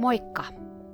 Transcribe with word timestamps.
Moikka! 0.00 0.44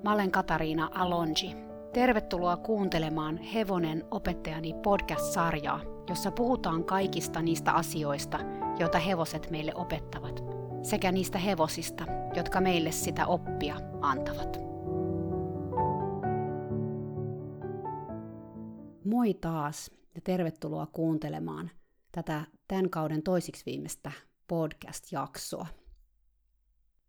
Mä 0.05 0.13
olen 0.13 0.31
Katariina 0.31 0.91
Alonji. 0.95 1.57
Tervetuloa 1.93 2.57
kuuntelemaan 2.57 3.39
Hevonen 3.39 4.05
opettajani 4.11 4.75
podcast-sarjaa, 4.83 5.81
jossa 6.09 6.31
puhutaan 6.31 6.85
kaikista 6.85 7.43
niistä 7.43 7.73
asioista, 7.73 8.39
joita 8.79 8.99
hevoset 8.99 9.51
meille 9.51 9.73
opettavat, 9.75 10.45
sekä 10.83 11.13
niistä 11.13 11.39
hevosista, 11.39 12.05
jotka 12.37 12.61
meille 12.61 12.93
sitä 12.93 13.27
oppia 13.27 13.77
antavat. 14.01 14.61
Moi 19.05 19.35
taas 19.35 19.91
ja 20.15 20.21
tervetuloa 20.25 20.87
kuuntelemaan 20.87 21.71
tätä 22.13 22.45
tämän 22.69 22.91
kauden 22.91 23.23
toisiksi 23.23 23.67
viimeistä 23.67 24.13
podcast-jaksoa. 24.49 25.86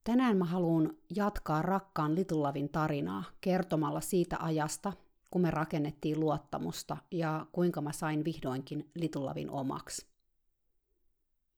Tänään 0.08 0.38
mä 0.38 0.46
haluan 0.46 0.94
jatkaa 1.16 1.62
rakkaan 1.62 2.16
Litulavin 2.16 2.70
tarinaa 2.70 3.24
kertomalla 3.42 4.02
siitä 4.02 4.38
ajasta, 4.40 4.94
kun 5.32 5.42
me 5.42 5.52
rakennettiin 5.52 6.20
luottamusta 6.20 6.98
ja 7.12 7.46
kuinka 7.52 7.82
mä 7.82 7.92
sain 7.92 8.26
vihdoinkin 8.26 8.92
Litulavin 8.96 9.52
omaksi. 9.52 10.08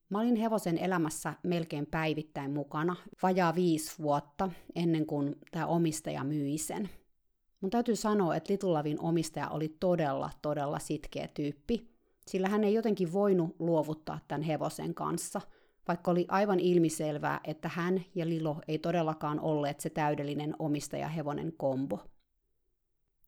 Mä 0.09 0.19
olin 0.19 0.35
hevosen 0.35 0.77
elämässä 0.77 1.33
melkein 1.43 1.85
päivittäin 1.85 2.51
mukana, 2.51 2.95
vajaa 3.23 3.55
viisi 3.55 3.95
vuotta 3.99 4.49
ennen 4.75 5.05
kuin 5.05 5.35
tämä 5.51 5.65
omistaja 5.65 6.23
myi 6.23 6.57
sen. 6.57 6.89
Mun 7.61 7.71
täytyy 7.71 7.95
sanoa, 7.95 8.35
että 8.35 8.53
Litulavin 8.53 9.01
omistaja 9.01 9.49
oli 9.49 9.75
todella, 9.79 10.29
todella 10.41 10.79
sitkeä 10.79 11.27
tyyppi, 11.27 11.89
sillä 12.27 12.49
hän 12.49 12.63
ei 12.63 12.73
jotenkin 12.73 13.13
voinut 13.13 13.55
luovuttaa 13.59 14.19
tämän 14.27 14.41
hevosen 14.41 14.93
kanssa– 14.93 15.41
vaikka 15.89 16.11
oli 16.11 16.25
aivan 16.27 16.59
ilmiselvää, 16.59 17.39
että 17.43 17.69
hän 17.73 18.05
ja 18.15 18.29
Lilo 18.29 18.61
ei 18.67 18.79
todellakaan 18.79 19.39
olleet 19.39 19.79
se 19.79 19.89
täydellinen 19.89 20.55
omistaja-hevonen 20.59 21.53
kombo. 21.57 21.99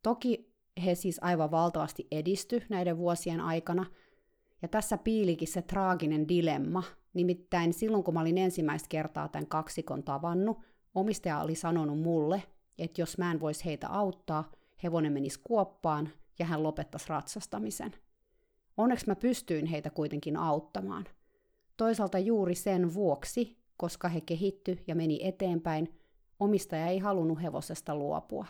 Toki 0.04 0.54
he 0.86 0.96
siis 0.96 1.20
aivan 1.22 1.52
valtavasti 1.52 2.08
edisty 2.12 2.64
näiden 2.70 2.98
vuosien 2.98 3.42
aikana, 3.42 3.86
ja 4.62 4.68
tässä 4.68 4.98
piilikin 4.98 5.48
se 5.48 5.62
traaginen 5.62 6.28
dilemma, 6.28 6.84
nimittäin 7.14 7.74
silloin 7.74 8.04
kun 8.04 8.14
mä 8.14 8.22
olin 8.22 8.38
ensimmäistä 8.38 8.90
kertaa 8.90 9.28
tämän 9.28 9.48
kaksikon 9.48 10.04
tavannut, 10.04 10.58
omistaja 10.96 11.40
oli 11.40 11.56
sanonut 11.56 12.00
mulle, 12.00 12.44
että 12.78 13.02
jos 13.02 13.18
mä 13.18 13.32
en 13.32 13.40
voisi 13.40 13.66
heitä 13.66 13.90
auttaa, 13.90 14.52
hevonen 14.84 15.14
menisi 15.14 15.40
kuoppaan 15.44 16.10
ja 16.40 16.46
hän 16.46 16.64
lopettaisi 16.64 17.10
ratsastamisen. 17.10 17.96
Onneksi 18.78 19.08
mä 19.08 19.16
pystyin 19.16 19.66
heitä 19.66 19.90
kuitenkin 19.90 20.38
auttamaan– 20.38 21.06
Toisaalta 21.78 22.20
juuri 22.20 22.56
sen 22.56 22.94
vuoksi, 22.94 23.58
koska 23.78 24.08
he 24.08 24.22
kehitty 24.22 24.78
ja 24.88 24.96
meni 24.96 25.20
eteenpäin, 25.24 25.94
omistaja 26.40 26.88
ei 26.88 27.00
halunnut 27.00 27.42
hevosesta 27.42 27.96
luopua. 27.96 28.46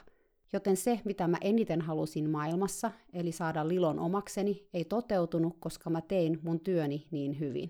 Joten 0.54 0.78
se, 0.78 1.00
mitä 1.06 1.28
mä 1.28 1.38
eniten 1.42 1.82
halusin 1.82 2.30
maailmassa, 2.30 2.92
eli 3.14 3.32
saada 3.32 3.68
Lilon 3.68 4.00
omakseni, 4.00 4.68
ei 4.74 4.86
toteutunut, 4.86 5.58
koska 5.60 5.90
mä 5.90 6.02
tein 6.02 6.40
mun 6.44 6.60
työni 6.60 7.08
niin 7.12 7.40
hyvin. 7.40 7.70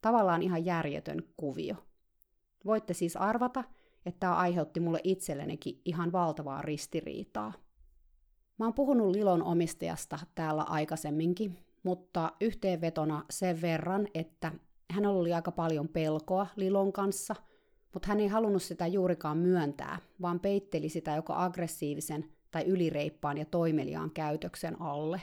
Tavallaan 0.00 0.42
ihan 0.42 0.64
järjetön 0.64 1.22
kuvio. 1.36 1.76
Voitte 2.64 2.94
siis 2.94 3.16
arvata, 3.16 3.64
että 4.06 4.20
tämä 4.20 4.36
aiheutti 4.36 4.80
mulle 4.80 5.00
itsellenikin 5.04 5.80
ihan 5.84 6.12
valtavaa 6.12 6.62
ristiriitaa. 6.62 7.52
Mä 8.58 8.64
oon 8.64 8.74
puhunut 8.74 9.10
Lilon 9.10 9.42
omistajasta 9.42 10.18
täällä 10.34 10.62
aikaisemminkin, 10.62 11.58
mutta 11.82 12.32
yhteenvetona 12.40 13.24
sen 13.30 13.60
verran, 13.60 14.08
että 14.14 14.52
hän 14.92 15.06
oli 15.06 15.32
aika 15.32 15.52
paljon 15.52 15.88
pelkoa 15.88 16.46
Lilon 16.56 16.92
kanssa, 16.92 17.34
mutta 17.92 18.08
hän 18.08 18.20
ei 18.20 18.28
halunnut 18.28 18.62
sitä 18.62 18.86
juurikaan 18.86 19.38
myöntää, 19.38 19.98
vaan 20.22 20.40
peitteli 20.40 20.88
sitä 20.88 21.14
joko 21.14 21.32
aggressiivisen 21.32 22.24
tai 22.50 22.64
ylireippaan 22.64 23.38
ja 23.38 23.44
toimeliaan 23.44 24.10
käytöksen 24.10 24.82
alle. 24.82 25.22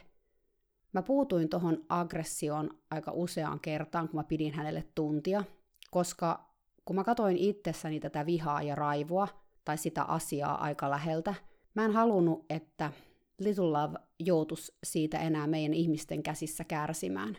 Mä 0.93 1.01
puutuin 1.01 1.49
tuohon 1.49 1.85
aggressioon 1.89 2.77
aika 2.91 3.11
useaan 3.11 3.59
kertaan, 3.59 4.09
kun 4.09 4.19
mä 4.19 4.23
pidin 4.23 4.53
hänelle 4.53 4.85
tuntia, 4.95 5.43
koska 5.91 6.55
kun 6.85 6.95
mä 6.95 7.03
katoin 7.03 7.37
itsessäni 7.37 7.99
tätä 7.99 8.25
vihaa 8.25 8.61
ja 8.61 8.75
raivoa 8.75 9.27
tai 9.65 9.77
sitä 9.77 10.03
asiaa 10.03 10.63
aika 10.63 10.89
läheltä, 10.89 11.35
mä 11.73 11.85
en 11.85 11.91
halunnut, 11.91 12.45
että 12.49 12.91
Little 13.39 13.65
Love 13.65 13.99
joutuisi 14.19 14.77
siitä 14.83 15.19
enää 15.19 15.47
meidän 15.47 15.73
ihmisten 15.73 16.23
käsissä 16.23 16.63
kärsimään. 16.63 17.37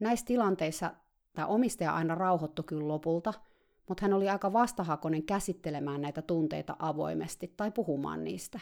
Näissä 0.00 0.26
tilanteissa 0.26 0.94
Tämä 1.32 1.46
omistaja 1.46 1.94
aina 1.94 2.14
rauhoittui 2.14 2.64
kyllä 2.64 2.88
lopulta, 2.88 3.34
mutta 3.88 4.02
hän 4.02 4.12
oli 4.12 4.28
aika 4.28 4.52
vastahakoinen 4.52 5.22
käsittelemään 5.22 6.00
näitä 6.00 6.22
tunteita 6.22 6.76
avoimesti 6.78 7.54
tai 7.56 7.70
puhumaan 7.70 8.24
niistä. 8.24 8.60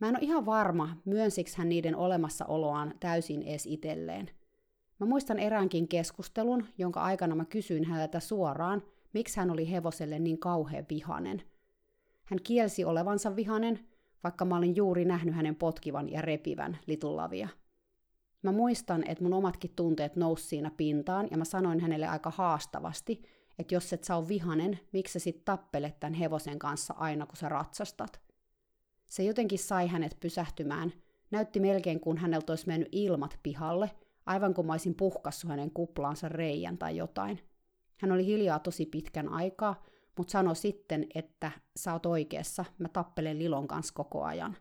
Mä 0.00 0.08
en 0.08 0.16
ole 0.16 0.24
ihan 0.24 0.46
varma, 0.46 0.96
myönsikö 1.04 1.50
hän 1.56 1.68
niiden 1.68 1.96
olemassaoloaan 1.96 2.94
täysin 3.00 3.42
edes 3.42 3.66
itselleen. 3.66 4.30
Mä 5.00 5.06
muistan 5.06 5.38
eräänkin 5.38 5.88
keskustelun, 5.88 6.66
jonka 6.78 7.02
aikana 7.02 7.34
mä 7.34 7.44
kysyin 7.44 7.84
häneltä 7.84 8.20
suoraan, 8.20 8.82
miksi 9.12 9.40
hän 9.40 9.50
oli 9.50 9.70
hevoselle 9.70 10.18
niin 10.18 10.38
kauhean 10.38 10.86
vihanen. 10.90 11.42
Hän 12.24 12.38
kielsi 12.42 12.84
olevansa 12.84 13.36
vihanen, 13.36 13.80
vaikka 14.24 14.44
mä 14.44 14.56
olin 14.56 14.76
juuri 14.76 15.04
nähnyt 15.04 15.34
hänen 15.34 15.56
potkivan 15.56 16.08
ja 16.08 16.22
repivän 16.22 16.78
litulavia. 16.86 17.48
Mä 18.42 18.52
muistan, 18.52 19.04
että 19.08 19.24
mun 19.24 19.32
omatkin 19.32 19.72
tunteet 19.76 20.16
nousi 20.16 20.46
siinä 20.46 20.70
pintaan, 20.76 21.28
ja 21.30 21.36
mä 21.36 21.44
sanoin 21.44 21.80
hänelle 21.80 22.06
aika 22.06 22.30
haastavasti, 22.30 23.22
että 23.58 23.74
jos 23.74 23.92
et 23.92 24.04
sä 24.04 24.16
ole 24.16 24.28
vihanen, 24.28 24.80
miksi 24.92 25.12
sä 25.12 25.18
sit 25.18 25.44
tappelet 25.44 26.00
tämän 26.00 26.14
hevosen 26.14 26.58
kanssa 26.58 26.94
aina, 26.96 27.26
kun 27.26 27.36
sä 27.36 27.48
ratsastat. 27.48 28.20
Se 29.08 29.22
jotenkin 29.22 29.58
sai 29.58 29.86
hänet 29.88 30.16
pysähtymään. 30.20 30.92
Näytti 31.30 31.60
melkein, 31.60 32.00
kun 32.00 32.18
häneltä 32.18 32.52
olisi 32.52 32.66
mennyt 32.66 32.88
ilmat 32.92 33.38
pihalle, 33.42 33.90
aivan 34.26 34.54
kuin 34.54 34.66
mä 34.66 34.72
olisin 34.72 34.94
puhkassu 34.94 35.48
hänen 35.48 35.70
kuplaansa 35.70 36.28
reijän 36.28 36.78
tai 36.78 36.96
jotain. 36.96 37.40
Hän 37.96 38.12
oli 38.12 38.26
hiljaa 38.26 38.58
tosi 38.58 38.86
pitkän 38.86 39.28
aikaa, 39.28 39.84
mutta 40.16 40.30
sanoi 40.30 40.56
sitten, 40.56 41.06
että 41.14 41.50
sä 41.76 41.92
oot 41.92 42.06
oikeassa, 42.06 42.64
mä 42.78 42.88
tappelen 42.88 43.38
Lilon 43.38 43.68
kanssa 43.68 43.94
koko 43.94 44.24
ajan. 44.24 44.56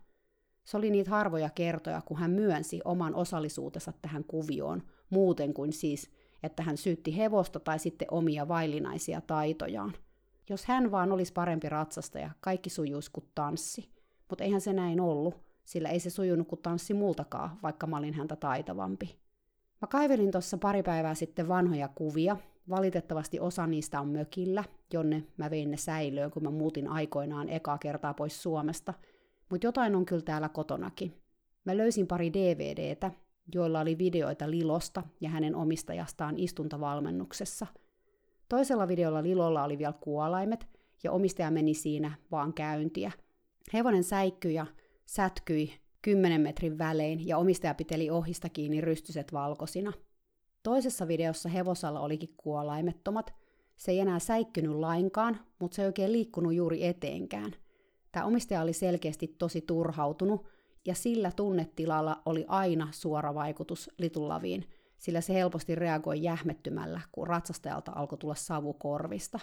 Se 0.65 0.77
oli 0.77 0.91
niitä 0.91 1.09
harvoja 1.09 1.49
kertoja, 1.49 2.01
kun 2.01 2.17
hän 2.17 2.31
myönsi 2.31 2.81
oman 2.85 3.15
osallisuutensa 3.15 3.93
tähän 4.01 4.23
kuvioon, 4.23 4.83
muuten 5.09 5.53
kuin 5.53 5.73
siis, 5.73 6.11
että 6.43 6.63
hän 6.63 6.77
syytti 6.77 7.17
hevosta 7.17 7.59
tai 7.59 7.79
sitten 7.79 8.07
omia 8.11 8.47
vaillinaisia 8.47 9.21
taitojaan. 9.21 9.93
Jos 10.49 10.65
hän 10.65 10.91
vaan 10.91 11.11
olisi 11.11 11.33
parempi 11.33 11.69
ratsastaja, 11.69 12.29
kaikki 12.41 12.69
sujuisi 12.69 13.11
kuin 13.11 13.25
tanssi. 13.35 13.89
Mutta 14.29 14.43
eihän 14.43 14.61
se 14.61 14.73
näin 14.73 14.99
ollut, 14.99 15.35
sillä 15.63 15.89
ei 15.89 15.99
se 15.99 16.09
sujunut 16.09 16.47
kuin 16.47 16.61
tanssi 16.61 16.93
multakaan, 16.93 17.59
vaikka 17.63 17.87
mä 17.87 17.97
olin 17.97 18.13
häntä 18.13 18.35
taitavampi. 18.35 19.19
Mä 19.81 19.87
kaivelin 19.87 20.31
tuossa 20.31 20.57
pari 20.57 20.83
päivää 20.83 21.15
sitten 21.15 21.47
vanhoja 21.47 21.87
kuvia. 21.87 22.37
Valitettavasti 22.69 23.39
osa 23.39 23.67
niistä 23.67 24.01
on 24.01 24.09
mökillä, 24.09 24.63
jonne 24.93 25.23
mä 25.37 25.49
vein 25.49 25.71
ne 25.71 25.77
säilöön, 25.77 26.31
kun 26.31 26.43
mä 26.43 26.49
muutin 26.49 26.87
aikoinaan 26.87 27.49
ekaa 27.49 27.77
kertaa 27.77 28.13
pois 28.13 28.43
Suomesta– 28.43 28.93
mutta 29.49 29.67
jotain 29.67 29.95
on 29.95 30.05
kyllä 30.05 30.21
täällä 30.21 30.49
kotonakin. 30.49 31.21
Mä 31.65 31.77
löysin 31.77 32.07
pari 32.07 32.33
DVDtä, 32.33 33.11
joilla 33.55 33.79
oli 33.79 33.97
videoita 33.97 34.51
Lilosta 34.51 35.03
ja 35.21 35.29
hänen 35.29 35.55
omistajastaan 35.55 36.37
istuntavalmennuksessa. 36.37 37.67
Toisella 38.49 38.87
videolla 38.87 39.23
Lilolla 39.23 39.63
oli 39.63 39.77
vielä 39.77 39.93
kuolaimet, 39.93 40.67
ja 41.03 41.11
omistaja 41.11 41.51
meni 41.51 41.73
siinä 41.73 42.11
vaan 42.31 42.53
käyntiä. 42.53 43.11
Hevonen 43.73 44.03
säikkyi 44.03 44.53
ja 44.53 44.65
sätkyi 45.05 45.73
10 46.01 46.41
metrin 46.41 46.77
välein, 46.77 47.27
ja 47.27 47.37
omistaja 47.37 47.73
piteli 47.73 48.09
ohista 48.09 48.49
kiinni 48.49 48.81
rystyset 48.81 49.33
valkoisina. 49.33 49.93
Toisessa 50.63 51.07
videossa 51.07 51.49
hevosalla 51.49 51.99
olikin 51.99 52.33
kuolaimettomat. 52.37 53.33
Se 53.77 53.91
ei 53.91 53.99
enää 53.99 54.19
säikkynyt 54.19 54.71
lainkaan, 54.71 55.39
mutta 55.59 55.75
se 55.75 55.81
ei 55.81 55.85
oikein 55.85 56.11
liikkunut 56.11 56.53
juuri 56.53 56.85
eteenkään– 56.85 57.51
Tämä 58.15 58.25
omistaja 58.25 58.61
oli 58.61 58.73
selkeästi 58.73 59.27
tosi 59.27 59.61
turhautunut, 59.61 60.45
ja 60.85 60.95
sillä 60.95 61.31
tunnetilalla 61.35 62.21
oli 62.25 62.45
aina 62.47 62.87
suora 62.91 63.33
vaikutus 63.33 63.89
litullaviin, 63.97 64.69
sillä 64.97 65.21
se 65.21 65.33
helposti 65.33 65.75
reagoi 65.75 66.23
jähmettymällä, 66.23 67.01
kun 67.11 67.27
ratsastajalta 67.27 67.91
alkoi 67.95 68.17
tulla 68.17 68.35
savu 68.35 68.73
korvista. 68.73 69.39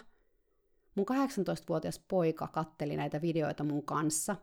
Mun 0.94 1.06
18-vuotias 1.10 1.98
poika 1.98 2.48
katteli 2.48 2.96
näitä 2.96 3.20
videoita 3.20 3.64
mun 3.64 3.82
kanssa, 3.82 4.36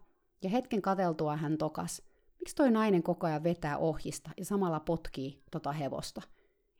ja 0.44 0.50
hetken 0.50 0.82
kateltua 0.82 1.38
hän 1.38 1.58
tokas, 1.58 2.02
miksi 2.40 2.56
toi 2.56 2.72
nainen 2.72 3.04
koko 3.04 3.28
ajan 3.28 3.44
vetää 3.44 3.78
ohjista 3.78 4.30
ja 4.38 4.46
samalla 4.46 4.80
potkii 4.80 5.44
tota 5.52 5.72
hevosta. 5.72 6.22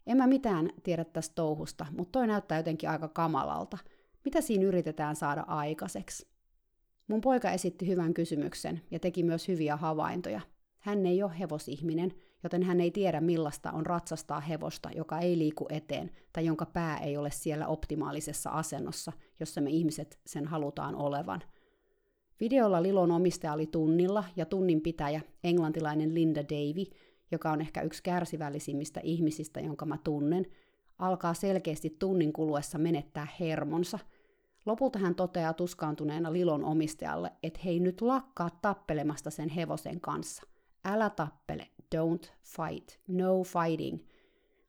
En 0.08 0.18
mä 0.18 0.28
mitään 0.28 0.70
tiedä 0.84 1.06
tästä 1.06 1.36
touhusta, 1.36 1.86
mutta 1.98 2.20
toi 2.20 2.28
näyttää 2.28 2.60
jotenkin 2.60 2.90
aika 2.90 3.08
kamalalta. 3.08 3.78
Mitä 4.26 4.42
siinä 4.42 4.66
yritetään 4.66 5.16
saada 5.16 5.44
aikaiseksi? 5.48 6.39
Mun 7.10 7.22
poika 7.22 7.52
esitti 7.52 7.88
hyvän 7.88 8.14
kysymyksen 8.14 8.82
ja 8.92 9.00
teki 9.00 9.24
myös 9.24 9.48
hyviä 9.48 9.78
havaintoja. 9.78 10.42
Hän 10.80 11.06
ei 11.06 11.24
ole 11.24 11.40
hevosihminen, 11.40 12.14
joten 12.44 12.64
hän 12.64 12.82
ei 12.82 12.92
tiedä 12.92 13.22
millaista 13.22 13.72
on 13.72 13.86
ratsastaa 13.86 14.40
hevosta, 14.40 14.90
joka 14.96 15.20
ei 15.20 15.38
liiku 15.38 15.66
eteen 15.70 16.12
tai 16.34 16.46
jonka 16.46 16.66
pää 16.66 16.98
ei 16.98 17.18
ole 17.18 17.32
siellä 17.32 17.68
optimaalisessa 17.68 18.50
asennossa, 18.50 19.12
jossa 19.40 19.62
me 19.62 19.70
ihmiset 19.70 20.20
sen 20.26 20.46
halutaan 20.48 20.96
olevan. 20.96 21.42
Videolla 22.40 22.84
Lilon 22.84 23.12
omistaja 23.12 23.54
oli 23.54 23.68
tunnilla 23.68 24.24
ja 24.36 24.46
tunnin 24.46 24.82
pitäjä, 24.82 25.22
englantilainen 25.44 26.14
Linda 26.16 26.42
Davy, 26.42 26.84
joka 27.32 27.52
on 27.52 27.62
ehkä 27.62 27.82
yksi 27.82 28.04
kärsivällisimmistä 28.04 29.00
ihmisistä, 29.04 29.60
jonka 29.60 29.86
mä 29.86 29.98
tunnen, 30.04 30.46
alkaa 31.00 31.34
selkeästi 31.34 31.96
tunnin 32.00 32.34
kuluessa 32.34 32.78
menettää 32.78 33.28
hermonsa. 33.40 34.00
Lopulta 34.66 35.00
hän 35.00 35.16
toteaa 35.16 35.54
tuskaantuneena 35.54 36.34
Lilon 36.34 36.66
omistajalle, 36.66 37.32
että 37.44 37.60
hei 37.66 37.80
nyt 37.80 38.02
lakkaa 38.02 38.50
tappelemasta 38.62 39.30
sen 39.30 39.50
hevosen 39.50 40.02
kanssa. 40.02 40.44
Älä 40.86 41.10
tappele, 41.10 41.68
don't 41.96 42.32
fight, 42.42 43.00
no 43.08 43.44
fighting. 43.44 44.00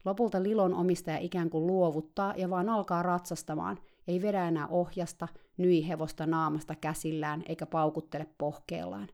Lopulta 0.04 0.42
Lilon 0.42 0.74
omistaja 0.74 1.18
ikään 1.18 1.50
kuin 1.50 1.66
luovuttaa 1.66 2.34
ja 2.36 2.50
vaan 2.50 2.68
alkaa 2.68 3.02
ratsastamaan, 3.02 3.78
ei 4.08 4.22
vedä 4.22 4.48
enää 4.48 4.66
ohjasta, 4.66 5.28
nyi 5.56 5.88
hevosta 5.88 6.26
naamasta 6.26 6.74
käsillään 6.74 7.42
eikä 7.48 7.66
paukuttele 7.66 8.26
pohkeellaan. 8.38 9.08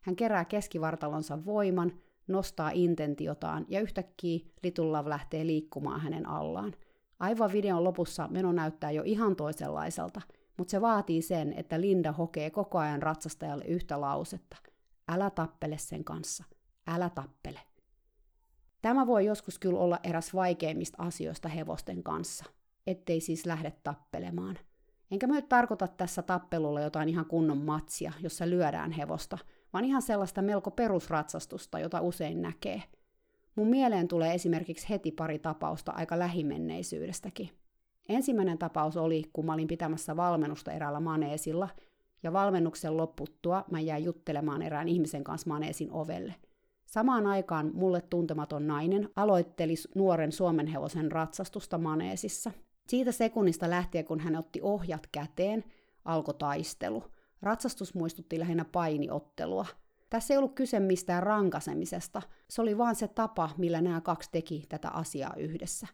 Hän 0.00 0.16
kerää 0.16 0.44
keskivartalonsa 0.44 1.44
voiman, 1.44 1.92
nostaa 2.26 2.70
intentiotaan 2.74 3.66
ja 3.68 3.80
yhtäkkiä 3.80 4.40
Little 4.62 4.84
Love 4.84 5.10
lähtee 5.10 5.46
liikkumaan 5.46 6.00
hänen 6.00 6.28
allaan. 6.28 6.72
Aivan 7.22 7.52
videon 7.52 7.84
lopussa 7.84 8.28
meno 8.30 8.52
näyttää 8.52 8.90
jo 8.90 9.02
ihan 9.04 9.36
toisenlaiselta, 9.36 10.20
mutta 10.58 10.70
se 10.70 10.80
vaatii 10.80 11.22
sen, 11.22 11.52
että 11.52 11.80
Linda 11.80 12.12
hokee 12.12 12.50
koko 12.50 12.78
ajan 12.78 13.02
ratsastajalle 13.02 13.64
yhtä 13.64 14.00
lausetta. 14.00 14.56
Älä 15.08 15.30
tappele 15.30 15.78
sen 15.78 16.04
kanssa. 16.04 16.44
Älä 16.86 17.10
tappele. 17.10 17.60
Tämä 18.82 19.06
voi 19.06 19.24
joskus 19.24 19.58
kyllä 19.58 19.78
olla 19.78 19.98
eräs 20.02 20.34
vaikeimmista 20.34 21.02
asioista 21.02 21.48
hevosten 21.48 22.02
kanssa, 22.02 22.44
ettei 22.86 23.20
siis 23.20 23.46
lähde 23.46 23.72
tappelemaan. 23.84 24.58
Enkä 25.10 25.26
mä 25.26 25.34
nyt 25.34 25.48
tarkoita 25.48 25.88
tässä 25.88 26.22
tappelulla 26.22 26.80
jotain 26.80 27.08
ihan 27.08 27.26
kunnon 27.26 27.58
matsia, 27.58 28.12
jossa 28.20 28.50
lyödään 28.50 28.92
hevosta, 28.92 29.38
vaan 29.72 29.84
ihan 29.84 30.02
sellaista 30.02 30.42
melko 30.42 30.70
perusratsastusta, 30.70 31.78
jota 31.78 32.00
usein 32.00 32.42
näkee. 32.42 32.82
Mun 33.56 33.68
mieleen 33.68 34.08
tulee 34.08 34.34
esimerkiksi 34.34 34.88
heti 34.88 35.12
pari 35.12 35.38
tapausta 35.38 35.92
aika 35.92 36.18
lähimenneisyydestäkin. 36.18 37.50
Ensimmäinen 38.08 38.58
tapaus 38.58 38.96
oli, 38.96 39.24
kun 39.32 39.46
mä 39.46 39.54
olin 39.54 39.66
pitämässä 39.66 40.16
valmennusta 40.16 40.72
eräällä 40.72 41.00
maneesilla, 41.00 41.68
ja 42.22 42.32
valmennuksen 42.32 42.96
lopputtua 42.96 43.64
mä 43.70 43.80
jäin 43.80 44.04
juttelemaan 44.04 44.62
erään 44.62 44.88
ihmisen 44.88 45.24
kanssa 45.24 45.48
maneesin 45.48 45.92
ovelle. 45.92 46.34
Samaan 46.86 47.26
aikaan 47.26 47.70
mulle 47.74 48.00
tuntematon 48.00 48.66
nainen 48.66 49.08
aloitteli 49.16 49.74
nuoren 49.94 50.32
suomenhevosen 50.32 51.12
ratsastusta 51.12 51.78
maneesissa. 51.78 52.50
Siitä 52.88 53.12
sekunnista 53.12 53.70
lähtien, 53.70 54.04
kun 54.04 54.20
hän 54.20 54.36
otti 54.36 54.60
ohjat 54.62 55.06
käteen, 55.12 55.64
alkoi 56.04 56.34
taistelu– 56.34 57.04
Ratsastus 57.42 57.94
muistutti 57.94 58.38
lähinnä 58.38 58.64
painiottelua. 58.64 59.66
Tässä 60.12 60.34
ei 60.34 60.38
ollut 60.38 60.54
kyse 60.54 60.80
mistään 60.80 61.22
rankasemisesta, 61.22 62.22
se 62.50 62.62
oli 62.62 62.78
vaan 62.78 62.94
se 62.94 63.08
tapa, 63.08 63.50
millä 63.58 63.80
nämä 63.80 64.00
kaksi 64.00 64.28
teki 64.32 64.66
tätä 64.68 64.88
asiaa 64.88 65.34
yhdessä. 65.36 65.86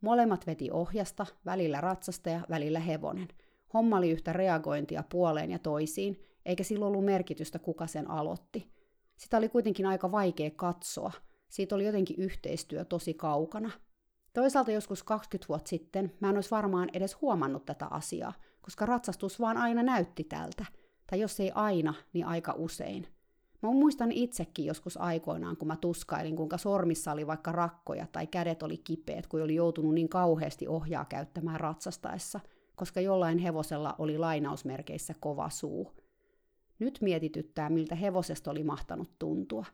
Molemmat 0.00 0.46
veti 0.46 0.70
ohjasta, 0.70 1.26
välillä 1.46 1.80
ratsastaja, 1.80 2.40
välillä 2.50 2.80
hevonen. 2.80 3.28
Homma 3.74 3.96
oli 3.96 4.10
yhtä 4.10 4.32
reagointia 4.32 5.04
puoleen 5.08 5.50
ja 5.50 5.58
toisiin, 5.58 6.24
eikä 6.46 6.64
sillä 6.64 6.86
ollut 6.86 7.04
merkitystä, 7.04 7.58
kuka 7.58 7.86
sen 7.86 8.10
aloitti. 8.10 8.70
Sitä 9.16 9.36
oli 9.36 9.48
kuitenkin 9.48 9.86
aika 9.86 10.12
vaikea 10.12 10.50
katsoa. 10.50 11.12
Siitä 11.48 11.74
oli 11.74 11.86
jotenkin 11.86 12.16
yhteistyö 12.18 12.84
tosi 12.84 13.14
kaukana. 13.14 13.70
Toisaalta 14.32 14.70
joskus 14.70 15.02
20 15.02 15.48
vuotta 15.48 15.68
sitten 15.68 16.12
mä 16.20 16.28
en 16.28 16.34
olisi 16.34 16.50
varmaan 16.50 16.88
edes 16.92 17.20
huomannut 17.20 17.64
tätä 17.64 17.86
asiaa, 17.86 18.32
koska 18.62 18.86
ratsastus 18.86 19.40
vaan 19.40 19.56
aina 19.56 19.82
näytti 19.82 20.24
tältä– 20.24 20.64
tai 21.06 21.20
jos 21.20 21.40
ei 21.40 21.52
aina, 21.54 21.94
niin 22.12 22.26
aika 22.26 22.54
usein. 22.56 23.13
Mä 23.64 23.70
muistan 23.70 24.12
itsekin 24.12 24.64
joskus 24.66 24.96
aikoinaan, 24.96 25.56
kun 25.56 25.68
mä 25.68 25.76
tuskailin, 25.76 26.36
kuinka 26.36 26.58
sormissa 26.58 27.12
oli 27.12 27.26
vaikka 27.26 27.52
rakkoja 27.52 28.06
tai 28.12 28.26
kädet 28.26 28.62
oli 28.62 28.78
kipeät, 28.78 29.26
kun 29.26 29.42
oli 29.42 29.54
joutunut 29.54 29.94
niin 29.94 30.08
kauheasti 30.08 30.68
ohjaa 30.68 31.04
käyttämään 31.04 31.60
ratsastaessa, 31.60 32.40
koska 32.76 33.00
jollain 33.00 33.38
hevosella 33.38 33.94
oli 33.98 34.18
lainausmerkeissä 34.18 35.14
kova 35.20 35.50
suu. 35.50 35.92
Nyt 36.78 36.98
mietityttää, 37.00 37.70
miltä 37.70 37.94
hevosesta 37.94 38.50
oli 38.50 38.62
mahtanut 38.62 39.10
tuntua. 39.18 39.64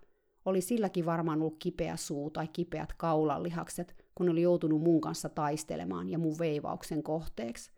Oli 0.45 0.61
silläkin 0.61 1.07
varmaan 1.07 1.41
ollut 1.41 1.57
kipeä 1.59 1.97
suu 1.97 2.31
tai 2.31 2.49
kipeät 2.49 2.93
kaulanlihakset, 2.93 4.05
kun 4.15 4.29
oli 4.29 4.43
joutunut 4.43 4.83
mun 4.83 5.01
kanssa 5.01 5.29
taistelemaan 5.29 6.09
ja 6.09 6.19
mun 6.19 6.39
veivauksen 6.39 7.03
kohteeksi. 7.03 7.71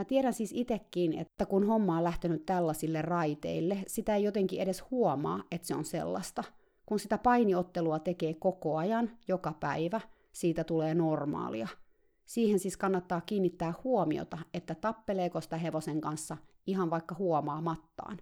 Mä 0.00 0.04
tiedän 0.04 0.34
siis 0.34 0.52
itekin, 0.54 1.18
että 1.18 1.46
kun 1.46 1.66
homma 1.66 1.96
on 1.96 2.04
lähtenyt 2.04 2.46
tällaisille 2.46 3.02
raiteille, 3.02 3.78
sitä 3.86 4.16
ei 4.16 4.24
jotenkin 4.24 4.60
edes 4.60 4.90
huomaa, 4.90 5.44
että 5.50 5.66
se 5.66 5.74
on 5.74 5.84
sellaista. 5.84 6.44
Kun 6.86 6.98
sitä 6.98 7.18
painiottelua 7.18 7.98
tekee 7.98 8.34
koko 8.34 8.76
ajan, 8.76 9.10
joka 9.28 9.52
päivä, 9.52 10.00
siitä 10.32 10.64
tulee 10.64 10.94
normaalia. 10.94 11.68
Siihen 12.26 12.58
siis 12.58 12.76
kannattaa 12.76 13.20
kiinnittää 13.20 13.74
huomiota, 13.84 14.38
että 14.54 14.74
tappeleeko 14.74 15.40
sitä 15.40 15.56
hevosen 15.56 16.00
kanssa 16.00 16.36
ihan 16.66 16.90
vaikka 16.90 17.14
huomaamattaan. 17.18 18.18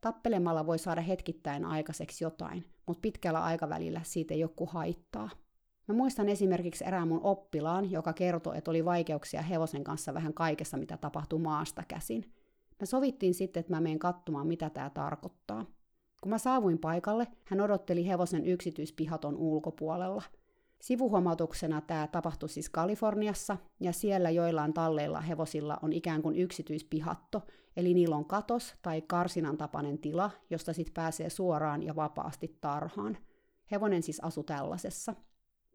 Tappelemalla 0.00 0.66
voi 0.66 0.78
saada 0.78 1.00
hetkittäin 1.00 1.64
aikaiseksi 1.64 2.24
jotain, 2.24 2.64
mutta 2.86 3.00
pitkällä 3.00 3.44
aikavälillä 3.44 4.00
siitä 4.04 4.34
ei 4.34 4.40
joku 4.40 4.66
haittaa. 4.66 5.30
Mä 5.88 5.94
muistan 5.94 6.28
esimerkiksi 6.28 6.84
erään 6.86 7.08
mun 7.08 7.20
oppilaan, 7.22 7.90
joka 7.90 8.12
kertoi, 8.12 8.58
että 8.58 8.70
oli 8.70 8.84
vaikeuksia 8.84 9.42
hevosen 9.42 9.84
kanssa 9.84 10.14
vähän 10.14 10.34
kaikessa, 10.34 10.76
mitä 10.76 10.96
tapahtui 10.96 11.38
maasta 11.38 11.82
käsin. 11.88 12.32
Me 12.80 12.86
sovittiin 12.86 13.34
sitten, 13.34 13.60
että 13.60 13.72
mä 13.72 13.80
menen 13.80 13.98
katsomaan, 13.98 14.46
mitä 14.46 14.70
tämä 14.70 14.90
tarkoittaa. 14.90 15.66
Kun 16.22 16.30
mä 16.30 16.38
saavuin 16.38 16.78
paikalle, 16.78 17.26
hän 17.44 17.60
odotteli 17.60 18.06
hevosen 18.06 18.44
yksityispihaton 18.44 19.36
ulkopuolella. 19.36 20.22
Sivuhuomautuksena 20.80 21.80
tämä 21.80 22.06
tapahtui 22.06 22.48
siis 22.48 22.70
Kaliforniassa, 22.70 23.56
ja 23.80 23.92
siellä 23.92 24.30
joillain 24.30 24.72
talleilla 24.72 25.20
hevosilla 25.20 25.78
on 25.82 25.92
ikään 25.92 26.22
kuin 26.22 26.36
yksityispihatto, 26.36 27.42
eli 27.76 27.94
niillä 27.94 28.16
on 28.16 28.24
katos 28.24 28.74
tai 28.82 29.02
karsinan 29.02 29.56
tapainen 29.56 29.98
tila, 29.98 30.30
josta 30.50 30.72
sitten 30.72 30.94
pääsee 30.94 31.30
suoraan 31.30 31.82
ja 31.82 31.96
vapaasti 31.96 32.58
tarhaan. 32.60 33.18
Hevonen 33.70 34.02
siis 34.02 34.20
asui 34.20 34.44
tällaisessa– 34.44 35.14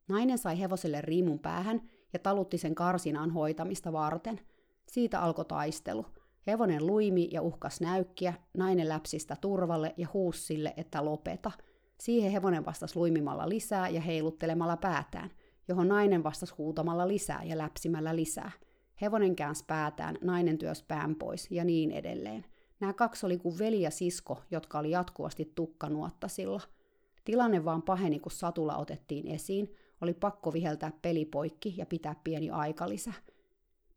Nainen 0.07 0.37
sai 0.37 0.59
hevoselle 0.59 1.01
riimun 1.01 1.39
päähän 1.39 1.81
ja 2.13 2.19
talutti 2.19 2.57
sen 2.57 2.75
karsinaan 2.75 3.31
hoitamista 3.31 3.93
varten. 3.93 4.39
Siitä 4.87 5.21
alkoi 5.21 5.45
taistelu. 5.45 6.05
Hevonen 6.47 6.87
luimi 6.87 7.29
ja 7.31 7.41
uhkas 7.41 7.81
näykkiä, 7.81 8.33
nainen 8.57 8.89
läpsistä 8.89 9.37
turvalle 9.41 9.93
ja 9.97 10.07
huusi 10.13 10.41
sille, 10.41 10.73
että 10.77 11.05
lopeta. 11.05 11.51
Siihen 11.99 12.31
hevonen 12.31 12.65
vastasi 12.65 12.95
luimimalla 12.95 13.49
lisää 13.49 13.89
ja 13.89 14.01
heiluttelemalla 14.01 14.77
päätään, 14.77 15.29
johon 15.67 15.87
nainen 15.87 16.23
vastasi 16.23 16.53
huutamalla 16.57 17.07
lisää 17.07 17.43
ja 17.43 17.57
läpsimällä 17.57 18.15
lisää. 18.15 18.51
Hevonen 19.01 19.35
käänsi 19.35 19.63
päätään, 19.67 20.17
nainen 20.21 20.57
työs 20.57 20.83
pään 20.83 21.15
pois 21.15 21.47
ja 21.51 21.63
niin 21.63 21.91
edelleen. 21.91 22.45
Nämä 22.79 22.93
kaksi 22.93 23.25
oli 23.25 23.37
kuin 23.37 23.59
veli 23.59 23.81
ja 23.81 23.91
sisko, 23.91 24.41
jotka 24.51 24.79
oli 24.79 24.91
jatkuvasti 24.91 25.51
tukkanuottasilla. 25.55 26.61
Tilanne 27.25 27.65
vaan 27.65 27.81
paheni, 27.81 28.19
kun 28.19 28.31
satula 28.31 28.77
otettiin 28.77 29.27
esiin, 29.27 29.75
oli 30.01 30.13
pakko 30.13 30.53
viheltää 30.53 30.91
peli 31.01 31.25
poikki 31.25 31.73
ja 31.77 31.85
pitää 31.85 32.15
pieni 32.23 32.49
aikalisä. 32.49 33.13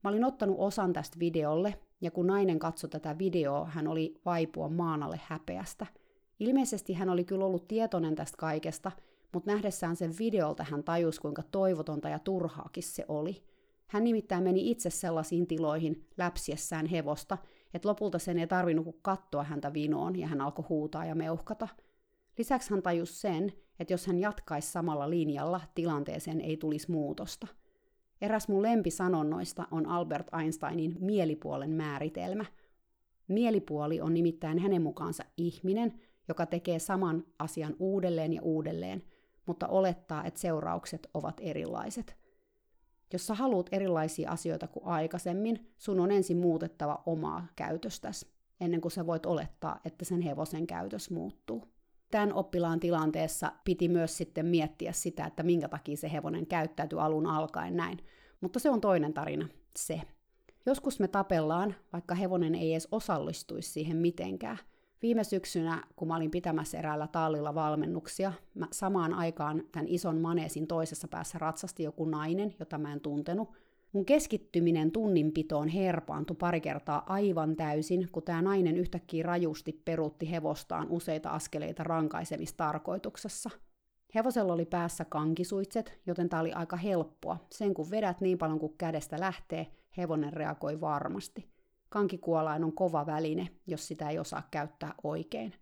Mä 0.05 0.11
olin 0.11 0.25
ottanut 0.25 0.57
osan 0.59 0.93
tästä 0.93 1.19
videolle, 1.19 1.75
ja 2.01 2.11
kun 2.11 2.27
nainen 2.27 2.59
katsoi 2.59 2.91
tätä 2.91 3.19
videoa, 3.19 3.65
hän 3.65 3.89
oli 3.89 4.21
vaipua 4.25 4.69
maanalle 4.69 5.21
häpeästä. 5.25 5.87
Ilmeisesti 6.41 6.93
hän 6.93 7.11
oli 7.11 7.25
kyllä 7.25 7.45
ollut 7.45 7.69
tietoinen 7.69 8.15
tästä 8.15 8.37
kaikesta, 8.37 8.93
mutta 9.33 9.53
nähdessään 9.53 9.97
sen 9.97 10.15
videolta 10.19 10.65
hän 10.71 10.85
tajusi, 10.85 11.21
kuinka 11.21 11.43
toivotonta 11.43 12.09
ja 12.09 12.19
turhaakin 12.19 12.83
se 12.83 13.05
oli. 13.09 13.43
Hän 13.87 14.05
nimittäin 14.05 14.45
meni 14.45 14.71
itse 14.71 14.91
sellaisiin 14.91 15.47
tiloihin 15.47 16.07
läpsiessään 16.17 16.87
hevosta, 16.87 17.39
että 17.75 17.89
lopulta 17.89 18.19
sen 18.19 18.39
ei 18.39 18.47
tarvinnut 18.47 18.97
katsoa 19.03 19.45
häntä 19.45 19.73
vinoon 19.73 20.19
ja 20.19 20.27
hän 20.27 20.41
alkoi 20.41 20.65
huutaa 20.69 21.05
ja 21.05 21.15
meuhkata. 21.15 21.69
Lisäksi 22.39 22.71
hän 22.71 22.83
tajusi 22.83 23.21
sen, 23.21 23.53
että 23.81 23.93
jos 23.93 24.07
hän 24.07 24.19
jatkaisi 24.19 24.73
samalla 24.73 25.11
linjalla, 25.11 25.61
tilanteeseen 25.75 26.41
ei 26.41 26.57
tulisi 26.57 26.91
muutosta. 26.91 27.47
Eräs 28.21 28.49
mun 28.49 28.63
lempisanonnoista 28.63 29.67
on 29.71 29.87
Albert 29.87 30.27
Einsteinin 30.41 30.97
mielipuolen 31.01 31.71
määritelmä. 31.71 32.45
Mielipuoli 33.29 34.01
on 34.01 34.15
nimittäin 34.15 34.59
hänen 34.59 34.83
mukaansa 34.83 35.25
ihminen, 35.37 36.01
joka 36.29 36.47
tekee 36.47 36.79
saman 36.79 37.25
asian 37.39 37.77
uudelleen 37.79 38.33
ja 38.33 38.43
uudelleen, 38.43 39.03
mutta 39.47 39.69
olettaa, 39.69 40.25
että 40.25 40.41
seuraukset 40.41 41.11
ovat 41.15 41.41
erilaiset. 41.41 42.17
Jos 43.13 43.27
sä 43.27 43.35
haluat 43.35 43.69
erilaisia 43.73 44.31
asioita 44.31 44.69
kuin 44.69 44.87
aikaisemmin, 44.87 45.73
sun 45.79 46.01
on 46.01 46.11
ensin 46.11 46.37
muutettava 46.37 47.03
omaa 47.07 47.47
käytöstäsi, 47.57 48.27
ennen 48.61 48.81
kuin 48.81 48.93
sä 48.93 49.07
voit 49.07 49.27
olettaa, 49.27 49.81
että 49.85 50.05
sen 50.05 50.21
hevosen 50.21 50.67
käytös 50.67 51.11
muuttuu 51.11 51.80
tämän 52.11 52.33
oppilaan 52.33 52.81
tilanteessa 52.81 53.53
piti 53.65 53.89
myös 53.89 54.17
sitten 54.17 54.47
miettiä 54.47 54.93
sitä, 54.93 55.25
että 55.25 55.43
minkä 55.43 55.69
takia 55.69 55.97
se 55.97 56.13
hevonen 56.13 56.47
käyttäytyi 56.47 56.99
alun 56.99 57.27
alkaen 57.27 57.77
näin. 57.77 57.99
Mutta 58.41 58.59
se 58.59 58.71
on 58.71 58.81
toinen 58.81 59.15
tarina, 59.15 59.49
se. 59.77 60.01
Joskus 60.67 61.01
me 61.01 61.09
tapellaan, 61.09 61.75
vaikka 61.93 62.15
hevonen 62.15 62.55
ei 62.55 62.73
edes 62.73 62.89
osallistuisi 62.93 63.71
siihen 63.71 63.97
mitenkään. 63.97 64.59
Viime 65.03 65.25
syksynä, 65.25 65.85
kun 65.97 66.09
mä 66.09 66.17
olin 66.17 66.31
pitämässä 66.31 66.79
eräällä 66.79 67.07
tallilla 67.07 67.55
valmennuksia, 67.55 68.33
mä 68.55 68.69
samaan 68.73 69.15
aikaan 69.15 69.63
tämän 69.73 69.89
ison 69.89 70.19
maneesin 70.19 70.67
toisessa 70.67 71.09
päässä 71.09 71.39
ratsasti 71.39 71.83
joku 71.83 72.05
nainen, 72.05 72.55
jota 72.59 72.79
mä 72.79 72.93
en 72.93 73.01
tuntenut. 73.01 73.49
Mun 73.93 74.05
keskittyminen 74.05 74.93
tunninpitoon 74.93 75.69
herpaantui 75.69 76.37
pari 76.37 76.61
kertaa 76.61 77.03
aivan 77.07 77.57
täysin, 77.57 78.09
kun 78.13 78.23
tämä 78.23 78.43
nainen 78.43 78.77
yhtäkkiä 78.77 79.23
rajusti 79.23 79.83
peruutti 79.85 80.31
hevostaan 80.31 80.87
useita 80.91 81.31
askeleita 81.31 81.85
rankaisemistarkoituksessa. 81.85 83.51
Hevosella 84.15 84.53
oli 84.53 84.65
päässä 84.65 85.05
kankisuitset, 85.05 86.01
joten 86.07 86.29
tämä 86.29 86.43
oli 86.43 86.53
aika 86.53 86.77
helppoa. 86.77 87.37
Sen 87.53 87.75
kun 87.75 87.91
vedät 87.91 88.21
niin 88.21 88.39
paljon 88.39 88.59
kuin 88.59 88.75
kädestä 88.79 89.21
lähtee, 89.21 89.67
hevonen 89.97 90.33
reagoi 90.33 90.81
varmasti. 90.81 91.49
Kankikuolain 91.89 92.65
on 92.65 92.73
kova 92.73 93.07
väline, 93.07 93.49
jos 93.67 93.89
sitä 93.89 94.09
ei 94.09 94.19
osaa 94.19 94.49
käyttää 94.51 94.95
oikein. 95.03 95.53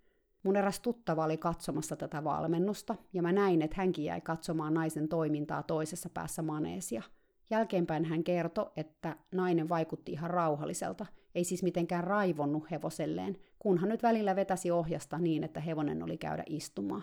Mun 0.42 0.56
eräs 0.56 0.80
tuttava 0.80 1.24
oli 1.24 1.36
katsomassa 1.36 1.96
tätä 1.96 2.24
valmennusta, 2.24 2.94
ja 3.12 3.22
mä 3.22 3.32
näin, 3.32 3.62
että 3.62 3.76
hänkin 3.76 4.04
jäi 4.04 4.20
katsomaan 4.20 4.74
naisen 4.74 5.08
toimintaa 5.08 5.62
toisessa 5.62 6.10
päässä 6.10 6.42
maneesia. 6.42 7.02
Jälkeenpäin 7.50 8.04
hän 8.04 8.24
kertoi, 8.24 8.70
että 8.76 9.16
nainen 9.32 9.68
vaikutti 9.68 10.12
ihan 10.12 10.30
rauhalliselta, 10.30 11.06
ei 11.34 11.44
siis 11.44 11.62
mitenkään 11.62 12.04
raivonnut 12.04 12.70
hevoselleen, 12.70 13.36
kunhan 13.58 13.88
nyt 13.88 14.02
välillä 14.02 14.36
vetäsi 14.36 14.70
ohjasta 14.70 15.18
niin, 15.18 15.44
että 15.44 15.60
hevonen 15.60 16.02
oli 16.02 16.18
käydä 16.18 16.44
istumaan. 16.46 17.02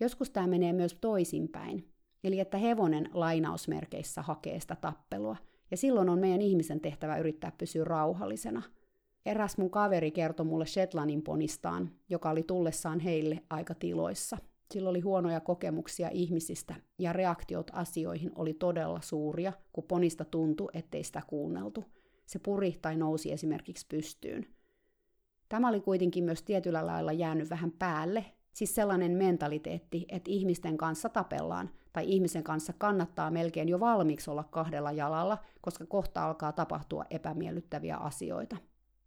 Joskus 0.00 0.30
tämä 0.30 0.46
menee 0.46 0.72
myös 0.72 0.94
toisinpäin, 1.00 1.88
eli 2.24 2.40
että 2.40 2.58
hevonen 2.58 3.08
lainausmerkeissä 3.12 4.22
hakee 4.22 4.60
sitä 4.60 4.76
tappelua– 4.76 5.36
ja 5.70 5.76
silloin 5.76 6.08
on 6.08 6.18
meidän 6.18 6.42
ihmisen 6.42 6.80
tehtävä 6.80 7.18
yrittää 7.18 7.52
pysyä 7.58 7.84
rauhallisena. 7.84 8.62
Eräs 9.26 9.58
mun 9.58 9.70
kaveri 9.70 10.10
kertoi 10.10 10.46
mulle 10.46 10.66
Shetlandin 10.66 11.22
ponistaan, 11.22 11.90
joka 12.08 12.30
oli 12.30 12.42
tullessaan 12.42 13.00
heille 13.00 13.42
aika 13.50 13.74
tiloissa. 13.74 14.38
Sillä 14.70 14.90
oli 14.90 15.00
huonoja 15.00 15.40
kokemuksia 15.40 16.08
ihmisistä 16.12 16.74
ja 16.98 17.12
reaktiot 17.12 17.70
asioihin 17.74 18.32
oli 18.34 18.54
todella 18.54 19.00
suuria, 19.00 19.52
kun 19.72 19.84
ponista 19.84 20.24
tuntui, 20.24 20.68
ettei 20.72 21.04
sitä 21.04 21.22
kuunneltu. 21.26 21.84
Se 22.26 22.38
puri 22.38 22.78
tai 22.82 22.96
nousi 22.96 23.32
esimerkiksi 23.32 23.86
pystyyn. 23.88 24.46
Tämä 25.48 25.68
oli 25.68 25.80
kuitenkin 25.80 26.24
myös 26.24 26.42
tietyllä 26.42 26.86
lailla 26.86 27.12
jäänyt 27.12 27.50
vähän 27.50 27.72
päälle, 27.78 28.24
siis 28.52 28.74
sellainen 28.74 29.12
mentaliteetti, 29.12 30.06
että 30.08 30.30
ihmisten 30.30 30.76
kanssa 30.76 31.08
tapellaan, 31.08 31.70
tai 31.92 32.04
ihmisen 32.12 32.44
kanssa 32.44 32.72
kannattaa 32.78 33.30
melkein 33.30 33.68
jo 33.68 33.80
valmiiksi 33.80 34.30
olla 34.30 34.44
kahdella 34.44 34.92
jalalla, 34.92 35.38
koska 35.60 35.86
kohta 35.86 36.24
alkaa 36.24 36.52
tapahtua 36.52 37.04
epämiellyttäviä 37.10 37.96
asioita. 37.96 38.56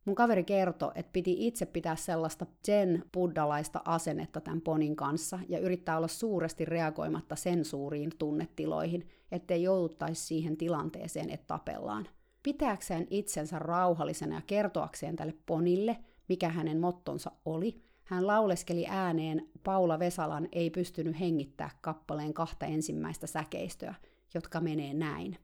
Mun 0.06 0.16
kaveri 0.16 0.44
kertoi, 0.44 0.92
että 0.96 1.14
piti 1.14 1.48
itse 1.48 1.66
pitää 1.66 1.96
sellaista 1.96 2.46
zen 2.66 3.04
buddalaista 3.14 3.82
asennetta 3.86 4.42
tämän 4.42 4.62
ponin 4.62 4.96
kanssa 4.96 5.40
ja 5.50 5.60
yrittää 5.60 5.98
olla 5.98 6.08
suuresti 6.08 6.66
reagoimatta 6.66 7.36
sen 7.36 7.66
suuriin 7.66 8.12
tunnetiloihin, 8.18 9.08
ettei 9.32 9.64
jouduttaisi 9.64 10.22
siihen 10.22 10.58
tilanteeseen, 10.58 11.30
että 11.30 11.48
tapellaan. 11.48 12.08
Pitääkseen 12.44 13.08
itsensä 13.10 13.60
rauhallisena 13.60 14.36
ja 14.36 14.42
kertoakseen 14.48 15.16
tälle 15.16 15.34
ponille, 15.46 15.98
mikä 16.30 16.50
hänen 16.50 16.80
mottonsa 16.80 17.32
oli, 17.46 17.82
hän 18.04 18.28
lauleskeli 18.28 18.86
ääneen 18.88 19.50
Paula 19.64 20.00
Vesalan 20.00 20.48
ei 20.52 20.70
pystynyt 20.70 21.20
hengittää 21.20 21.70
kappaleen 21.82 22.34
kahta 22.34 22.66
ensimmäistä 22.66 23.28
säkeistöä, 23.28 23.96
jotka 24.34 24.60
menee 24.60 24.94
näin. 24.94 25.38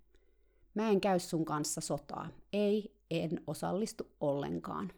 Mä 0.80 0.90
en 0.90 1.02
käy 1.02 1.20
sun 1.20 1.46
kanssa 1.46 1.82
sotaa. 1.82 2.28
Ei, 2.54 2.96
en 3.12 3.42
osallistu 3.48 4.08
ollenkaan. 4.20 4.92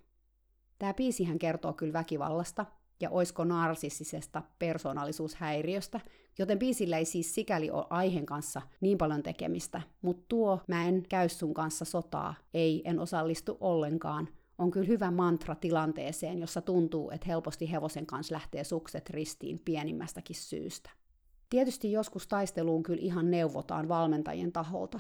Tämä 0.79 0.93
biisihän 0.93 1.39
kertoo 1.39 1.73
kyllä 1.73 1.93
väkivallasta 1.93 2.65
ja 3.00 3.09
oisko 3.09 3.43
narsissisesta 3.43 4.43
persoonallisuushäiriöstä, 4.59 6.00
joten 6.39 6.59
biisillä 6.59 6.97
ei 6.97 7.05
siis 7.05 7.35
sikäli 7.35 7.71
ole 7.71 7.85
aiheen 7.89 8.25
kanssa 8.25 8.61
niin 8.81 8.97
paljon 8.97 9.23
tekemistä, 9.23 9.81
mutta 10.01 10.25
tuo 10.27 10.59
mä 10.67 10.85
en 10.85 11.03
käy 11.09 11.29
sun 11.29 11.53
kanssa 11.53 11.85
sotaa, 11.85 12.35
ei, 12.53 12.81
en 12.85 13.00
osallistu 13.00 13.57
ollenkaan, 13.59 14.27
on 14.57 14.71
kyllä 14.71 14.88
hyvä 14.88 15.11
mantra 15.11 15.55
tilanteeseen, 15.55 16.39
jossa 16.39 16.61
tuntuu, 16.61 17.11
että 17.11 17.27
helposti 17.27 17.71
hevosen 17.71 18.05
kanssa 18.05 18.33
lähtee 18.33 18.63
sukset 18.63 19.09
ristiin 19.09 19.59
pienimmästäkin 19.65 20.35
syystä. 20.35 20.89
Tietysti 21.50 21.91
joskus 21.91 22.27
taisteluun 22.27 22.83
kyllä 22.83 23.01
ihan 23.01 23.31
neuvotaan 23.31 23.88
valmentajien 23.88 24.51
taholta. 24.51 25.00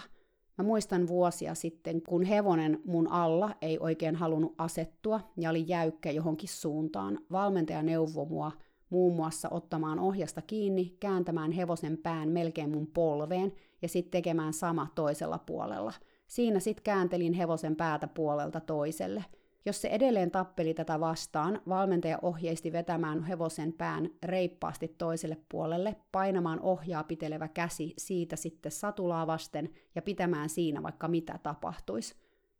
Mä 0.57 0.63
muistan 0.63 1.07
vuosia 1.07 1.55
sitten, 1.55 2.01
kun 2.01 2.23
hevonen 2.23 2.79
mun 2.85 3.11
alla 3.11 3.55
ei 3.61 3.79
oikein 3.79 4.15
halunnut 4.15 4.55
asettua 4.57 5.21
ja 5.37 5.49
oli 5.49 5.63
jäykkä 5.67 6.11
johonkin 6.11 6.49
suuntaan. 6.49 7.19
Valmentaja 7.31 7.83
neuvoi 7.83 8.25
mua 8.25 8.51
muun 8.89 9.15
muassa 9.15 9.47
ottamaan 9.51 9.99
ohjasta 9.99 10.41
kiinni, 10.41 10.97
kääntämään 10.99 11.51
hevosen 11.51 11.97
pään 11.97 12.29
melkein 12.29 12.71
mun 12.71 12.87
polveen 12.87 13.53
ja 13.81 13.87
sitten 13.87 14.11
tekemään 14.11 14.53
sama 14.53 14.87
toisella 14.95 15.37
puolella. 15.37 15.93
Siinä 16.27 16.59
sitten 16.59 16.83
kääntelin 16.83 17.33
hevosen 17.33 17.75
päätä 17.75 18.07
puolelta 18.07 18.59
toiselle– 18.59 19.25
jos 19.65 19.81
se 19.81 19.87
edelleen 19.87 20.31
tappeli 20.31 20.73
tätä 20.73 20.99
vastaan, 20.99 21.61
valmentaja 21.69 22.19
ohjeisti 22.21 22.71
vetämään 22.71 23.23
hevosen 23.23 23.73
pään 23.73 24.09
reippaasti 24.23 24.87
toiselle 24.87 25.37
puolelle, 25.49 25.95
painamaan 26.11 26.59
ohjaa 26.59 27.03
pitelevä 27.03 27.47
käsi 27.47 27.93
siitä 27.97 28.35
sitten 28.35 28.71
satulaa 28.71 29.27
vasten 29.27 29.69
ja 29.95 30.01
pitämään 30.01 30.49
siinä 30.49 30.83
vaikka 30.83 31.07
mitä 31.07 31.39
tapahtuisi. 31.43 32.15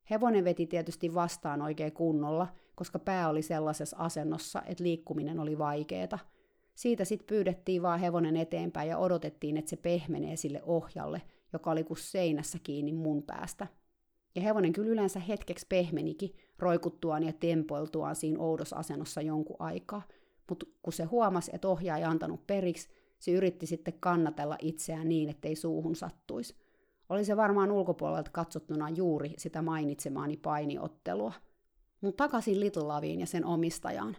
Hevonen 0.10 0.43
veti 0.43 0.67
tietysti 0.67 1.13
vastaan 1.13 1.62
oikein 1.62 1.93
kunnolla, 1.93 2.48
koska 2.75 3.00
pää 3.00 3.29
oli 3.29 3.41
sellaisessa 3.41 3.98
asennossa, 3.98 4.62
että 4.65 4.84
liikkuminen 4.84 5.39
oli 5.39 5.58
vaikeeta. 5.58 6.20
Siitä 6.75 7.05
sitten 7.05 7.27
pyydettiin 7.27 7.81
vaan 7.81 8.00
hevonen 8.00 8.38
eteenpäin 8.38 8.89
ja 8.89 8.98
odotettiin, 8.98 9.58
että 9.58 9.70
se 9.70 9.75
pehmenee 9.75 10.36
sille 10.36 10.62
ohjalle, 10.65 11.22
joka 11.53 11.72
oli 11.72 11.84
kuin 11.84 11.98
seinässä 11.98 12.58
kiinni 12.63 12.93
mun 12.93 13.24
päästä. 13.24 13.67
Ja 14.35 14.41
hevonen 14.41 14.73
kyllä 14.73 14.89
yleensä 14.89 15.19
hetkeksi 15.19 15.65
pehmenikin, 15.69 16.35
roikuttuaan 16.59 17.23
ja 17.23 17.33
tempoiltuaan 17.33 18.15
siinä 18.15 18.39
oudossa 18.39 18.75
asennossa 18.75 19.21
jonkun 19.21 19.55
aikaa. 19.59 20.01
Mutta 20.50 20.65
kun 20.81 20.93
se 20.93 21.03
huomasi, 21.03 21.51
että 21.53 21.67
ohjaa 21.67 21.97
ei 21.97 22.03
antanut 22.03 22.47
periksi, 22.47 22.89
se 23.19 23.31
yritti 23.31 23.65
sitten 23.65 23.93
kannatella 24.00 24.57
itseään 24.61 25.09
niin, 25.09 25.29
ettei 25.29 25.55
suuhun 25.55 25.95
sattuisi. 25.95 26.55
Oli 27.09 27.25
se 27.25 27.38
varmaan 27.38 27.71
ulkopuolelta 27.71 28.31
katsottuna 28.31 28.89
juuri 28.89 29.33
sitä 29.38 29.61
mainitsemaani 29.61 30.38
painiottelua. 30.38 31.33
Mutta 32.01 32.23
takaisin 32.23 32.59
Little 32.59 32.83
Laviin 32.83 33.19
ja 33.19 33.25
sen 33.25 33.45
omistajaan. 33.45 34.17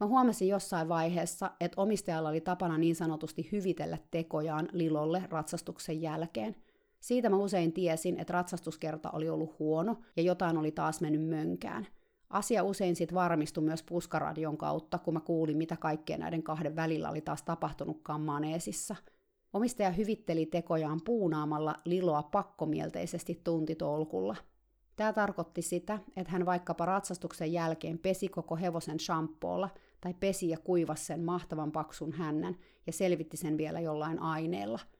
Mä 0.00 0.06
huomasin 0.06 0.48
jossain 0.48 0.88
vaiheessa, 0.88 1.50
että 1.60 1.80
omistajalla 1.80 2.28
oli 2.28 2.40
tapana 2.40 2.78
niin 2.78 2.96
sanotusti 2.96 3.48
hyvitellä 3.52 3.98
tekojaan 4.10 4.68
Lilolle 4.72 5.22
ratsastuksen 5.30 6.02
jälkeen– 6.02 6.56
siitä 7.00 7.28
mä 7.28 7.36
usein 7.36 7.72
tiesin, 7.72 8.20
että 8.20 8.32
ratsastuskerta 8.32 9.10
oli 9.10 9.28
ollut 9.28 9.58
huono 9.58 9.96
ja 10.16 10.22
jotain 10.22 10.56
oli 10.56 10.72
taas 10.72 11.00
mennyt 11.00 11.28
mönkään. 11.28 11.86
Asia 12.30 12.62
usein 12.62 12.96
sitten 12.96 13.14
varmistui 13.14 13.64
myös 13.64 13.82
puskaradion 13.82 14.56
kautta, 14.56 14.98
kun 14.98 15.14
mä 15.14 15.20
kuulin, 15.20 15.56
mitä 15.56 15.76
kaikkea 15.76 16.18
näiden 16.18 16.42
kahden 16.42 16.76
välillä 16.76 17.10
oli 17.10 17.20
taas 17.20 17.42
tapahtunutkaan 17.42 18.20
maneesissa. 18.20 18.96
Omistaja 19.52 19.90
hyvitteli 19.90 20.46
tekojaan 20.46 21.00
puunaamalla 21.04 21.74
liloa 21.84 22.22
pakkomielteisesti 22.22 23.40
tuntitolkulla. 23.44 24.36
Tämä 24.96 25.12
tarkoitti 25.12 25.62
sitä, 25.62 25.98
että 26.16 26.32
hän 26.32 26.46
vaikkapa 26.46 26.86
ratsastuksen 26.86 27.52
jälkeen 27.52 27.98
pesi 27.98 28.28
koko 28.28 28.56
hevosen 28.56 29.00
shampoolla 29.00 29.68
tai 30.00 30.14
pesi 30.20 30.48
ja 30.48 30.58
kuivasi 30.58 31.04
sen 31.04 31.24
mahtavan 31.24 31.72
paksun 31.72 32.12
hännän 32.12 32.56
ja 32.86 32.92
selvitti 32.92 33.36
sen 33.36 33.58
vielä 33.58 33.80
jollain 33.80 34.18
aineella– 34.18 34.78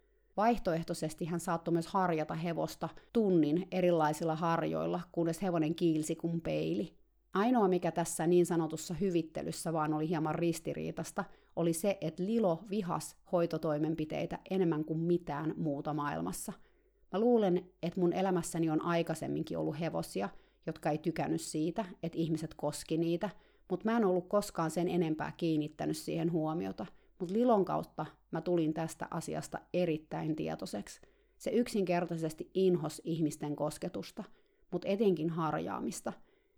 Vaihtoehtoisesti 0.41 1.25
hän 1.25 1.41
saattoi 1.41 1.73
myös 1.73 1.87
harjata 1.87 2.35
hevosta 2.35 2.89
tunnin 3.13 3.69
erilaisilla 3.71 4.37
harjoilla, 4.37 5.01
kunnes 5.13 5.43
hevonen 5.43 5.75
kiilsi 5.75 6.17
kuin 6.17 6.41
peili. 6.41 6.95
Ainoa, 7.35 7.69
mikä 7.69 7.93
tässä 7.93 8.27
niin 8.27 8.47
sanotussa 8.47 8.95
hyvittelyssä 8.95 9.73
vaan 9.73 9.95
oli 9.95 10.09
hieman 10.09 10.35
ristiriitasta, 10.35 11.25
oli 11.57 11.73
se, 11.73 11.99
että 12.01 12.25
Lilo 12.25 12.65
vihas 12.71 13.17
hoitotoimenpiteitä 13.33 14.39
enemmän 14.51 14.85
kuin 14.85 14.99
mitään 14.99 15.55
muuta 15.57 15.95
maailmassa. 15.95 16.53
Mä 17.13 17.21
luulen, 17.21 17.67
että 17.83 18.01
mun 18.01 18.13
elämässäni 18.13 18.71
on 18.71 18.83
aikaisemminkin 18.83 19.59
ollut 19.59 19.81
hevosia, 19.81 20.29
jotka 20.67 20.91
ei 20.91 20.99
tykännyt 20.99 21.41
siitä, 21.41 21.85
että 22.03 22.19
ihmiset 22.19 22.55
koski 22.55 22.99
niitä, 22.99 23.31
mutta 23.71 23.85
mä 23.91 23.97
en 23.97 24.05
ollut 24.05 24.29
koskaan 24.29 24.71
sen 24.71 24.89
enempää 24.89 25.33
kiinnittänyt 25.37 25.97
siihen 25.97 26.33
huomiota– 26.33 26.87
mutta 27.21 27.35
Lilon 27.35 27.65
kautta 27.65 28.07
mä 28.31 28.41
tulin 28.41 28.75
tästä 28.75 29.09
asiasta 29.11 29.59
erittäin 29.75 30.37
tietoiseksi. 30.37 31.01
Se 31.39 31.51
yksinkertaisesti 31.51 32.51
inhos 32.55 33.03
ihmisten 33.05 33.57
kosketusta, 33.57 34.25
mutta 34.71 34.89
etenkin 34.89 35.31
harjaamista. 35.31 36.13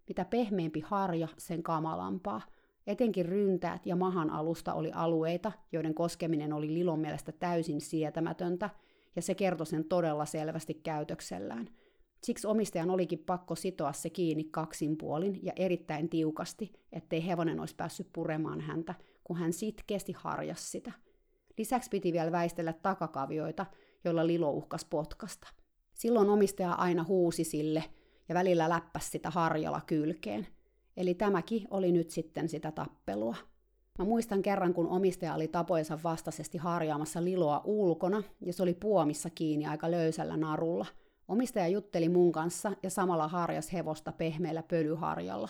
Mitä 0.09 0.25
pehmeämpi 0.25 0.81
harja, 0.81 1.29
sen 1.37 1.63
kamalampaa. 1.63 2.41
Etenkin 2.87 3.27
ryntäät 3.27 3.87
ja 3.87 3.97
mahan 3.97 4.31
alusta 4.31 4.75
oli 4.75 4.91
alueita, 4.95 5.53
joiden 5.73 5.95
koskeminen 5.95 6.53
oli 6.53 6.75
Lilon 6.75 7.01
mielestä 7.01 7.33
täysin 7.33 7.81
sietämätöntä, 7.81 8.71
ja 9.17 9.23
se 9.23 9.35
kertoi 9.35 9.67
sen 9.67 9.85
todella 9.85 10.25
selvästi 10.25 10.75
käytöksellään. 10.75 11.69
Siksi 12.23 12.47
omistajan 12.47 12.91
olikin 12.91 13.19
pakko 13.19 13.55
sitoa 13.55 13.93
se 13.93 14.11
kiinni 14.11 14.45
kaksin 14.45 14.99
puolin 14.99 15.41
ja 15.43 15.53
erittäin 15.57 16.09
tiukasti, 16.09 16.73
ettei 16.93 17.27
hevonen 17.27 17.61
olisi 17.61 17.77
päässyt 17.77 18.09
puremaan 18.13 18.61
häntä, 18.61 18.95
kun 19.25 19.37
hän 19.37 19.53
sitkeästi 19.53 20.13
harjas 20.17 20.73
sitä. 20.73 20.93
Lisäksi 21.59 21.91
piti 21.91 22.13
vielä 22.13 22.33
väistellä 22.33 22.73
takakavioita, 22.73 23.67
joilla 24.05 24.27
Lilo 24.27 24.51
uhkas 24.51 24.85
potkasta. 24.85 25.49
Silloin 25.95 26.31
omistaja 26.31 26.73
aina 26.73 27.05
huusi 27.05 27.45
sille 27.45 27.85
ja 28.29 28.35
välillä 28.35 28.69
läppäsi 28.69 29.11
sitä 29.11 29.31
harjalla 29.31 29.81
kylkeen. 29.87 30.47
Eli 30.97 31.15
tämäkin 31.15 31.69
oli 31.71 31.93
nyt 31.93 32.11
sitten 32.11 32.49
sitä 32.49 32.73
tappelua. 32.73 33.37
Mä 33.99 34.05
muistan 34.05 34.43
kerran, 34.43 34.75
kun 34.75 34.89
omistaja 34.89 35.35
oli 35.35 35.49
tapojensa 35.49 35.99
vastaisesti 36.05 36.59
harjaamassa 36.59 37.25
Liloa 37.25 37.61
ulkona, 37.65 38.23
ja 38.41 38.53
se 38.53 38.63
oli 38.63 38.75
puomissa 38.75 39.31
kiinni 39.31 39.67
aika 39.67 39.91
löysällä 39.91 40.37
narulla. 40.37 40.87
Omistaja 41.29 41.69
jutteli 41.69 42.09
mun 42.09 42.33
kanssa 42.33 42.73
ja 42.83 42.91
samalla 42.91 43.29
harjas 43.29 43.73
hevosta 43.73 44.13
pehmeällä 44.13 44.63
pölyharjalla. 44.63 45.49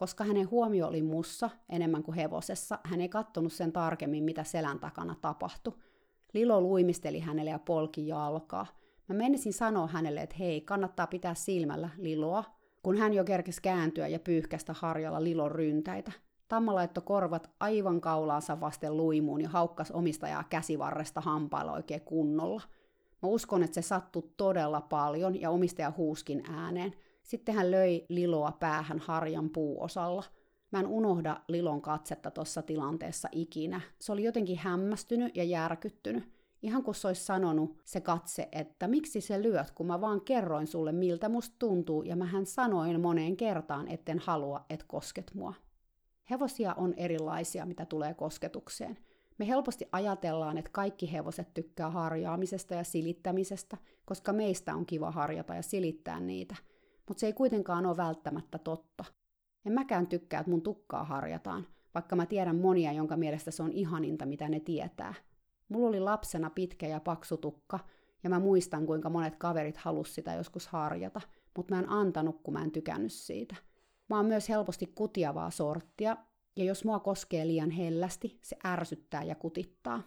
Koska 0.00 0.24
hänen 0.24 0.50
huomio 0.50 0.86
oli 0.86 1.02
mussa 1.02 1.50
enemmän 1.68 2.02
kuin 2.02 2.14
hevosessa, 2.14 2.78
hän 2.84 3.00
ei 3.00 3.08
kattonut 3.08 3.52
sen 3.52 3.72
tarkemmin, 3.72 4.24
mitä 4.24 4.44
selän 4.44 4.78
takana 4.78 5.14
tapahtui. 5.20 5.72
Lilo 6.32 6.60
luimisteli 6.60 7.20
hänelle 7.20 7.50
ja 7.50 7.58
polki 7.58 8.06
jalkaa. 8.06 8.66
Mä 9.08 9.14
menisin 9.14 9.52
sanoa 9.52 9.86
hänelle, 9.86 10.20
että 10.20 10.36
hei, 10.38 10.60
kannattaa 10.60 11.06
pitää 11.06 11.34
silmällä 11.34 11.88
Liloa, 11.96 12.44
kun 12.82 12.96
hän 12.96 13.14
jo 13.14 13.24
kerkesi 13.24 13.62
kääntyä 13.62 14.08
ja 14.08 14.18
pyyhkästä 14.18 14.74
harjalla 14.78 15.24
Lilon 15.24 15.50
ryntäitä. 15.50 16.12
Tamma 16.48 16.74
laittoi 16.74 17.02
korvat 17.06 17.50
aivan 17.60 18.00
kaulaansa 18.00 18.60
vasten 18.60 18.96
luimuun 18.96 19.40
ja 19.40 19.48
haukkas 19.48 19.90
omistajaa 19.90 20.44
käsivarresta 20.50 21.20
hampailla 21.20 21.72
oikein 21.72 22.00
kunnolla. 22.00 22.62
Mä 23.22 23.28
uskon, 23.28 23.62
että 23.62 23.74
se 23.74 23.82
sattui 23.82 24.30
todella 24.36 24.80
paljon 24.80 25.40
ja 25.40 25.50
omistaja 25.50 25.92
huuskin 25.96 26.42
ääneen. 26.50 26.94
Sitten 27.30 27.54
hän 27.54 27.70
löi 27.70 28.04
Liloa 28.08 28.52
päähän 28.60 28.98
harjan 28.98 29.50
puuosalla. 29.50 30.24
Mä 30.70 30.80
en 30.80 30.86
unohda 30.86 31.40
Lilon 31.48 31.82
katsetta 31.82 32.30
tuossa 32.30 32.62
tilanteessa 32.62 33.28
ikinä. 33.32 33.80
Se 34.00 34.12
oli 34.12 34.24
jotenkin 34.24 34.58
hämmästynyt 34.58 35.36
ja 35.36 35.44
järkyttynyt. 35.44 36.24
Ihan 36.62 36.82
kuin 36.82 36.94
se 36.94 37.06
olisi 37.06 37.24
sanonut 37.24 37.76
se 37.84 38.00
katse, 38.00 38.48
että 38.52 38.88
miksi 38.88 39.20
se 39.20 39.42
lyöt, 39.42 39.70
kun 39.70 39.86
mä 39.86 40.00
vaan 40.00 40.20
kerroin 40.20 40.66
sulle, 40.66 40.92
miltä 40.92 41.28
musta 41.28 41.56
tuntuu, 41.58 42.02
ja 42.02 42.16
mähän 42.16 42.46
sanoin 42.46 43.00
moneen 43.00 43.36
kertaan, 43.36 43.88
etten 43.88 44.18
halua, 44.18 44.64
et 44.70 44.82
kosket 44.82 45.30
mua. 45.34 45.54
Hevosia 46.30 46.74
on 46.74 46.94
erilaisia, 46.96 47.66
mitä 47.66 47.86
tulee 47.86 48.14
kosketukseen. 48.14 48.98
Me 49.38 49.48
helposti 49.48 49.88
ajatellaan, 49.92 50.58
että 50.58 50.70
kaikki 50.72 51.12
hevoset 51.12 51.54
tykkää 51.54 51.90
harjaamisesta 51.90 52.74
ja 52.74 52.84
silittämisestä, 52.84 53.76
koska 54.04 54.32
meistä 54.32 54.74
on 54.74 54.86
kiva 54.86 55.10
harjata 55.10 55.54
ja 55.54 55.62
silittää 55.62 56.20
niitä. 56.20 56.56
Mutta 57.08 57.20
se 57.20 57.26
ei 57.26 57.32
kuitenkaan 57.32 57.86
ole 57.86 57.96
välttämättä 57.96 58.58
totta. 58.58 59.04
En 59.66 59.72
mäkään 59.72 60.06
tykkää, 60.06 60.40
että 60.40 60.50
mun 60.50 60.62
tukkaa 60.62 61.04
harjataan, 61.04 61.66
vaikka 61.94 62.16
mä 62.16 62.26
tiedän 62.26 62.56
monia, 62.56 62.92
jonka 62.92 63.16
mielestä 63.16 63.50
se 63.50 63.62
on 63.62 63.72
ihaninta, 63.72 64.26
mitä 64.26 64.48
ne 64.48 64.60
tietää. 64.60 65.14
Mulla 65.68 65.88
oli 65.88 66.00
lapsena 66.00 66.50
pitkä 66.50 66.86
ja 66.86 67.00
paksu 67.00 67.36
tukka, 67.36 67.78
ja 68.22 68.30
mä 68.30 68.38
muistan, 68.38 68.86
kuinka 68.86 69.10
monet 69.10 69.36
kaverit 69.36 69.76
halus 69.76 70.14
sitä 70.14 70.34
joskus 70.34 70.68
harjata, 70.68 71.20
mutta 71.56 71.74
mä 71.74 71.80
en 71.80 71.90
antanut, 71.90 72.40
kun 72.42 72.54
mä 72.54 72.62
en 72.62 72.70
tykännyt 72.70 73.12
siitä– 73.12 73.56
Mä 74.10 74.16
oon 74.16 74.26
myös 74.26 74.48
helposti 74.48 74.86
kutiavaa 74.94 75.50
sorttia, 75.50 76.16
ja 76.56 76.64
jos 76.64 76.84
mua 76.84 77.00
koskee 77.00 77.46
liian 77.46 77.70
hellästi, 77.70 78.38
se 78.42 78.56
ärsyttää 78.66 79.22
ja 79.22 79.34
kutittaa. 79.34 80.02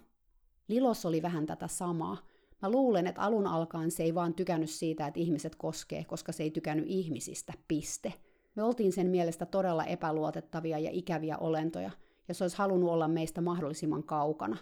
Lilos 0.67 1.05
oli 1.05 1.21
vähän 1.21 1.45
tätä 1.45 1.67
samaa. 1.67 2.17
Mä 2.63 2.71
luulen, 2.71 3.07
että 3.07 3.21
alun 3.21 3.47
alkaen 3.47 3.91
se 3.91 4.03
ei 4.03 4.15
vaan 4.15 4.33
tykännyt 4.33 4.69
siitä, 4.69 5.07
että 5.07 5.19
ihmiset 5.19 5.55
koskee, 5.55 6.03
koska 6.03 6.31
se 6.31 6.43
ei 6.43 6.51
tykännyt 6.51 6.85
ihmisistä, 6.87 7.53
piste. 7.67 8.13
Me 8.55 8.63
oltiin 8.63 8.91
sen 8.91 9.07
mielestä 9.07 9.45
todella 9.45 9.85
epäluotettavia 9.85 10.79
ja 10.79 10.89
ikäviä 10.93 11.37
olentoja, 11.37 11.91
ja 12.27 12.33
se 12.33 12.43
olisi 12.43 12.57
halunnut 12.57 12.89
olla 12.89 13.07
meistä 13.07 13.41
mahdollisimman 13.41 14.03
kaukana. 14.03 14.57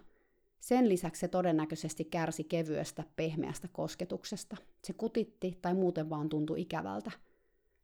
Sen 0.60 0.90
lisäksi 0.90 1.20
se 1.20 1.28
todennäköisesti 1.28 2.06
kärsi 2.06 2.44
kevyestä, 2.44 3.04
pehmeästä 3.16 3.68
kosketuksesta. 3.72 4.58
Se 4.84 4.94
kutitti 4.94 5.58
tai 5.62 5.74
muuten 5.74 6.10
vaan 6.10 6.30
tuntui 6.30 6.62
ikävältä– 6.62 7.12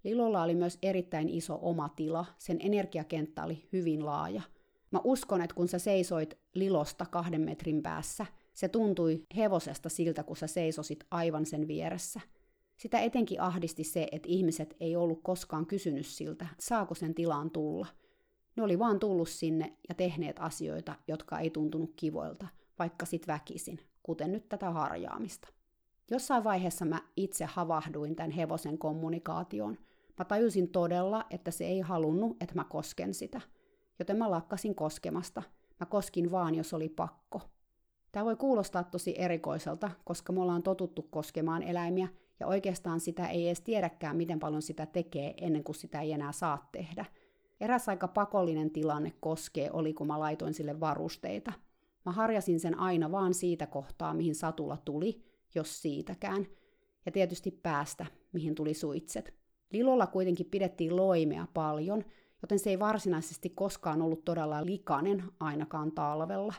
Lilolla 0.04 0.44
oli 0.44 0.56
myös 0.56 0.78
erittäin 0.82 1.30
iso 1.30 1.60
oma 1.62 1.90
tila, 1.90 2.26
sen 2.38 2.58
energiakenttä 2.62 3.44
oli 3.44 3.68
hyvin 3.74 4.06
laaja. 4.06 4.42
Mä 4.92 5.00
uskon, 5.04 5.42
että 5.42 5.56
kun 5.56 5.68
sä 5.68 5.80
seisoit 5.80 6.38
Lilosta 6.54 7.06
kahden 7.06 7.42
metrin 7.42 7.84
päässä, 7.84 8.26
se 8.58 8.68
tuntui 8.68 9.24
hevosesta 9.38 9.90
siltä, 9.90 10.24
kun 10.24 10.38
sä 10.38 10.48
seisosit 10.48 11.04
aivan 11.12 11.46
sen 11.46 11.68
vieressä. 11.68 12.20
Sitä 12.78 13.00
etenkin 13.00 13.42
ahdisti 13.42 13.84
se, 13.84 14.08
että 14.12 14.30
ihmiset 14.32 14.76
ei 14.80 14.96
ollut 14.96 15.20
koskaan 15.24 15.66
kysynyt 15.66 16.06
siltä, 16.06 16.48
saako 16.60 16.96
sen 16.96 17.16
tilaan 17.16 17.52
tulla. 17.52 17.88
Ne 18.56 18.64
oli 18.64 18.80
vaan 18.80 19.00
tullut 19.00 19.30
sinne 19.30 19.78
ja 19.90 19.96
tehneet 19.96 20.36
asioita, 20.40 20.96
jotka 21.08 21.40
ei 21.40 21.50
tuntunut 21.50 21.94
kivoilta, 21.96 22.48
vaikka 22.80 23.06
sit 23.06 23.28
väkisin, 23.28 23.80
kuten 24.04 24.32
nyt 24.32 24.50
tätä 24.50 24.72
harjaamista. 24.72 25.48
Jossain 26.12 26.44
vaiheessa 26.44 26.86
mä 26.86 27.02
itse 27.16 27.46
havahduin 27.46 28.16
tämän 28.16 28.32
hevosen 28.32 28.78
kommunikaatioon. 28.78 29.78
Mä 30.18 30.26
tajusin 30.26 30.70
todella, 30.70 31.26
että 31.30 31.52
se 31.52 31.66
ei 31.66 31.80
halunnut, 31.80 32.38
että 32.42 32.56
mä 32.56 32.64
kosken 32.64 33.14
sitä. 33.14 33.42
Joten 34.00 34.18
mä 34.18 34.32
lakkasin 34.32 34.76
koskemasta. 34.76 35.44
Mä 35.80 35.86
koskin 35.86 36.32
vaan, 36.32 36.56
jos 36.56 36.74
oli 36.74 36.90
pakko. 36.90 37.42
Tämä 38.18 38.26
voi 38.26 38.36
kuulostaa 38.36 38.84
tosi 38.84 39.16
erikoiselta, 39.18 39.92
koska 40.04 40.34
me 40.34 40.42
ollaan 40.42 40.64
totuttu 40.64 41.02
koskemaan 41.02 41.64
eläimiä, 41.64 42.08
ja 42.40 42.48
oikeastaan 42.48 43.00
sitä 43.00 43.28
ei 43.28 43.48
edes 43.48 43.62
tiedäkään, 43.62 44.18
miten 44.18 44.40
paljon 44.40 44.62
sitä 44.62 44.86
tekee 44.86 45.34
ennen 45.42 45.64
kuin 45.64 45.76
sitä 45.76 46.02
ei 46.02 46.12
enää 46.12 46.32
saa 46.32 46.70
tehdä. 46.72 47.06
Eräs 47.62 47.90
aika 47.90 48.08
pakollinen 48.08 48.72
tilanne 48.72 49.14
koskee 49.20 49.70
oli, 49.74 49.94
kun 49.94 50.08
mä 50.08 50.20
laitoin 50.20 50.54
sille 50.54 50.80
varusteita. 50.80 51.54
Mä 52.06 52.12
harjasin 52.12 52.60
sen 52.60 52.80
aina 52.80 53.12
vaan 53.12 53.34
siitä 53.34 53.68
kohtaa, 53.68 54.14
mihin 54.14 54.36
satula 54.36 54.78
tuli, 54.86 55.24
jos 55.56 55.82
siitäkään, 55.82 56.48
ja 57.06 57.12
tietysti 57.12 57.52
päästä, 57.52 58.06
mihin 58.34 58.56
tuli 58.56 58.74
suitset. 58.74 59.34
Lilolla 59.72 60.08
kuitenkin 60.08 60.46
pidettiin 60.46 60.96
loimea 60.96 61.48
paljon, 61.54 62.06
joten 62.42 62.60
se 62.60 62.70
ei 62.70 62.80
varsinaisesti 62.80 63.50
koskaan 63.50 64.02
ollut 64.02 64.26
todella 64.26 64.66
likainen 64.66 65.24
ainakaan 65.40 65.92
talvella. 65.92 66.54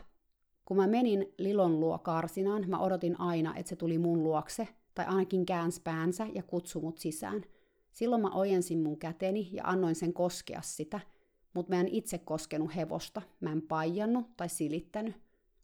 Kun 0.69 0.77
mä 0.77 0.87
menin 0.87 1.33
Lilon 1.37 1.79
luo 1.79 1.99
karsinaan, 1.99 2.65
mä 2.67 2.79
odotin 2.79 3.19
aina, 3.19 3.55
että 3.55 3.69
se 3.69 3.75
tuli 3.75 3.97
mun 3.97 4.23
luokse, 4.23 4.67
tai 4.95 5.05
ainakin 5.05 5.45
käänsi 5.45 5.81
päänsä 5.81 6.27
ja 6.33 6.43
kutsui 6.43 6.81
mut 6.81 6.97
sisään. 6.97 7.43
Silloin 7.91 8.21
mä 8.21 8.29
ojensin 8.29 8.83
mun 8.83 8.99
käteni 8.99 9.49
ja 9.51 9.63
annoin 9.65 9.95
sen 9.95 10.13
koskea 10.13 10.61
sitä, 10.61 10.99
mutta 11.53 11.73
mä 11.75 11.79
en 11.79 11.87
itse 11.87 12.17
koskenut 12.17 12.75
hevosta, 12.75 13.21
mä 13.39 13.51
en 13.51 13.61
paijannut 13.61 14.37
tai 14.37 14.49
silittänyt. 14.49 15.15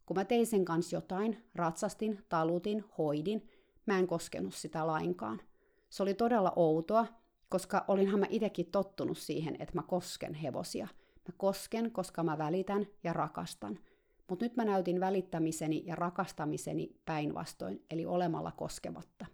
Kun 0.06 0.16
mä 0.16 0.24
tein 0.24 0.46
sen 0.46 0.64
kanssa 0.64 0.96
jotain, 0.96 1.44
ratsastin, 1.54 2.18
talutin, 2.28 2.84
hoidin, 2.98 3.48
mä 3.86 3.98
en 3.98 4.06
koskenut 4.06 4.54
sitä 4.54 4.86
lainkaan. 4.86 5.40
Se 5.90 6.02
oli 6.02 6.14
todella 6.14 6.52
outoa, 6.56 7.06
koska 7.48 7.84
olinhan 7.88 8.20
mä 8.20 8.26
itekin 8.30 8.66
tottunut 8.66 9.18
siihen, 9.18 9.56
että 9.58 9.74
mä 9.74 9.82
kosken 9.82 10.34
hevosia. 10.34 10.88
Mä 11.28 11.34
kosken, 11.36 11.90
koska 11.90 12.22
mä 12.22 12.38
välitän 12.38 12.86
ja 13.04 13.12
rakastan. 13.12 13.78
Mutta 14.28 14.44
nyt 14.44 14.56
mä 14.56 14.64
näytin 14.64 15.00
välittämiseni 15.00 15.82
ja 15.86 15.94
rakastamiseni 15.94 17.00
päinvastoin, 17.04 17.84
eli 17.90 18.06
olemalla 18.06 18.52
koskematta. 18.52 19.26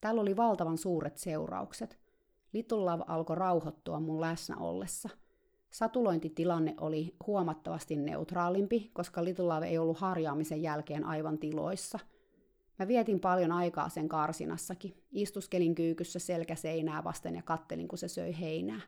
Tällä 0.00 0.20
oli 0.20 0.36
valtavan 0.36 0.78
suuret 0.78 1.16
seuraukset. 1.16 1.98
Little 2.52 2.78
Love 2.78 3.04
alkoi 3.06 3.36
rauhoittua 3.36 4.00
mun 4.00 4.20
läsnä 4.20 4.56
ollessa– 4.56 5.08
Satulointitilanne 5.74 6.74
oli 6.80 7.14
huomattavasti 7.26 7.96
neutraalimpi, 7.96 8.90
koska 8.92 9.24
Little 9.24 9.44
Love 9.44 9.66
ei 9.66 9.78
ollut 9.78 9.98
harjaamisen 9.98 10.62
jälkeen 10.62 11.04
aivan 11.04 11.38
tiloissa. 11.38 11.98
Mä 12.78 12.88
vietin 12.88 13.20
paljon 13.20 13.52
aikaa 13.52 13.88
sen 13.88 14.08
karsinassakin. 14.08 14.94
Istuskelin 15.12 15.74
kyykyssä 15.74 16.18
selkäseinää 16.18 17.04
vasten 17.04 17.34
ja 17.34 17.42
kattelin, 17.42 17.88
kun 17.88 17.98
se 17.98 18.08
söi 18.08 18.40
heinää. 18.40 18.80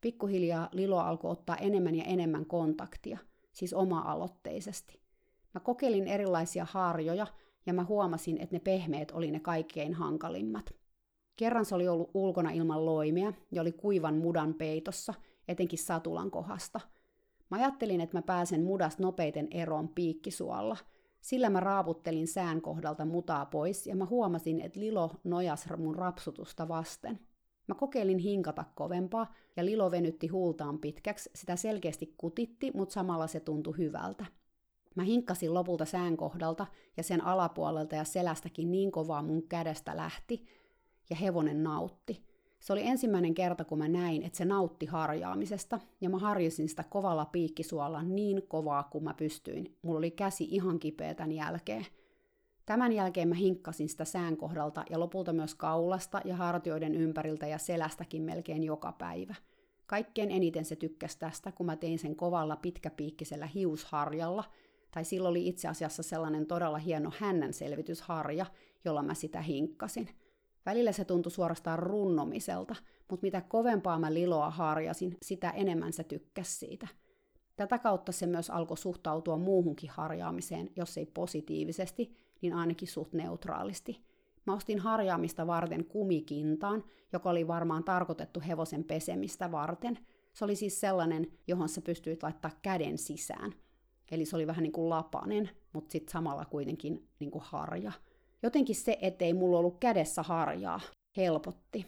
Pikkuhiljaa 0.00 0.68
Lilo 0.72 0.98
alkoi 0.98 1.30
ottaa 1.30 1.56
enemmän 1.56 1.94
ja 1.94 2.04
enemmän 2.04 2.46
kontaktia, 2.46 3.18
siis 3.52 3.74
oma-aloitteisesti. 3.74 5.00
Mä 5.54 5.60
kokeilin 5.60 6.08
erilaisia 6.08 6.66
harjoja 6.70 7.26
ja 7.66 7.74
mä 7.74 7.84
huomasin, 7.84 8.40
että 8.40 8.56
ne 8.56 8.60
pehmeät 8.60 9.10
oli 9.10 9.30
ne 9.30 9.40
kaikkein 9.40 9.94
hankalimmat. 9.94 10.74
Kerran 11.36 11.64
se 11.64 11.74
oli 11.74 11.88
ollut 11.88 12.10
ulkona 12.14 12.50
ilman 12.50 12.86
loimea 12.86 13.32
ja 13.50 13.62
oli 13.62 13.72
kuivan 13.72 14.14
mudan 14.14 14.54
peitossa– 14.54 15.14
etenkin 15.48 15.78
satulan 15.78 16.30
kohdasta. 16.30 16.80
Mä 17.50 17.56
ajattelin, 17.56 18.00
että 18.00 18.16
mä 18.16 18.22
pääsen 18.22 18.62
mudasta 18.62 19.02
nopeiten 19.02 19.48
eroon 19.50 19.88
piikkisuolla. 19.88 20.76
Sillä 21.20 21.50
mä 21.50 21.60
raaputtelin 21.60 22.28
sään 22.28 22.62
kohdalta 22.62 23.04
mutaa 23.04 23.46
pois 23.46 23.86
ja 23.86 23.96
mä 23.96 24.06
huomasin, 24.06 24.60
että 24.60 24.80
Lilo 24.80 25.10
nojas 25.24 25.66
mun 25.76 25.94
rapsutusta 25.94 26.68
vasten. 26.68 27.18
Mä 27.66 27.74
kokeilin 27.74 28.18
hinkata 28.18 28.64
kovempaa 28.74 29.34
ja 29.56 29.64
Lilo 29.64 29.90
venytti 29.90 30.26
huultaan 30.26 30.78
pitkäksi, 30.78 31.30
sitä 31.34 31.56
selkeästi 31.56 32.14
kutitti, 32.16 32.70
mutta 32.74 32.92
samalla 32.92 33.26
se 33.26 33.40
tuntui 33.40 33.78
hyvältä. 33.78 34.26
Mä 34.94 35.02
hinkkasin 35.02 35.54
lopulta 35.54 35.84
sään 35.84 36.16
kohdalta 36.16 36.66
ja 36.96 37.02
sen 37.02 37.24
alapuolelta 37.24 37.96
ja 37.96 38.04
selästäkin 38.04 38.70
niin 38.70 38.92
kovaa 38.92 39.22
mun 39.22 39.42
kädestä 39.48 39.96
lähti, 39.96 40.46
ja 41.10 41.16
hevonen 41.16 41.62
nautti. 41.62 42.24
Se 42.60 42.72
oli 42.72 42.86
ensimmäinen 42.86 43.34
kerta, 43.34 43.64
kun 43.64 43.78
mä 43.78 43.88
näin, 43.88 44.22
että 44.22 44.38
se 44.38 44.44
nautti 44.44 44.86
harjaamisesta, 44.86 45.80
ja 46.00 46.10
mä 46.10 46.18
harjasin 46.18 46.68
sitä 46.68 46.84
kovalla 46.84 47.24
piikkisuolla 47.24 48.02
niin 48.02 48.42
kovaa 48.48 48.82
kuin 48.82 49.04
mä 49.04 49.14
pystyin. 49.14 49.78
Mulla 49.82 49.98
oli 49.98 50.10
käsi 50.10 50.44
ihan 50.44 50.78
kipeä 50.78 51.14
tämän 51.14 51.32
jälkeen. 51.32 51.86
Tämän 52.66 52.92
jälkeen 52.92 53.28
mä 53.28 53.34
hinkkasin 53.34 53.88
sitä 53.88 54.04
sään 54.04 54.36
kohdalta 54.36 54.84
ja 54.90 55.00
lopulta 55.00 55.32
myös 55.32 55.54
kaulasta 55.54 56.20
ja 56.24 56.36
hartioiden 56.36 56.94
ympäriltä 56.94 57.46
ja 57.46 57.58
selästäkin 57.58 58.22
melkein 58.22 58.64
joka 58.64 58.92
päivä. 58.92 59.34
Kaikkein 59.86 60.30
eniten 60.30 60.64
se 60.64 60.76
tykkäsi 60.76 61.18
tästä, 61.18 61.52
kun 61.52 61.66
mä 61.66 61.76
tein 61.76 61.98
sen 61.98 62.16
kovalla 62.16 62.56
pitkäpiikkisellä 62.56 63.46
hiusharjalla, 63.46 64.44
tai 64.90 65.04
sillä 65.04 65.28
oli 65.28 65.48
itse 65.48 65.68
asiassa 65.68 66.02
sellainen 66.02 66.46
todella 66.46 66.78
hieno 66.78 67.12
hännän 67.18 67.52
selvitysharja, 67.52 68.46
jolla 68.84 69.02
mä 69.02 69.14
sitä 69.14 69.40
hinkkasin. 69.40 70.08
Välillä 70.66 70.92
se 70.92 71.04
tuntui 71.04 71.32
suorastaan 71.32 71.78
runnomiselta, 71.78 72.76
mutta 73.10 73.24
mitä 73.24 73.40
kovempaa 73.40 73.98
mä 73.98 74.14
liloa 74.14 74.50
harjasin, 74.50 75.16
sitä 75.22 75.50
enemmän 75.50 75.92
se 75.92 76.04
tykkäsi 76.04 76.58
siitä. 76.58 76.88
Tätä 77.56 77.78
kautta 77.78 78.12
se 78.12 78.26
myös 78.26 78.50
alkoi 78.50 78.76
suhtautua 78.76 79.36
muuhunkin 79.36 79.90
harjaamiseen, 79.90 80.70
jos 80.76 80.98
ei 80.98 81.06
positiivisesti, 81.06 82.16
niin 82.42 82.54
ainakin 82.54 82.88
suht 82.88 83.12
neutraalisti. 83.12 84.00
Mä 84.46 84.54
ostin 84.54 84.78
harjaamista 84.78 85.46
varten 85.46 85.84
kumikintaan, 85.84 86.84
joka 87.12 87.30
oli 87.30 87.48
varmaan 87.48 87.84
tarkoitettu 87.84 88.42
hevosen 88.48 88.84
pesemistä 88.84 89.52
varten. 89.52 89.98
Se 90.32 90.44
oli 90.44 90.56
siis 90.56 90.80
sellainen, 90.80 91.26
johon 91.46 91.68
sä 91.68 91.80
pystyit 91.80 92.22
laittaa 92.22 92.50
käden 92.62 92.98
sisään. 92.98 93.54
Eli 94.10 94.24
se 94.24 94.36
oli 94.36 94.46
vähän 94.46 94.62
niin 94.62 94.72
kuin 94.72 94.90
lapanen, 94.90 95.50
mutta 95.72 95.92
sitten 95.92 96.12
samalla 96.12 96.44
kuitenkin 96.44 97.08
niin 97.18 97.30
kuin 97.30 97.44
harja. 97.46 97.92
Jotenkin 98.42 98.76
se, 98.76 98.98
ettei 99.00 99.32
mulla 99.32 99.58
ollut 99.58 99.80
kädessä 99.80 100.22
harjaa, 100.22 100.80
helpotti. 101.16 101.86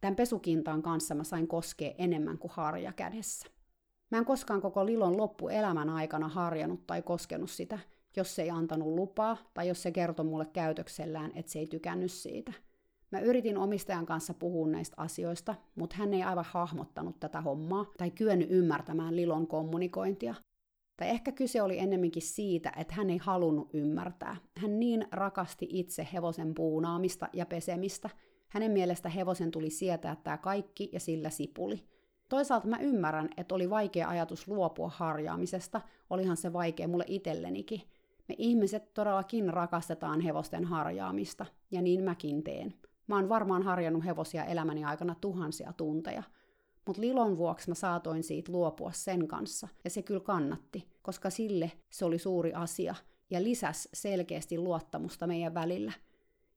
Tämän 0.00 0.16
pesukintaan 0.16 0.82
kanssa 0.82 1.14
mä 1.14 1.24
sain 1.24 1.48
koskea 1.48 1.94
enemmän 1.98 2.38
kuin 2.38 2.50
harja 2.54 2.92
kädessä. 2.92 3.48
Mä 4.10 4.18
en 4.18 4.24
koskaan 4.24 4.60
koko 4.60 4.86
Lilon 4.86 5.16
loppuelämän 5.16 5.90
aikana 5.90 6.28
harjanut 6.28 6.86
tai 6.86 7.02
koskenut 7.02 7.50
sitä, 7.50 7.78
jos 8.16 8.34
se 8.34 8.42
ei 8.42 8.50
antanut 8.50 8.88
lupaa 8.88 9.36
tai 9.54 9.68
jos 9.68 9.82
se 9.82 9.90
kertoi 9.90 10.26
mulle 10.26 10.46
käytöksellään, 10.46 11.32
että 11.34 11.52
se 11.52 11.58
ei 11.58 11.66
tykännyt 11.66 12.12
siitä. 12.12 12.52
Mä 13.10 13.20
yritin 13.20 13.58
omistajan 13.58 14.06
kanssa 14.06 14.34
puhua 14.34 14.68
näistä 14.68 14.94
asioista, 14.96 15.54
mutta 15.74 15.96
hän 15.96 16.14
ei 16.14 16.22
aivan 16.22 16.44
hahmottanut 16.48 17.20
tätä 17.20 17.40
hommaa 17.40 17.86
tai 17.98 18.10
kyennyt 18.10 18.50
ymmärtämään 18.50 19.16
Lilon 19.16 19.46
kommunikointia. 19.46 20.34
Tai 20.96 21.08
ehkä 21.08 21.32
kyse 21.32 21.62
oli 21.62 21.78
ennemminkin 21.78 22.22
siitä, 22.22 22.72
että 22.76 22.94
hän 22.94 23.10
ei 23.10 23.18
halunnut 23.18 23.70
ymmärtää. 23.72 24.36
Hän 24.56 24.80
niin 24.80 25.06
rakasti 25.12 25.66
itse 25.70 26.08
hevosen 26.12 26.54
puunaamista 26.54 27.28
ja 27.32 27.46
pesemistä. 27.46 28.10
Hänen 28.48 28.70
mielestä 28.70 29.08
hevosen 29.08 29.50
tuli 29.50 29.70
sietää 29.70 30.16
tämä 30.16 30.38
kaikki 30.38 30.90
ja 30.92 31.00
sillä 31.00 31.30
sipuli. 31.30 31.84
Toisaalta 32.28 32.66
mä 32.66 32.78
ymmärrän, 32.78 33.28
että 33.36 33.54
oli 33.54 33.70
vaikea 33.70 34.08
ajatus 34.08 34.48
luopua 34.48 34.88
harjaamisesta, 34.88 35.80
olihan 36.10 36.36
se 36.36 36.52
vaikea 36.52 36.88
mulle 36.88 37.04
itsellenikin. 37.06 37.82
Me 38.30 38.34
ihmiset 38.38 38.94
todellakin 38.94 39.52
rakastetaan 39.52 40.20
hevosten 40.20 40.64
harjaamista, 40.64 41.46
ja 41.70 41.82
niin 41.82 42.04
mäkin 42.04 42.42
teen. 42.42 42.74
Mä 43.06 43.16
oon 43.16 43.28
varmaan 43.28 43.62
harjannut 43.62 44.04
hevosia 44.04 44.44
elämäni 44.44 44.84
aikana 44.84 45.14
tuhansia 45.20 45.72
tunteja– 45.72 46.22
mutta 46.86 47.02
Lilon 47.02 47.36
vuoksi 47.36 47.68
mä 47.68 47.74
saatoin 47.74 48.22
siitä 48.22 48.52
luopua 48.52 48.92
sen 48.92 49.28
kanssa, 49.28 49.68
ja 49.84 49.90
se 49.90 50.02
kyllä 50.02 50.20
kannatti, 50.20 50.88
koska 51.02 51.30
sille 51.30 51.72
se 51.90 52.04
oli 52.04 52.18
suuri 52.18 52.52
asia, 52.52 52.94
ja 53.30 53.42
lisäs 53.42 53.88
selkeästi 53.92 54.58
luottamusta 54.58 55.26
meidän 55.26 55.54
välillä. 55.54 55.92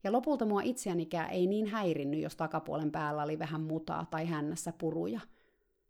Ja 0.03 0.11
lopulta 0.11 0.45
mua 0.45 0.61
itseänikään 0.61 1.29
ei 1.29 1.47
niin 1.47 1.67
häirinnyt, 1.67 2.21
jos 2.21 2.35
takapuolen 2.35 2.91
päällä 2.91 3.23
oli 3.23 3.39
vähän 3.39 3.61
mutaa 3.61 4.05
tai 4.11 4.25
hännässä 4.25 4.73
puruja. 4.77 5.19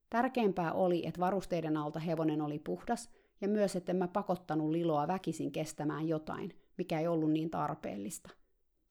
Tärkeämpää 0.10 0.74
oli, 0.74 1.08
että 1.08 1.19
varusteiden 1.19 1.78
alta 1.78 2.00
hevonen 2.00 2.41
oli 2.41 2.60
puhdas, 2.60 3.10
ja 3.41 3.48
myös, 3.48 3.76
että 3.76 3.93
mä 3.93 4.08
pakottanut 4.08 4.69
Liloa 4.69 5.08
väkisin 5.08 5.52
kestämään 5.52 6.08
jotain, 6.08 6.54
mikä 6.78 7.00
ei 7.00 7.08
ollut 7.08 7.32
niin 7.32 7.50
tarpeellista. 7.50 8.30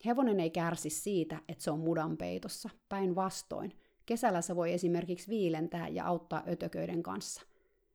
Hevonen 0.07 0.41
ei 0.41 0.51
kärsi 0.51 0.91
siitä, 0.91 1.39
että 1.49 1.65
se 1.65 1.71
on 1.71 1.79
mudan 1.79 2.17
peitossa, 2.17 2.71
päinvastoin. 2.89 3.73
Kesällä 4.07 4.41
se 4.41 4.57
voi 4.57 4.73
esimerkiksi 4.73 5.29
viilentää 5.29 5.89
ja 5.89 6.07
auttaa 6.07 6.43
ötököiden 6.49 7.03
kanssa. 7.03 7.43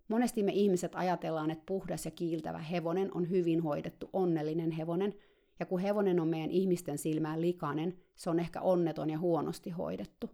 Monesti 0.08 0.44
me 0.44 0.52
ihmiset 0.52 0.96
ajatellaan, 0.96 1.52
että 1.52 1.64
puhdas 1.66 2.06
ja 2.06 2.12
kiiltävä 2.12 2.58
hevonen 2.58 3.14
on 3.14 3.30
hyvin 3.30 3.64
hoidettu 3.64 4.10
onnellinen 4.14 4.72
hevonen, 4.72 5.14
ja 5.60 5.66
kun 5.66 5.80
hevonen 5.80 6.20
on 6.20 6.28
meidän 6.28 6.52
ihmisten 6.52 6.98
silmään 6.98 7.42
likainen, 7.42 7.98
se 8.16 8.30
on 8.30 8.40
ehkä 8.40 8.62
onneton 8.62 9.10
ja 9.10 9.20
huonosti 9.20 9.70
hoidettu. 9.70 10.30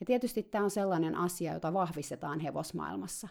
Ja 0.00 0.06
tietysti 0.06 0.42
tämä 0.42 0.64
on 0.64 0.70
sellainen 0.70 1.14
asia, 1.14 1.52
jota 1.52 1.72
vahvistetaan 1.72 2.40
hevosmaailmassa. 2.40 3.28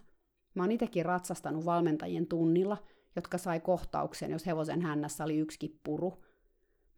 Mä 0.56 0.64
oon 0.64 0.72
itsekin 0.72 1.06
ratsastanut 1.06 1.66
valmentajien 1.66 2.28
tunnilla, 2.28 2.78
jotka 3.16 3.38
sai 3.38 3.60
kohtauksen, 3.60 4.32
jos 4.32 4.46
hevosen 4.46 4.82
hännässä 4.82 5.24
oli 5.24 5.38
yksi 5.38 5.80
puru. 5.84 6.24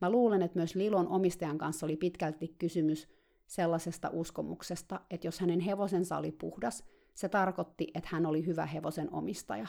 Mä 0.02 0.10
luulen, 0.10 0.42
että 0.42 0.60
myös 0.60 0.76
Lilon 0.76 1.08
omistajan 1.08 1.58
kanssa 1.58 1.86
oli 1.86 1.98
pitkälti 1.98 2.56
kysymys 2.60 3.08
sellaisesta 3.48 4.10
uskomuksesta, 4.14 5.02
että 5.10 5.28
jos 5.28 5.40
hänen 5.40 5.60
hevosensa 5.60 6.18
oli 6.18 6.32
puhdas, 6.32 6.84
se 7.14 7.30
tarkoitti, 7.30 7.88
että 7.94 8.10
hän 8.12 8.26
oli 8.26 8.46
hyvä 8.46 8.66
hevosen 8.66 9.14
omistaja. 9.14 9.68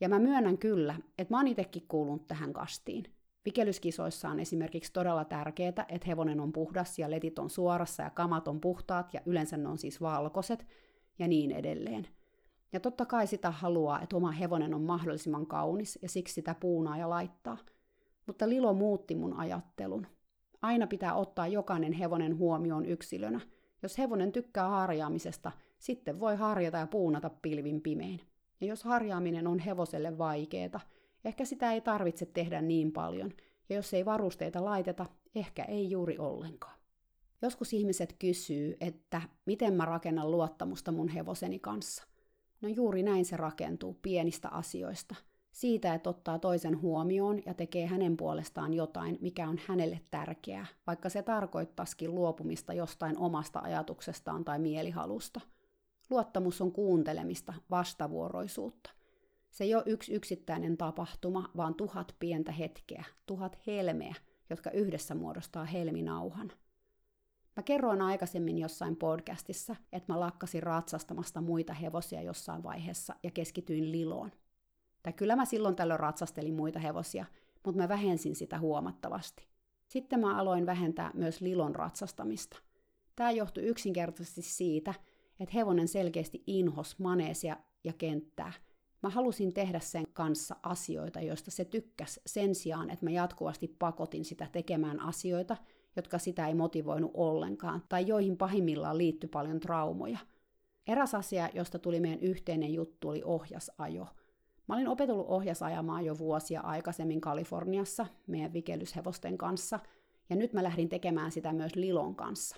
Ja 0.00 0.08
mä 0.08 0.18
myönnän 0.18 0.58
kyllä, 0.58 0.94
että 1.18 1.34
mä 1.34 1.38
oon 1.38 1.46
itsekin 1.46 1.88
kuulunut 1.88 2.26
tähän 2.26 2.52
kastiin. 2.52 3.04
Vikelyskisoissa 3.44 4.28
on 4.28 4.40
esimerkiksi 4.40 4.92
todella 4.92 5.24
tärkeää, 5.24 5.68
että 5.88 6.06
hevonen 6.06 6.40
on 6.40 6.52
puhdas 6.52 6.98
ja 6.98 7.10
letit 7.10 7.38
on 7.38 7.50
suorassa 7.50 8.02
ja 8.02 8.10
kamat 8.10 8.48
on 8.48 8.60
puhtaat 8.60 9.14
ja 9.14 9.20
yleensä 9.26 9.56
ne 9.56 9.68
on 9.68 9.78
siis 9.78 10.00
valkoiset 10.00 10.66
ja 11.18 11.28
niin 11.28 11.50
edelleen. 11.50 12.06
Ja 12.72 12.80
totta 12.80 13.06
kai 13.06 13.26
sitä 13.26 13.50
haluaa, 13.50 14.00
että 14.00 14.16
oma 14.16 14.30
hevonen 14.30 14.74
on 14.74 14.82
mahdollisimman 14.82 15.46
kaunis 15.46 15.98
ja 16.02 16.08
siksi 16.08 16.34
sitä 16.34 16.54
puunaa 16.60 16.96
ja 16.96 17.10
laittaa. 17.10 17.58
Mutta 18.26 18.48
Lilo 18.48 18.74
muutti 18.74 19.14
mun 19.14 19.34
ajattelun. 19.36 20.06
Aina 20.62 20.86
pitää 20.86 21.14
ottaa 21.14 21.46
jokainen 21.46 21.92
hevonen 21.92 22.38
huomioon 22.38 22.86
yksilönä. 22.86 23.40
Jos 23.82 23.98
hevonen 23.98 24.32
tykkää 24.32 24.68
harjaamisesta, 24.68 25.52
sitten 25.78 26.20
voi 26.20 26.36
harjata 26.36 26.78
ja 26.78 26.86
puunata 26.86 27.30
pilvin 27.30 27.80
pimein. 27.80 28.20
Ja 28.60 28.66
jos 28.66 28.84
harjaaminen 28.84 29.46
on 29.46 29.58
hevoselle 29.58 30.18
vaikeeta, 30.18 30.80
ehkä 31.24 31.44
sitä 31.44 31.72
ei 31.72 31.80
tarvitse 31.80 32.26
tehdä 32.26 32.62
niin 32.62 32.92
paljon, 32.92 33.32
ja 33.68 33.76
jos 33.76 33.94
ei 33.94 34.04
varusteita 34.04 34.64
laiteta, 34.64 35.06
ehkä 35.34 35.64
ei 35.64 35.90
juuri 35.90 36.18
ollenkaan. 36.18 36.78
Joskus 37.42 37.72
ihmiset 37.72 38.16
kysyy, 38.18 38.76
että 38.80 39.22
miten 39.46 39.74
mä 39.74 39.84
rakennan 39.84 40.30
luottamusta 40.30 40.92
mun 40.92 41.08
hevoseni 41.08 41.58
kanssa. 41.58 42.07
No 42.60 42.68
juuri 42.68 43.02
näin 43.02 43.24
se 43.24 43.36
rakentuu 43.36 43.98
pienistä 44.02 44.48
asioista– 44.48 45.14
siitä, 45.58 45.94
että 45.94 46.10
ottaa 46.10 46.38
toisen 46.38 46.82
huomioon 46.82 47.40
ja 47.46 47.54
tekee 47.54 47.86
hänen 47.86 48.16
puolestaan 48.16 48.74
jotain, 48.74 49.18
mikä 49.20 49.48
on 49.48 49.58
hänelle 49.66 50.00
tärkeää, 50.10 50.66
vaikka 50.86 51.08
se 51.08 51.22
tarkoittaisikin 51.22 52.14
luopumista 52.14 52.72
jostain 52.72 53.18
omasta 53.18 53.60
ajatuksestaan 53.60 54.44
tai 54.44 54.58
mielihalusta. 54.58 55.40
Luottamus 56.10 56.60
on 56.60 56.72
kuuntelemista, 56.72 57.54
vastavuoroisuutta. 57.70 58.90
Se 59.50 59.64
ei 59.64 59.74
ole 59.74 59.82
yksi 59.86 60.12
yksittäinen 60.12 60.76
tapahtuma, 60.76 61.50
vaan 61.56 61.74
tuhat 61.74 62.16
pientä 62.18 62.52
hetkeä, 62.52 63.04
tuhat 63.26 63.58
helmeä, 63.66 64.14
jotka 64.50 64.70
yhdessä 64.70 65.14
muodostaa 65.14 65.64
helminauhan. 65.64 66.52
Mä 67.58 67.62
kerroin 67.62 68.02
aikaisemmin 68.02 68.58
jossain 68.58 68.96
podcastissa, 68.96 69.76
että 69.92 70.12
mä 70.12 70.20
lakkasin 70.20 70.62
ratsastamasta 70.62 71.40
muita 71.40 71.74
hevosia 71.74 72.22
jossain 72.22 72.62
vaiheessa 72.62 73.14
ja 73.22 73.30
keskityin 73.30 73.92
liloon– 73.92 74.32
tai 75.02 75.12
kyllä 75.12 75.36
mä 75.36 75.44
silloin 75.44 75.76
tällöin 75.76 76.00
ratsastelin 76.00 76.54
muita 76.54 76.78
hevosia, 76.78 77.24
mutta 77.64 77.82
mä 77.82 77.88
vähensin 77.88 78.36
sitä 78.36 78.58
huomattavasti. 78.58 79.48
Sitten 79.86 80.20
mä 80.20 80.38
aloin 80.38 80.66
vähentää 80.66 81.10
myös 81.14 81.40
lilon 81.40 81.74
ratsastamista. 81.74 82.58
Tämä 83.16 83.30
johtui 83.30 83.62
yksinkertaisesti 83.62 84.42
siitä, 84.42 84.94
että 85.40 85.54
hevonen 85.54 85.88
selkeästi 85.88 86.42
inhos 86.46 86.98
maneesia 86.98 87.56
ja 87.84 87.92
kenttää. 87.92 88.52
Mä 89.02 89.08
halusin 89.08 89.54
tehdä 89.54 89.80
sen 89.80 90.06
kanssa 90.12 90.56
asioita, 90.62 91.20
joista 91.20 91.50
se 91.50 91.64
tykkäs 91.64 92.20
sen 92.26 92.54
sijaan, 92.54 92.90
että 92.90 93.06
mä 93.06 93.10
jatkuvasti 93.10 93.76
pakotin 93.78 94.24
sitä 94.24 94.48
tekemään 94.52 95.00
asioita, 95.00 95.56
jotka 95.98 96.18
sitä 96.18 96.46
ei 96.46 96.54
motivoinut 96.54 97.10
ollenkaan, 97.14 97.82
tai 97.88 98.06
joihin 98.06 98.36
pahimmillaan 98.36 98.98
liittyi 98.98 99.28
paljon 99.28 99.60
traumoja. 99.60 100.18
Eräs 100.86 101.14
asia, 101.14 101.48
josta 101.54 101.78
tuli 101.78 102.00
meidän 102.00 102.20
yhteinen 102.20 102.74
juttu, 102.74 103.08
oli 103.08 103.22
ohjasajo– 103.24 104.06
Mä 104.68 104.74
olin 104.74 104.88
opetellut 104.88 105.26
ohjasajamaan 105.28 106.04
jo 106.04 106.18
vuosia 106.18 106.60
aikaisemmin 106.60 107.20
Kaliforniassa 107.20 108.06
meidän 108.26 108.52
vikelyshevosten 108.52 109.38
kanssa, 109.38 109.80
ja 110.30 110.36
nyt 110.36 110.52
mä 110.52 110.62
lähdin 110.62 110.88
tekemään 110.88 111.32
sitä 111.32 111.52
myös 111.52 111.76
Lilon 111.76 112.14
kanssa. 112.14 112.56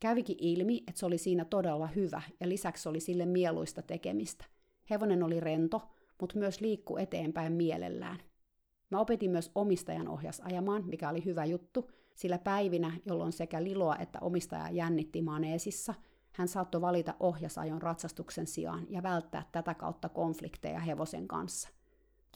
Kävikin 0.00 0.36
ilmi, 0.40 0.82
että 0.88 0.98
se 0.98 1.06
oli 1.06 1.18
siinä 1.18 1.44
todella 1.44 1.86
hyvä, 1.86 2.22
ja 2.40 2.48
lisäksi 2.48 2.88
oli 2.88 3.00
sille 3.00 3.26
mieluista 3.26 3.82
tekemistä. 3.82 4.44
Hevonen 4.90 5.22
oli 5.22 5.40
rento, 5.40 5.82
mutta 6.20 6.38
myös 6.38 6.60
liikku 6.60 6.96
eteenpäin 6.96 7.52
mielellään. 7.52 8.18
Mä 8.90 9.00
opetin 9.00 9.30
myös 9.30 9.50
omistajan 9.54 10.08
ohjas 10.08 10.40
ajamaan, 10.40 10.84
mikä 10.86 11.10
oli 11.10 11.24
hyvä 11.24 11.44
juttu, 11.44 11.90
sillä 12.14 12.38
päivinä, 12.38 12.92
jolloin 13.06 13.32
sekä 13.32 13.64
Liloa 13.64 13.96
että 13.96 14.18
omistaja 14.20 14.70
jännitti 14.70 15.22
maneesissa, 15.22 15.94
hän 16.32 16.48
saattoi 16.48 16.80
valita 16.80 17.14
ohjasajon 17.20 17.82
ratsastuksen 17.82 18.46
sijaan 18.46 18.86
ja 18.90 19.02
välttää 19.02 19.44
tätä 19.52 19.74
kautta 19.74 20.08
konflikteja 20.08 20.80
hevosen 20.80 21.28
kanssa. 21.28 21.68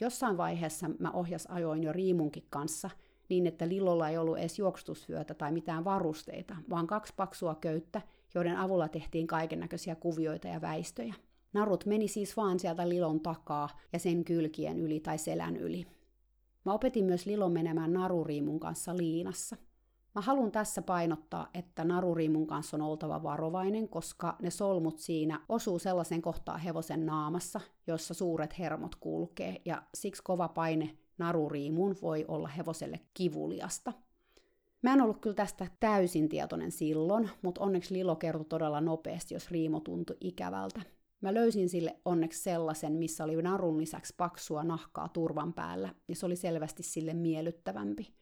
Jossain 0.00 0.36
vaiheessa 0.36 0.90
mä 0.98 1.10
ohjas 1.10 1.46
ajoin 1.46 1.82
jo 1.82 1.92
Riimunkin 1.92 2.46
kanssa, 2.50 2.90
niin 3.28 3.46
että 3.46 3.68
Lilolla 3.68 4.08
ei 4.08 4.18
ollut 4.18 4.38
edes 4.38 4.58
juoksutusvyötä 4.58 5.34
tai 5.34 5.52
mitään 5.52 5.84
varusteita, 5.84 6.56
vaan 6.70 6.86
kaksi 6.86 7.12
paksua 7.16 7.54
köyttä, 7.54 8.02
joiden 8.34 8.56
avulla 8.56 8.88
tehtiin 8.88 9.26
kaiken 9.26 9.60
näköisiä 9.60 9.94
kuvioita 9.94 10.48
ja 10.48 10.60
väistöjä. 10.60 11.14
Narut 11.52 11.86
meni 11.86 12.08
siis 12.08 12.36
vaan 12.36 12.58
sieltä 12.58 12.88
Lilon 12.88 13.20
takaa 13.20 13.68
ja 13.92 13.98
sen 13.98 14.24
kylkien 14.24 14.78
yli 14.78 15.00
tai 15.00 15.18
selän 15.18 15.56
yli. 15.56 15.86
Mä 16.66 16.72
opetin 16.72 17.04
myös 17.04 17.26
Lilon 17.26 17.52
menemään 17.52 17.92
naruriimun 17.92 18.60
kanssa 18.60 18.96
liinassa. 18.96 19.56
Mä 20.14 20.20
haluan 20.20 20.52
tässä 20.52 20.82
painottaa, 20.82 21.50
että 21.54 21.84
naruriimun 21.84 22.46
kanssa 22.46 22.76
on 22.76 22.80
oltava 22.80 23.22
varovainen, 23.22 23.88
koska 23.88 24.36
ne 24.42 24.50
solmut 24.50 24.98
siinä 24.98 25.40
osuu 25.48 25.78
sellaisen 25.78 26.22
kohtaan 26.22 26.60
hevosen 26.60 27.06
naamassa, 27.06 27.60
jossa 27.86 28.14
suuret 28.14 28.58
hermot 28.58 28.94
kulkee, 28.94 29.62
ja 29.64 29.82
siksi 29.94 30.22
kova 30.22 30.48
paine 30.48 30.96
naruriimuun 31.18 31.96
voi 32.02 32.24
olla 32.28 32.48
hevoselle 32.48 33.00
kivuliasta. 33.14 33.92
Mä 34.82 34.92
en 34.92 35.00
ollut 35.00 35.20
kyllä 35.20 35.36
tästä 35.36 35.66
täysin 35.80 36.28
tietoinen 36.28 36.72
silloin, 36.72 37.30
mutta 37.42 37.60
onneksi 37.60 37.94
Lilo 37.94 38.16
kertoi 38.16 38.44
todella 38.44 38.80
nopeasti, 38.80 39.34
jos 39.34 39.50
riimo 39.50 39.80
tuntui 39.80 40.16
ikävältä. 40.20 40.95
Mä 41.20 41.34
löysin 41.34 41.68
sille 41.68 41.96
onneksi 42.04 42.42
sellaisen, 42.42 42.92
missä 42.92 43.24
oli 43.24 43.42
narun 43.42 43.80
lisäksi 43.80 44.14
paksua 44.16 44.64
nahkaa 44.64 45.08
turvan 45.08 45.52
päällä, 45.52 45.94
ja 46.08 46.16
se 46.16 46.26
oli 46.26 46.36
selvästi 46.36 46.82
sille 46.82 47.14
miellyttävämpi. 47.14 48.14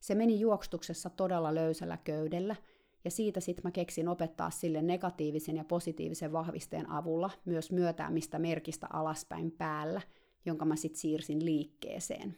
Se 0.00 0.14
meni 0.14 0.40
juoksutuksessa 0.40 1.10
todella 1.10 1.54
löysällä 1.54 1.98
köydellä, 2.04 2.56
ja 3.04 3.10
siitä 3.10 3.40
sitten 3.40 3.62
mä 3.64 3.70
keksin 3.70 4.08
opettaa 4.08 4.50
sille 4.50 4.82
negatiivisen 4.82 5.56
ja 5.56 5.64
positiivisen 5.64 6.32
vahvisteen 6.32 6.90
avulla 6.90 7.30
myös 7.44 7.72
myötäämistä 7.72 8.38
merkistä 8.38 8.86
alaspäin 8.92 9.50
päällä, 9.50 10.00
jonka 10.44 10.64
mä 10.64 10.76
sitten 10.76 11.00
siirsin 11.00 11.44
liikkeeseen. 11.44 12.36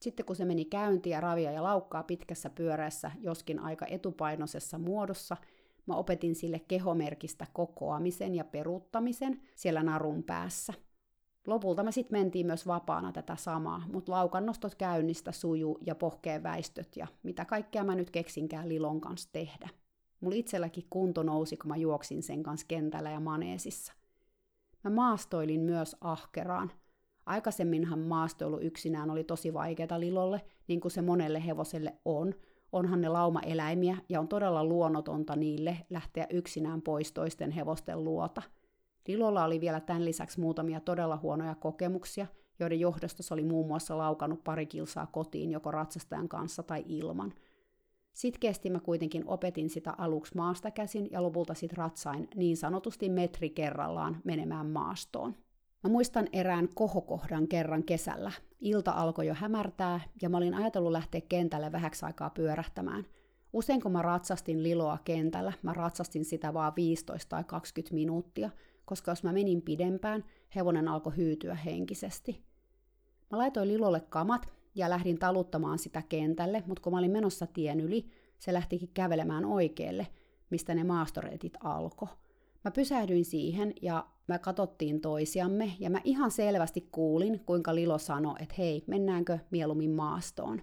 Sitten 0.00 0.26
kun 0.26 0.36
se 0.36 0.44
meni 0.44 0.64
käyntiin 0.64 1.14
ja 1.14 1.20
ravia 1.20 1.52
ja 1.52 1.62
laukkaa 1.62 2.02
pitkässä 2.02 2.50
pyörässä, 2.50 3.10
joskin 3.20 3.58
aika 3.58 3.86
etupainoisessa 3.86 4.78
muodossa, 4.78 5.36
mä 5.86 5.94
opetin 5.94 6.34
sille 6.34 6.58
kehomerkistä 6.58 7.46
kokoamisen 7.52 8.34
ja 8.34 8.44
peruuttamisen 8.44 9.40
siellä 9.54 9.82
narun 9.82 10.22
päässä. 10.22 10.72
Lopulta 11.46 11.82
me 11.82 11.92
sitten 11.92 12.18
mentiin 12.18 12.46
myös 12.46 12.66
vapaana 12.66 13.12
tätä 13.12 13.36
samaa, 13.36 13.82
mutta 13.92 14.12
laukannostot 14.12 14.74
käynnistä 14.74 15.32
sujuu 15.32 15.78
ja 15.86 15.94
pohkeen 15.94 16.42
väistöt 16.42 16.96
ja 16.96 17.06
mitä 17.22 17.44
kaikkea 17.44 17.84
mä 17.84 17.94
nyt 17.94 18.10
keksinkään 18.10 18.68
Lilon 18.68 19.00
kanssa 19.00 19.28
tehdä. 19.32 19.68
Mulla 20.20 20.36
itselläkin 20.36 20.84
kunto 20.90 21.22
nousi, 21.22 21.56
kun 21.56 21.68
mä 21.68 21.76
juoksin 21.76 22.22
sen 22.22 22.42
kanssa 22.42 22.66
kentällä 22.68 23.10
ja 23.10 23.20
maneesissa. 23.20 23.92
Mä 24.84 24.90
maastoilin 24.90 25.60
myös 25.60 25.96
ahkeraan. 26.00 26.70
Aikaisemminhan 27.26 27.98
maastoilu 27.98 28.60
yksinään 28.60 29.10
oli 29.10 29.24
tosi 29.24 29.54
vaikeaa 29.54 30.00
Lilolle, 30.00 30.44
niin 30.68 30.80
kuin 30.80 30.92
se 30.92 31.02
monelle 31.02 31.46
hevoselle 31.46 31.94
on. 32.04 32.34
Onhan 32.74 33.00
ne 33.00 33.08
lauma-eläimiä 33.08 33.96
ja 34.08 34.20
on 34.20 34.28
todella 34.28 34.64
luonnotonta 34.64 35.36
niille 35.36 35.76
lähteä 35.90 36.26
yksinään 36.30 36.82
pois 36.82 37.12
toisten 37.12 37.50
hevosten 37.50 38.04
luota– 38.04 38.42
Lilolla 39.08 39.44
oli 39.44 39.60
vielä 39.60 39.80
tämän 39.80 40.04
lisäksi 40.04 40.40
muutamia 40.40 40.80
todella 40.80 41.16
huonoja 41.16 41.54
kokemuksia, 41.54 42.26
joiden 42.58 42.80
johdosta 42.80 43.22
se 43.22 43.34
oli 43.34 43.44
muun 43.44 43.66
muassa 43.66 43.98
laukannut 43.98 44.44
pari 44.44 44.66
kilsaa 44.66 45.06
kotiin 45.06 45.50
joko 45.50 45.70
ratsastajan 45.70 46.28
kanssa 46.28 46.62
tai 46.62 46.84
ilman. 46.88 47.34
Sitkeästi 48.12 48.70
mä 48.70 48.80
kuitenkin 48.80 49.24
opetin 49.26 49.70
sitä 49.70 49.94
aluksi 49.98 50.36
maasta 50.36 50.70
käsin 50.70 51.08
ja 51.10 51.22
lopulta 51.22 51.54
sit 51.54 51.72
ratsain 51.72 52.28
niin 52.34 52.56
sanotusti 52.56 53.08
metri 53.08 53.50
kerrallaan 53.50 54.20
menemään 54.24 54.66
maastoon. 54.66 55.34
Mä 55.84 55.90
muistan 55.90 56.28
erään 56.32 56.68
kohokohdan 56.74 57.48
kerran 57.48 57.84
kesällä. 57.84 58.32
Ilta 58.60 58.90
alkoi 58.90 59.26
jo 59.26 59.34
hämärtää 59.34 60.00
ja 60.22 60.28
mä 60.28 60.36
olin 60.36 60.54
ajatellut 60.54 60.92
lähteä 60.92 61.20
kentälle 61.20 61.72
vähäksi 61.72 62.06
aikaa 62.06 62.30
pyörähtämään. 62.30 63.06
Usein 63.52 63.82
kun 63.82 63.92
mä 63.92 64.02
ratsastin 64.02 64.62
Liloa 64.62 64.98
kentällä, 65.04 65.52
mä 65.62 65.72
ratsastin 65.72 66.24
sitä 66.24 66.54
vaan 66.54 66.72
15 66.76 67.28
tai 67.28 67.44
20 67.44 67.94
minuuttia– 67.94 68.50
koska 68.84 69.10
jos 69.10 69.22
mä 69.22 69.32
menin 69.32 69.62
pidempään, 69.62 70.24
hevonen 70.54 70.88
alkoi 70.88 71.16
hyytyä 71.16 71.54
henkisesti. 71.54 72.42
Mä 73.30 73.38
laitoin 73.38 73.68
Lilolle 73.68 74.00
kamat 74.00 74.48
ja 74.74 74.90
lähdin 74.90 75.18
taluttamaan 75.18 75.78
sitä 75.78 76.02
kentälle, 76.08 76.62
mutta 76.66 76.82
kun 76.82 76.92
mä 76.92 76.98
olin 76.98 77.10
menossa 77.10 77.46
tien 77.46 77.80
yli, 77.80 78.06
se 78.38 78.52
lähtikin 78.52 78.90
kävelemään 78.94 79.44
oikealle, 79.44 80.06
mistä 80.50 80.74
ne 80.74 80.84
maastoreitit 80.84 81.56
alkoi. 81.60 82.08
Mä 82.64 82.70
pysähdyin 82.70 83.24
siihen 83.24 83.74
ja 83.82 84.06
mä 84.26 84.38
katsottiin 84.38 85.00
toisiamme 85.00 85.72
ja 85.78 85.90
mä 85.90 86.00
ihan 86.04 86.30
selvästi 86.30 86.88
kuulin, 86.92 87.40
kuinka 87.46 87.74
Lilo 87.74 87.98
sanoi, 87.98 88.34
että 88.40 88.54
hei, 88.58 88.84
mennäänkö 88.86 89.38
mieluummin 89.50 89.90
maastoon. 89.90 90.62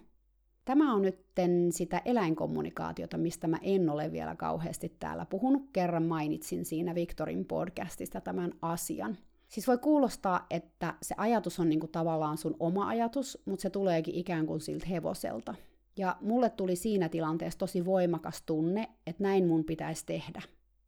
Tämä 0.64 0.94
on 0.94 1.02
nyt 1.02 1.18
sitä 1.70 2.02
eläinkommunikaatiota, 2.04 3.18
mistä 3.18 3.48
mä 3.48 3.58
en 3.62 3.90
ole 3.90 4.12
vielä 4.12 4.36
kauheasti 4.36 4.96
täällä 4.98 5.26
puhunut. 5.26 5.62
Kerran 5.72 6.02
mainitsin 6.02 6.64
siinä 6.64 6.94
Victorin 6.94 7.44
podcastista 7.44 8.20
tämän 8.20 8.52
asian. 8.62 9.18
Siis 9.48 9.68
voi 9.68 9.78
kuulostaa, 9.78 10.46
että 10.50 10.94
se 11.02 11.14
ajatus 11.18 11.60
on 11.60 11.68
niinku 11.68 11.88
tavallaan 11.88 12.38
sun 12.38 12.56
oma 12.60 12.88
ajatus, 12.88 13.42
mutta 13.44 13.62
se 13.62 13.70
tuleekin 13.70 14.14
ikään 14.14 14.46
kuin 14.46 14.60
siltä 14.60 14.86
hevoselta. 14.86 15.54
Ja 15.96 16.16
mulle 16.20 16.50
tuli 16.50 16.76
siinä 16.76 17.08
tilanteessa 17.08 17.58
tosi 17.58 17.84
voimakas 17.84 18.42
tunne, 18.46 18.88
että 19.06 19.22
näin 19.22 19.46
mun 19.46 19.64
pitäisi 19.64 20.06
tehdä. 20.06 20.42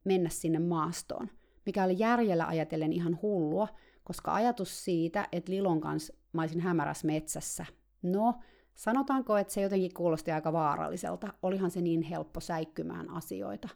Mennä 0.05 0.29
sinne 0.29 0.59
maastoon. 0.59 1.29
Mikä 1.65 1.83
oli 1.83 1.95
järjellä 1.99 2.47
ajatellen 2.47 2.93
ihan 2.93 3.19
hullua, 3.21 3.67
koska 4.03 4.33
ajatus 4.33 4.85
siitä, 4.85 5.27
että 5.31 5.51
Lilon 5.51 5.81
kanssa 5.81 6.13
mä 6.33 6.41
olisin 6.41 6.61
hämärässä 6.61 7.07
metsässä, 7.07 7.65
no, 8.01 8.33
Sanotaanko, 8.75 9.37
että 9.37 9.53
se 9.53 9.61
jotenkin 9.61 9.93
kuulosti 9.93 10.31
aika 10.31 10.53
vaaralliselta, 10.53 11.33
olihan 11.41 11.71
se 11.71 11.81
niin 11.81 12.01
helppo 12.01 12.39
säikkymään 12.39 13.09
asioita. 13.09 13.69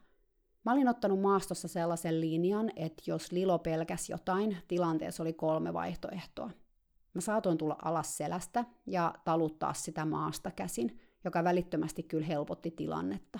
Mä 0.66 0.72
olin 0.72 0.88
ottanut 0.88 1.22
maastossa 1.22 1.68
sellaisen 1.68 2.22
linjan, 2.22 2.72
että 2.76 3.04
jos 3.08 3.32
Lilo 3.32 3.60
pelkäs 3.60 4.10
jotain, 4.10 4.58
tilanteessa 4.68 5.24
oli 5.24 5.34
kolme 5.34 5.74
vaihtoehtoa. 5.74 6.52
Mä 7.14 7.22
saatoin 7.22 7.58
tulla 7.58 7.76
alas 7.84 8.18
selästä 8.18 8.66
ja 8.86 9.16
taluttaa 9.26 9.74
sitä 9.74 10.06
maasta 10.06 10.52
käsin, 10.52 11.00
joka 11.24 11.44
välittömästi 11.44 12.04
kyllä 12.04 12.26
helpotti 12.26 12.72
tilannetta. 12.72 13.40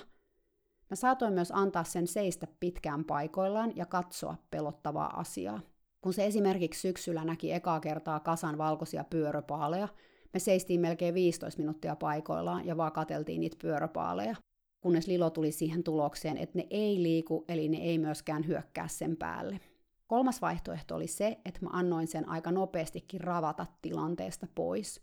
Mä 0.90 0.96
saatoin 0.96 1.34
myös 1.34 1.52
antaa 1.56 1.84
sen 1.84 2.08
seistä 2.08 2.48
pitkään 2.60 3.06
paikoillaan 3.06 3.76
ja 3.76 3.86
katsoa 3.86 4.36
pelottavaa 4.52 5.20
asiaa. 5.20 5.60
Kun 6.02 6.14
se 6.14 6.26
esimerkiksi 6.26 6.82
syksyllä 6.82 7.26
näki 7.26 7.52
ekaa 7.52 7.80
kertaa 7.80 8.20
kasan 8.20 8.58
valkoisia 8.58 9.04
pyöröpaaleja, 9.04 9.88
me 10.34 10.40
seistiin 10.40 10.82
melkein 10.82 11.14
15 11.14 11.62
minuuttia 11.62 11.96
paikoillaan 11.96 12.66
ja 12.66 12.78
vaan 12.78 12.92
kateltiin 12.92 13.42
niitä 13.42 13.58
pyöräpaaleja, 13.62 14.36
kunnes 14.82 15.08
Lilo 15.08 15.30
tuli 15.30 15.52
siihen 15.52 15.84
tulokseen, 15.84 16.38
että 16.38 16.58
ne 16.58 16.68
ei 16.70 17.04
liiku, 17.04 17.46
eli 17.48 17.70
ne 17.70 17.78
ei 17.78 17.98
myöskään 17.98 18.48
hyökkää 18.48 18.88
sen 18.88 19.18
päälle. 19.18 19.60
Kolmas 20.08 20.42
vaihtoehto 20.42 20.96
oli 20.96 21.08
se, 21.08 21.38
että 21.46 21.60
mä 21.62 21.70
annoin 21.74 22.08
sen 22.08 22.30
aika 22.30 22.52
nopeastikin 22.52 23.22
ravata 23.22 23.66
tilanteesta 23.82 24.48
pois. 24.56 25.02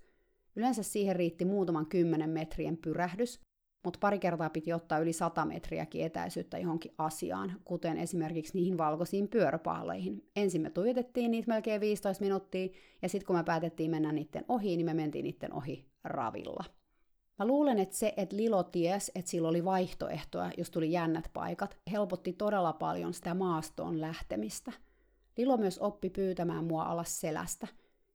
Yleensä 0.57 0.83
siihen 0.83 1.16
riitti 1.16 1.44
muutaman 1.44 1.87
kymmenen 1.87 2.31
metrien 2.31 2.77
pyrähdys, 2.77 3.40
mutta 3.87 3.99
pari 4.01 4.18
kertaa 4.18 4.51
piti 4.51 4.72
ottaa 4.72 4.99
yli 4.99 5.12
100 5.12 5.44
metriäkin 5.44 6.05
etäisyyttä 6.05 6.59
johonkin 6.59 6.94
asiaan, 6.99 7.53
kuten 7.64 7.99
esimerkiksi 7.99 8.55
niihin 8.55 8.79
valkoisiin 8.79 9.29
pyöräpaaleihin. 9.29 10.25
Ensin 10.37 10.62
me 10.62 10.70
tuijotettiin 10.70 11.31
niitä 11.31 11.53
melkein 11.53 11.81
15 11.81 12.25
minuuttia, 12.25 12.68
ja 13.03 13.09
sitten 13.09 13.27
kun 13.27 13.37
me 13.37 13.44
päätettiin 13.44 13.90
mennä 13.90 14.12
niiden 14.12 14.44
ohi, 14.49 14.77
niin 14.77 14.87
me 14.87 14.94
mentiin 14.94 15.22
niiden 15.22 15.53
ohi 15.53 15.87
ravilla. 16.05 16.64
Mä 17.38 17.46
luulen, 17.46 17.79
että 17.79 17.96
se, 17.96 18.14
että 18.16 18.37
Lilo 18.37 18.62
ties, 18.62 19.12
että 19.14 19.31
sillä 19.31 19.49
oli 19.49 19.64
vaihtoehtoja, 19.64 20.51
jos 20.59 20.70
tuli 20.70 20.92
jännät 20.92 21.31
paikat, 21.33 21.79
helpotti 21.92 22.33
todella 22.33 22.72
paljon 22.72 23.14
sitä 23.14 23.35
maastoon 23.35 24.01
lähtemistä. 24.01 24.72
Lilo 25.37 25.57
myös 25.57 25.79
oppi 25.79 26.11
pyytämään 26.11 26.64
mua 26.64 26.83
alas 26.83 27.20
selästä. 27.20 27.66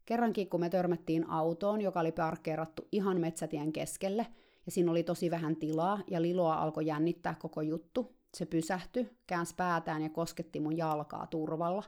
Kerrankin, 0.05 0.49
kun 0.49 0.59
me 0.59 0.69
törmättiin 0.69 1.29
autoon, 1.29 1.81
joka 1.81 1.99
oli 1.99 2.11
parkkeerattu 2.11 2.87
ihan 2.91 3.21
metsätien 3.21 3.73
keskelle, 3.73 4.27
ja 4.65 4.71
siinä 4.71 4.91
oli 4.91 5.03
tosi 5.03 5.31
vähän 5.31 5.55
tilaa, 5.55 5.99
ja 6.07 6.21
Liloa 6.21 6.55
alkoi 6.55 6.85
jännittää 6.85 7.35
koko 7.35 7.61
juttu. 7.61 8.15
Se 8.37 8.45
pysähtyi, 8.45 9.09
käänsi 9.27 9.55
päätään 9.55 10.01
ja 10.01 10.09
kosketti 10.09 10.59
mun 10.59 10.77
jalkaa 10.77 11.27
turvalla. 11.27 11.83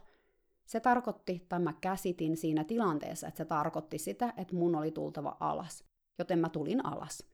Se 0.66 0.80
tarkoitti, 0.80 1.46
tai 1.48 1.60
mä 1.60 1.72
käsitin 1.80 2.36
siinä 2.36 2.64
tilanteessa, 2.64 3.28
että 3.28 3.38
se 3.38 3.44
tarkoitti 3.44 3.98
sitä, 3.98 4.32
että 4.36 4.56
mun 4.56 4.74
oli 4.74 4.90
tultava 4.90 5.36
alas. 5.40 5.84
Joten 6.18 6.38
mä 6.38 6.48
tulin 6.48 6.86
alas. 6.86 7.24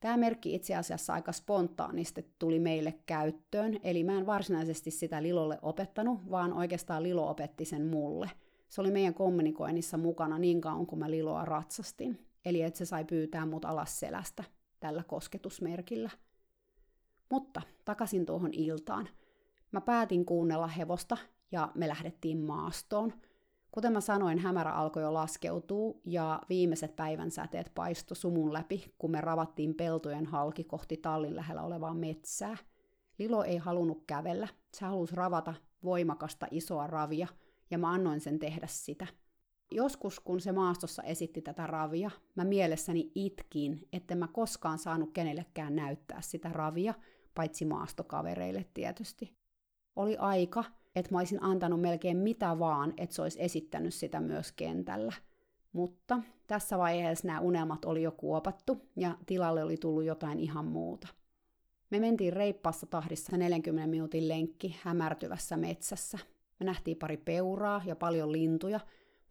Tämä 0.00 0.16
merkki 0.16 0.54
itse 0.54 0.76
asiassa 0.76 1.12
aika 1.12 1.32
spontaanisti 1.32 2.34
tuli 2.38 2.58
meille 2.58 2.94
käyttöön, 3.06 3.80
eli 3.82 4.04
mä 4.04 4.18
en 4.18 4.26
varsinaisesti 4.26 4.90
sitä 4.90 5.22
Lilolle 5.22 5.58
opettanut, 5.62 6.30
vaan 6.30 6.52
oikeastaan 6.52 7.02
Lilo 7.02 7.30
opetti 7.30 7.64
sen 7.64 7.86
mulle. 7.86 8.30
Se 8.68 8.80
oli 8.80 8.90
meidän 8.90 9.14
kommunikoinnissa 9.14 9.96
mukana 9.96 10.38
niin 10.38 10.60
kauan, 10.60 10.86
kun 10.86 10.98
mä 10.98 11.10
Liloa 11.10 11.44
ratsastin. 11.44 12.26
eli 12.44 12.62
että 12.62 12.78
se 12.78 12.84
sai 12.84 13.04
pyytää 13.04 13.46
mut 13.46 13.64
alas 13.64 14.00
selästä 14.00 14.44
tällä 14.80 15.02
kosketusmerkillä. 15.02 16.10
Mutta 17.30 17.62
takaisin 17.84 18.26
tuohon 18.26 18.50
iltaan. 18.52 19.08
Mä 19.72 19.80
päätin 19.80 20.24
kuunnella 20.24 20.66
hevosta 20.66 21.16
ja 21.52 21.72
me 21.74 21.88
lähdettiin 21.88 22.38
maastoon. 22.38 23.12
Kuten 23.72 23.92
mä 23.92 24.00
sanoin, 24.00 24.38
hämärä 24.38 24.72
alkoi 24.72 25.02
jo 25.02 25.14
laskeutua 25.14 26.00
ja 26.04 26.40
viimeiset 26.48 26.96
päivän 26.96 27.30
säteet 27.30 27.72
paisto 27.74 28.14
sumun 28.14 28.52
läpi, 28.52 28.94
kun 28.98 29.10
me 29.10 29.20
ravattiin 29.20 29.74
peltojen 29.74 30.26
halki 30.26 30.64
kohti 30.64 30.96
tallin 30.96 31.36
lähellä 31.36 31.62
olevaa 31.62 31.94
metsää. 31.94 32.56
Lilo 33.18 33.44
ei 33.44 33.56
halunnut 33.56 34.04
kävellä, 34.06 34.48
se 34.74 34.84
halusi 34.86 35.16
ravata 35.16 35.54
voimakasta 35.84 36.46
isoa 36.50 36.86
ravia, 36.86 37.26
ja 37.70 37.78
mä 37.78 37.90
annoin 37.90 38.20
sen 38.20 38.38
tehdä 38.38 38.66
sitä. 38.66 39.06
Joskus, 39.70 40.20
kun 40.20 40.40
se 40.40 40.52
maastossa 40.52 41.02
esitti 41.02 41.42
tätä 41.42 41.66
ravia, 41.66 42.10
mä 42.34 42.44
mielessäni 42.44 43.12
itkin, 43.14 43.88
että 43.92 44.14
mä 44.14 44.28
koskaan 44.28 44.78
saanut 44.78 45.10
kenellekään 45.12 45.76
näyttää 45.76 46.20
sitä 46.20 46.48
ravia, 46.48 46.94
paitsi 47.34 47.64
maastokavereille 47.64 48.66
tietysti. 48.74 49.36
Oli 49.96 50.16
aika, 50.16 50.64
että 50.96 51.12
mä 51.12 51.18
olisin 51.18 51.42
antanut 51.42 51.80
melkein 51.80 52.16
mitä 52.16 52.58
vaan, 52.58 52.94
että 52.96 53.14
se 53.14 53.22
olisi 53.22 53.42
esittänyt 53.42 53.94
sitä 53.94 54.20
myös 54.20 54.52
kentällä. 54.52 55.12
Mutta 55.72 56.20
tässä 56.46 56.78
vaiheessa 56.78 57.26
nämä 57.26 57.40
unelmat 57.40 57.84
oli 57.84 58.02
jo 58.02 58.12
kuopattu 58.12 58.88
ja 58.96 59.18
tilalle 59.26 59.62
oli 59.62 59.76
tullut 59.76 60.04
jotain 60.04 60.38
ihan 60.38 60.64
muuta. 60.64 61.08
Me 61.90 62.00
mentiin 62.00 62.32
reippaassa 62.32 62.86
tahdissa 62.86 63.36
40 63.36 63.90
minuutin 63.90 64.28
lenkki 64.28 64.76
hämärtyvässä 64.82 65.56
metsässä. 65.56 66.18
Me 66.60 66.66
nähtiin 66.66 66.96
pari 66.96 67.16
peuraa 67.16 67.82
ja 67.84 67.96
paljon 67.96 68.32
lintuja, 68.32 68.80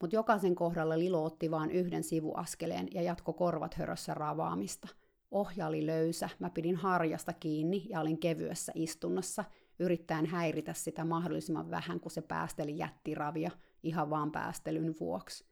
mutta 0.02 0.16
jokaisen 0.16 0.56
kohdalla 0.56 1.00
Lilo 1.00 1.24
otti 1.26 1.52
vain 1.52 1.72
yhden 1.72 2.04
sivuaskeleen 2.04 2.88
ja 2.94 3.02
jatko 3.02 3.34
korvat 3.34 3.74
hörössä 3.74 4.14
ravaamista. 4.14 4.88
Ohja 5.32 5.68
oli 5.68 5.86
löysä, 5.86 6.30
mä 6.40 6.50
pidin 6.50 6.76
harjasta 6.76 7.34
kiinni 7.34 7.86
ja 7.90 8.02
olin 8.02 8.18
kevyessä 8.18 8.72
istunnossa, 8.76 9.44
yrittäen 9.80 10.26
häiritä 10.26 10.74
sitä 10.74 11.06
mahdollisimman 11.06 11.72
vähän, 11.72 12.00
kun 12.00 12.12
se 12.12 12.22
päästeli 12.22 12.78
jättiravia 12.78 13.52
ihan 13.84 14.10
vaan 14.10 14.32
päästelyn 14.32 14.96
vuoksi. 15.00 15.46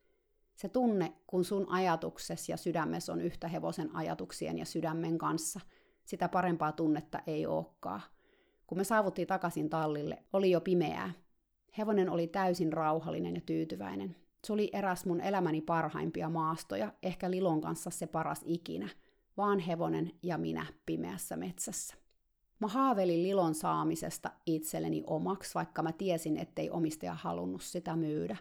Se 0.55 0.69
tunne, 0.69 1.13
kun 1.27 1.45
sun 1.45 1.69
ajatuksesi 1.69 2.51
ja 2.51 2.57
sydämessä 2.57 3.13
on 3.13 3.21
yhtä 3.21 3.47
hevosen 3.47 3.95
ajatuksien 3.95 4.57
ja 4.57 4.65
sydämen 4.65 5.17
kanssa, 5.17 5.59
sitä 6.05 6.29
parempaa 6.29 6.71
tunnetta 6.71 7.19
ei 7.27 7.45
olekaan. 7.45 8.01
Kun 8.67 8.77
me 8.77 8.83
saavuttiin 8.83 9.27
takaisin 9.27 9.69
tallille, 9.69 10.23
oli 10.33 10.51
jo 10.51 10.61
pimeää. 10.61 11.11
Hevonen 11.77 12.09
oli 12.09 12.27
täysin 12.27 12.73
rauhallinen 12.73 13.35
ja 13.35 13.41
tyytyväinen. 13.41 14.15
Se 14.45 14.53
oli 14.53 14.69
eräs 14.73 15.05
mun 15.05 15.21
elämäni 15.21 15.61
parhaimpia 15.61 16.29
maastoja, 16.29 16.93
ehkä 17.03 17.31
Lilon 17.31 17.61
kanssa 17.61 17.89
se 17.89 18.07
paras 18.07 18.41
ikinä. 18.45 18.89
Vaan 19.37 19.59
hevonen 19.59 20.11
ja 20.23 20.37
minä 20.37 20.65
pimeässä 20.85 21.37
metsässä. 21.37 21.95
Mä 22.59 22.67
haavelin 22.67 23.23
Lilon 23.23 23.55
saamisesta 23.55 24.31
itselleni 24.45 25.03
omaksi, 25.07 25.55
vaikka 25.55 25.83
mä 25.83 25.91
tiesin, 25.91 26.37
ettei 26.37 26.69
omistaja 26.69 27.13
halunnut 27.13 27.61
sitä 27.61 27.95
myydä. 27.95 28.37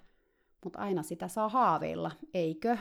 Mutta 0.65 0.79
aina 0.79 1.03
sitä 1.03 1.29
saa 1.29 1.49
haaveilla, 1.49 2.11
eikö? 2.35 2.79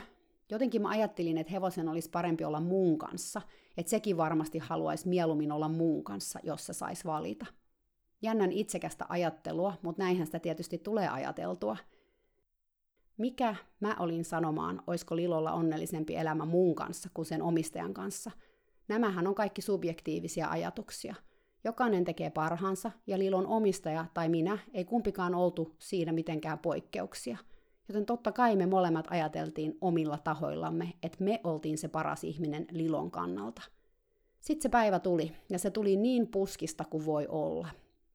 Jotenkin 0.50 0.82
mä 0.82 0.88
ajattelin, 0.88 1.38
että 1.38 1.52
hevosen 1.52 1.88
olisi 1.88 2.10
parempi 2.10 2.44
olla 2.44 2.60
muun 2.60 2.98
kanssa, 2.98 3.42
että 3.76 3.90
sekin 3.90 4.16
varmasti 4.16 4.58
haluaisi 4.58 5.08
mieluummin 5.08 5.52
olla 5.52 5.68
muun 5.68 6.04
kanssa, 6.04 6.40
jos 6.42 6.66
se 6.66 6.72
saisi 6.72 7.04
valita. 7.04 7.46
Jännän 8.22 8.52
itsekästä 8.52 9.06
ajattelua, 9.08 9.74
mutta 9.82 10.02
näinhän 10.02 10.26
sitä 10.26 10.38
tietysti 10.38 10.78
tulee 10.78 11.08
ajateltua– 11.08 11.76
mikä 13.16 13.56
mä 13.80 13.96
olin 13.98 14.24
sanomaan, 14.24 14.82
oisko 14.86 15.16
Lilolla 15.16 15.52
onnellisempi 15.52 16.16
elämä 16.16 16.44
muun 16.44 16.74
kanssa 16.74 17.08
kuin 17.14 17.26
sen 17.26 17.42
omistajan 17.42 17.94
kanssa? 17.94 18.30
Nämähän 18.88 19.26
on 19.26 19.34
kaikki 19.34 19.62
subjektiivisia 19.62 20.48
ajatuksia. 20.48 21.14
Jokainen 21.64 22.04
tekee 22.04 22.30
parhaansa, 22.30 22.90
ja 23.06 23.18
Lilon 23.18 23.46
omistaja 23.46 24.06
tai 24.14 24.28
minä 24.28 24.58
ei 24.74 24.84
kumpikaan 24.84 25.34
oltu 25.34 25.76
siinä 25.78 26.12
mitenkään 26.12 26.58
poikkeuksia. 26.58 27.38
Joten 27.88 28.06
totta 28.06 28.32
kai 28.32 28.56
me 28.56 28.66
molemmat 28.66 29.06
ajateltiin 29.10 29.78
omilla 29.80 30.18
tahoillamme, 30.18 30.92
että 31.02 31.24
me 31.24 31.40
oltiin 31.44 31.78
se 31.78 31.88
paras 31.88 32.24
ihminen 32.24 32.66
Lilon 32.70 33.10
kannalta. 33.10 33.62
Sitten 34.40 34.62
se 34.62 34.68
päivä 34.68 34.98
tuli, 34.98 35.32
ja 35.50 35.58
se 35.58 35.70
tuli 35.70 35.96
niin 35.96 36.26
puskista 36.28 36.84
kuin 36.84 37.06
voi 37.06 37.26
olla. 37.28 37.68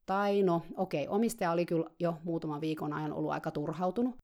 Tai 0.06 0.42
no, 0.42 0.62
okei, 0.76 1.08
omistaja 1.08 1.52
oli 1.52 1.66
kyllä 1.66 1.90
jo 2.00 2.14
muutaman 2.24 2.60
viikon 2.60 2.92
ajan 2.92 3.12
ollut 3.12 3.32
aika 3.32 3.50
turhautunut, 3.50 4.16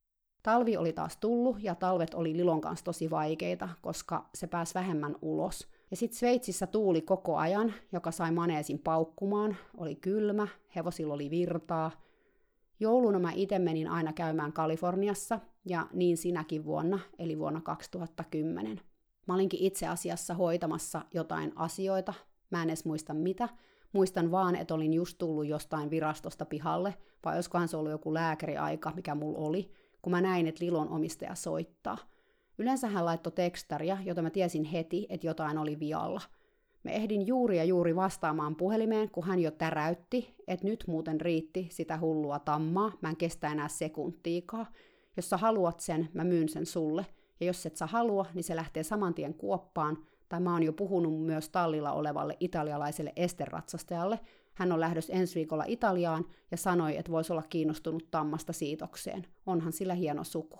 Talvi 0.47 0.77
oli 0.77 0.93
taas 0.93 1.17
tullut 1.17 1.57
ja 1.59 1.75
talvet 1.75 2.13
oli 2.13 2.37
Lilon 2.37 2.61
kanssa 2.61 2.85
tosi 2.85 3.09
vaikeita, 3.09 3.69
koska 3.81 4.29
se 4.35 4.47
pääsi 4.47 4.73
vähemmän 4.73 5.15
ulos. 5.21 5.67
Ja 5.91 5.97
sitten 5.97 6.19
Sveitsissä 6.19 6.67
tuuli 6.67 7.01
koko 7.01 7.37
ajan, 7.37 7.73
joka 7.91 8.11
sai 8.11 8.31
maneesin 8.31 8.79
paukkumaan. 8.79 9.57
Oli 9.77 9.95
kylmä, 9.95 10.47
hevosilla 10.75 11.13
oli 11.13 11.29
virtaa. 11.29 11.91
Jouluna 12.79 13.19
mä 13.19 13.31
itse 13.35 13.59
menin 13.59 13.87
aina 13.87 14.13
käymään 14.13 14.53
Kaliforniassa, 14.53 15.39
ja 15.65 15.87
niin 15.93 16.17
sinäkin 16.17 16.65
vuonna, 16.65 16.99
eli 17.19 17.39
vuonna 17.39 17.61
2010. 17.61 18.81
Mä 19.27 19.33
olinkin 19.33 19.59
itse 19.63 19.87
asiassa 19.87 20.33
hoitamassa 20.33 21.01
jotain 21.13 21.51
asioita, 21.55 22.13
mä 22.49 22.63
en 22.63 22.69
edes 22.69 22.85
muista 22.85 23.13
mitä. 23.13 23.49
Muistan 23.93 24.31
vaan, 24.31 24.55
että 24.55 24.73
olin 24.73 24.93
just 24.93 25.17
tullut 25.17 25.47
jostain 25.47 25.89
virastosta 25.89 26.45
pihalle, 26.45 26.93
vai 27.25 27.35
olisikohan 27.35 27.67
se 27.67 27.77
ollut 27.77 27.91
joku 27.91 28.13
lääkäriaika, 28.13 28.91
mikä 28.95 29.15
mulla 29.15 29.37
oli, 29.39 29.71
kun 30.01 30.11
mä 30.11 30.21
näin, 30.21 30.47
että 30.47 30.65
Lilon 30.65 30.89
omistaja 30.89 31.35
soittaa. 31.35 31.97
Yleensä 32.57 32.87
hän 32.87 33.05
laittoi 33.05 33.31
tekstaria, 33.31 33.97
jota 34.05 34.21
mä 34.21 34.29
tiesin 34.29 34.63
heti, 34.63 35.05
että 35.09 35.27
jotain 35.27 35.57
oli 35.57 35.79
vialla. 35.79 36.21
Me 36.83 36.95
ehdin 36.95 37.27
juuri 37.27 37.57
ja 37.57 37.63
juuri 37.63 37.95
vastaamaan 37.95 38.55
puhelimeen, 38.55 39.09
kun 39.09 39.23
hän 39.23 39.39
jo 39.39 39.51
täräytti, 39.51 40.35
että 40.47 40.67
nyt 40.67 40.83
muuten 40.87 41.21
riitti 41.21 41.67
sitä 41.71 41.99
hullua 41.99 42.39
tammaa, 42.39 42.91
mä 43.01 43.09
en 43.09 43.17
kestä 43.17 43.51
enää 43.51 43.67
sekuntiikaa. 43.67 44.65
Jos 45.17 45.29
sä 45.29 45.37
haluat 45.37 45.79
sen, 45.79 46.09
mä 46.13 46.23
myyn 46.23 46.49
sen 46.49 46.65
sulle. 46.65 47.05
Ja 47.39 47.47
jos 47.47 47.65
et 47.65 47.77
sä 47.77 47.85
halua, 47.85 48.25
niin 48.33 48.43
se 48.43 48.55
lähtee 48.55 48.83
saman 48.83 49.13
tien 49.13 49.33
kuoppaan, 49.33 49.97
tai 50.29 50.39
mä 50.39 50.53
oon 50.53 50.63
jo 50.63 50.73
puhunut 50.73 51.21
myös 51.21 51.49
tallilla 51.49 51.91
olevalle 51.91 52.37
italialaiselle 52.39 53.13
esterratsastajalle, 53.15 54.19
hän 54.57 54.71
on 54.71 54.79
lähdössä 54.79 55.13
ensi 55.13 55.35
viikolla 55.35 55.63
Italiaan 55.67 56.25
ja 56.51 56.57
sanoi, 56.57 56.97
että 56.97 57.11
voisi 57.11 57.33
olla 57.33 57.43
kiinnostunut 57.49 58.11
tammasta 58.11 58.53
siitokseen. 58.53 59.27
Onhan 59.45 59.73
sillä 59.73 59.93
hieno 59.93 60.23
suku. 60.23 60.59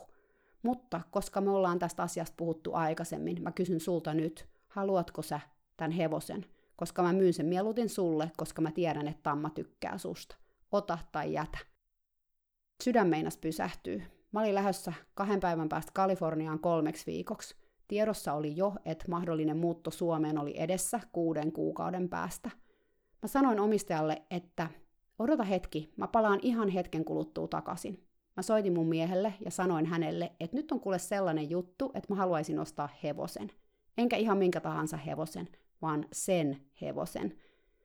Mutta 0.63 1.01
koska 1.11 1.41
me 1.41 1.49
ollaan 1.49 1.79
tästä 1.79 2.03
asiasta 2.03 2.33
puhuttu 2.37 2.73
aikaisemmin, 2.73 3.41
mä 3.41 3.51
kysyn 3.51 3.79
sulta 3.79 4.13
nyt, 4.13 4.47
haluatko 4.67 5.21
sä 5.21 5.39
tämän 5.77 5.91
hevosen? 5.91 6.45
Koska 6.75 7.03
mä 7.03 7.13
myyn 7.13 7.33
sen 7.33 7.45
mieluiten 7.45 7.89
sulle, 7.89 8.31
koska 8.37 8.61
mä 8.61 8.71
tiedän, 8.71 9.07
että 9.07 9.23
tamma 9.23 9.49
tykkää 9.49 9.97
susta. 9.97 10.35
Ota 10.71 10.97
tai 11.11 11.33
jätä. 11.33 11.57
Sydän 12.83 13.07
meinas 13.07 13.37
pysähtyy. 13.37 14.03
Mä 14.31 14.39
olin 14.39 14.55
lähdössä 14.55 14.93
kahden 15.13 15.39
päivän 15.39 15.69
päästä 15.69 15.91
Kaliforniaan 15.95 16.59
kolmeksi 16.59 17.05
viikoksi. 17.05 17.55
Tiedossa 17.87 18.33
oli 18.33 18.57
jo, 18.57 18.73
että 18.85 19.05
mahdollinen 19.09 19.57
muutto 19.57 19.91
Suomeen 19.91 20.37
oli 20.37 20.53
edessä 20.57 20.99
kuuden 21.11 21.51
kuukauden 21.51 22.09
päästä– 22.09 22.51
Mä 23.21 23.27
sanoin 23.27 23.59
omistajalle, 23.59 24.21
että 24.31 24.67
odota 25.19 25.43
hetki, 25.43 25.93
mä 25.95 26.07
palaan 26.07 26.39
ihan 26.41 26.69
hetken 26.69 27.05
kuluttua 27.05 27.47
takaisin. 27.47 28.03
Mä 28.37 28.43
soitin 28.43 28.73
mun 28.73 28.87
miehelle 28.87 29.33
ja 29.45 29.51
sanoin 29.51 29.85
hänelle, 29.85 30.31
että 30.39 30.57
nyt 30.57 30.71
on 30.71 30.79
kuule 30.79 30.99
sellainen 30.99 31.49
juttu, 31.49 31.91
että 31.93 32.13
mä 32.13 32.15
haluaisin 32.15 32.59
ostaa 32.59 32.89
hevosen. 33.03 33.51
Enkä 33.97 34.17
ihan 34.17 34.37
minkä 34.37 34.59
tahansa 34.59 34.97
hevosen, 34.97 35.47
vaan 35.81 36.05
sen 36.13 36.61
hevosen. 36.81 37.37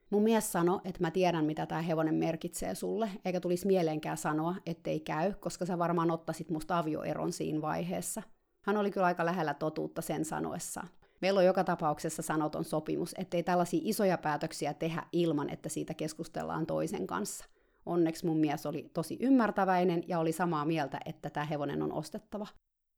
Mun 0.09 0.23
mies 0.23 0.51
sanoi, 0.51 0.79
että 0.85 1.01
mä 1.01 1.11
tiedän, 1.11 1.45
mitä 1.45 1.65
tämä 1.65 1.81
hevonen 1.81 2.15
merkitsee 2.15 2.75
sulle, 2.75 3.09
eikä 3.25 3.39
tulisi 3.39 3.67
mieleenkään 3.67 4.17
sanoa, 4.17 4.55
ettei 4.65 4.99
käy, 4.99 5.33
koska 5.33 5.65
sä 5.65 5.77
varmaan 5.77 6.11
ottaisit 6.11 6.49
musta 6.49 6.77
avioeron 6.77 7.31
siinä 7.31 7.61
vaiheessa. 7.61 8.21
Hän 8.65 8.77
oli 8.77 8.91
kyllä 8.91 9.05
aika 9.05 9.25
lähellä 9.25 9.53
totuutta 9.53 10.01
sen 10.01 10.25
sanoessaan. 10.25 10.89
Meillä 11.23 11.39
on 11.39 11.45
joka 11.45 11.63
tapauksessa 11.63 12.21
sanoton 12.21 12.63
sopimus, 12.63 13.15
ettei 13.17 13.43
tällaisia 13.43 13.79
isoja 13.83 14.17
päätöksiä 14.17 14.73
tehdä 14.73 15.03
ilman, 15.11 15.49
että 15.49 15.69
siitä 15.69 15.93
keskustellaan 15.93 16.65
toisen 16.65 17.07
kanssa. 17.07 17.45
Onneksi 17.85 18.25
mun 18.25 18.37
mies 18.37 18.65
oli 18.65 18.89
tosi 18.93 19.17
ymmärtäväinen 19.19 20.03
ja 20.07 20.19
oli 20.19 20.31
samaa 20.31 20.65
mieltä, 20.65 20.99
että 21.05 21.29
tämä 21.29 21.45
hevonen 21.45 21.81
on 21.81 21.93
ostettava. 21.93 22.47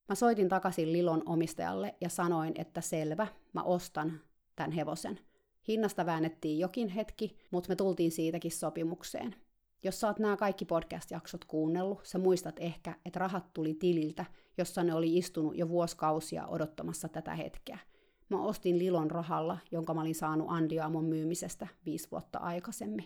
Mä 0.10 0.16
soitin 0.16 0.50
takaisin 0.50 0.94
Lilon 0.94 1.24
omistajalle 1.26 1.96
ja 2.02 2.10
sanoin, 2.10 2.54
että 2.58 2.82
selvä, 2.82 3.28
mä 3.54 3.64
ostan 3.64 4.22
tämän 4.56 4.72
hevosen. 4.72 5.20
Hinnasta 5.68 6.06
väännettiin 6.06 6.60
jokin 6.60 6.88
hetki, 6.88 7.38
mutta 7.52 7.70
me 7.70 7.76
tultiin 7.76 8.12
siitäkin 8.12 8.52
sopimukseen. 8.52 9.36
Jos 9.84 10.04
oot 10.04 10.20
nämä 10.20 10.38
kaikki 10.38 10.66
podcast-jaksot 10.66 11.46
kuunnellut, 11.48 12.06
sä 12.06 12.18
muistat 12.18 12.60
ehkä, 12.60 12.96
että 13.06 13.20
rahat 13.20 13.54
tuli 13.54 13.74
tililtä, 13.74 14.26
jossa 14.58 14.84
ne 14.84 14.94
oli 14.94 15.18
istunut 15.18 15.58
jo 15.58 15.70
vuosikausia 15.70 16.48
odottamassa 16.48 17.10
tätä 17.10 17.36
hetkeä– 17.36 17.78
Mä 18.30 18.42
ostin 18.42 18.80
Lilon 18.80 19.12
rahalla, 19.12 19.58
jonka 19.72 19.94
mä 19.94 20.02
olin 20.02 20.16
saanut 20.16 20.48
Andiamon 20.50 21.06
myymisestä 21.06 21.68
viisi 21.86 22.08
vuotta 22.12 22.40
aikaisemmin. 22.40 23.06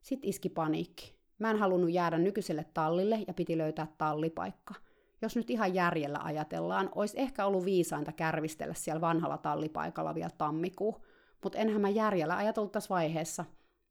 Sitten 0.00 0.30
iski 0.30 0.48
paniikki. 0.48 1.14
Mä 1.38 1.50
en 1.50 1.58
halunnut 1.58 1.90
jäädä 1.90 2.18
nykyiselle 2.18 2.66
tallille 2.74 3.24
ja 3.26 3.34
piti 3.34 3.58
löytää 3.58 3.86
tallipaikka. 3.98 4.74
jos 5.22 5.36
nyt 5.36 5.50
ihan 5.50 5.74
järjellä 5.74 6.18
ajatellaan, 6.22 6.90
olisi 6.94 7.20
ehkä 7.20 7.46
ollut 7.46 7.64
viisainta 7.64 8.12
kärvistellä 8.12 8.74
siellä 8.74 9.00
vanhalla 9.00 9.38
tallipaikalla 9.38 10.14
vielä 10.14 10.30
tammikuu, 10.38 11.04
mutta 11.42 11.58
enhän 11.58 11.80
mä 11.80 11.88
järjellä 11.88 12.36
ajatellut 12.36 12.72
tässä 12.72 12.94
vaiheessa, 12.94 13.44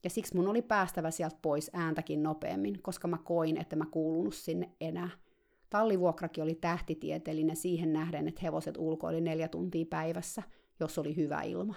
ja 0.03 0.09
siksi 0.09 0.35
mun 0.35 0.47
oli 0.47 0.61
päästävä 0.61 1.11
sieltä 1.11 1.37
pois 1.41 1.71
ääntäkin 1.73 2.23
nopeammin, 2.23 2.81
koska 2.81 3.07
mä 3.07 3.17
koin, 3.17 3.57
että 3.57 3.75
mä 3.75 3.85
kuulunut 3.91 4.33
sinne 4.33 4.69
enää. 4.81 5.09
Tallivuokrakin 5.73 6.43
oli 6.43 6.55
tähtitieteellinen 6.55 7.55
siihen 7.55 7.93
nähden, 7.93 8.27
että 8.27 8.41
hevoset 8.43 8.77
ulkoili 8.77 9.21
neljä 9.21 9.47
tuntia 9.47 9.85
päivässä, 9.89 10.43
jos 10.79 10.97
oli 10.97 11.15
hyvä 11.15 11.41
ilma. 11.41 11.75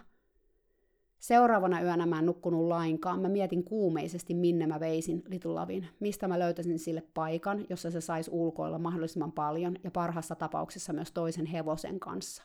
Seuraavana 1.19 1.83
yönä 1.83 2.07
mä 2.07 2.19
en 2.19 2.27
nukkunut 2.27 2.69
lainkaan. 2.69 3.21
Mä 3.23 3.29
mietin 3.29 3.65
kuumeisesti, 3.65 4.35
minne 4.35 4.67
mä 4.67 4.81
veisin 4.81 5.23
Litulavin, 5.27 5.89
mistä 6.01 6.29
mä 6.29 6.39
löytäisin 6.39 6.79
sille 6.79 7.03
paikan, 7.15 7.67
jossa 7.71 7.91
se 7.91 8.01
saisi 8.01 8.31
ulkoilla 8.31 8.79
mahdollisimman 8.79 9.33
paljon 9.33 9.77
ja 9.85 9.91
parhaassa 9.91 10.35
tapauksessa 10.35 10.93
myös 10.93 11.13
toisen 11.13 11.47
hevosen 11.47 12.01
kanssa. 12.01 12.43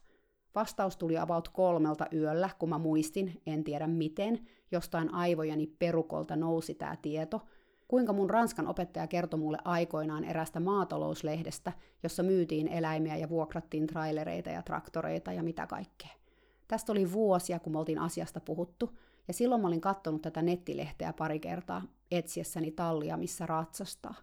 Vastaus 0.55 0.97
tuli 0.97 1.17
about 1.17 1.49
kolmelta 1.49 2.05
yöllä, 2.13 2.49
kun 2.59 2.69
mä 2.69 2.77
muistin, 2.77 3.41
en 3.45 3.63
tiedä 3.63 3.87
miten, 3.87 4.39
jostain 4.71 5.13
aivojeni 5.13 5.67
perukolta 5.67 6.35
nousi 6.35 6.75
tämä 6.75 6.95
tieto, 7.01 7.41
kuinka 7.91 8.13
mun 8.13 8.29
ranskan 8.29 8.67
opettaja 8.67 9.07
kertoi 9.07 9.39
mulle 9.39 9.57
aikoinaan 9.65 10.23
erästä 10.23 10.59
maatalouslehdestä, 10.59 11.71
jossa 12.03 12.23
myytiin 12.23 12.67
eläimiä 12.67 13.17
ja 13.17 13.29
vuokrattiin 13.29 13.87
trailereita 13.87 14.49
ja 14.49 14.61
traktoreita 14.61 15.33
ja 15.33 15.43
mitä 15.43 15.67
kaikkea. 15.67 16.09
Tästä 16.67 16.91
oli 16.91 17.11
vuosia, 17.11 17.59
kun 17.59 17.73
me 17.73 17.79
oltiin 17.79 17.99
asiasta 17.99 18.39
puhuttu, 18.39 18.97
ja 19.27 19.33
silloin 19.33 19.61
mä 19.61 19.67
olin 19.67 19.81
katsonut 19.81 20.21
tätä 20.21 20.41
nettilehteä 20.41 21.13
pari 21.13 21.39
kertaa 21.39 21.81
etsiessäni 22.11 22.71
tallia, 22.71 23.17
missä 23.17 23.45
ratsastaa. 23.45 24.15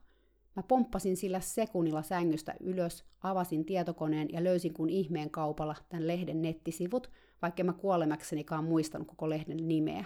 Mä 0.57 0.63
pomppasin 0.63 1.17
sillä 1.17 1.41
sekunnilla 1.41 2.03
sängystä 2.03 2.55
ylös, 2.61 3.05
avasin 3.23 3.65
tietokoneen 3.65 4.29
ja 4.33 4.45
löysin 4.45 4.75
kun 4.75 4.91
ihmeen 4.91 5.31
kaupalla 5.31 5.75
tämän 5.89 6.07
lehden 6.07 6.43
nettisivut, 6.43 7.11
vaikka 7.43 7.65
mä 7.65 7.73
kuolemaksenikaan 7.73 8.65
muistanut 8.65 9.09
koko 9.09 9.29
lehden 9.29 9.69
nimeä. 9.69 10.05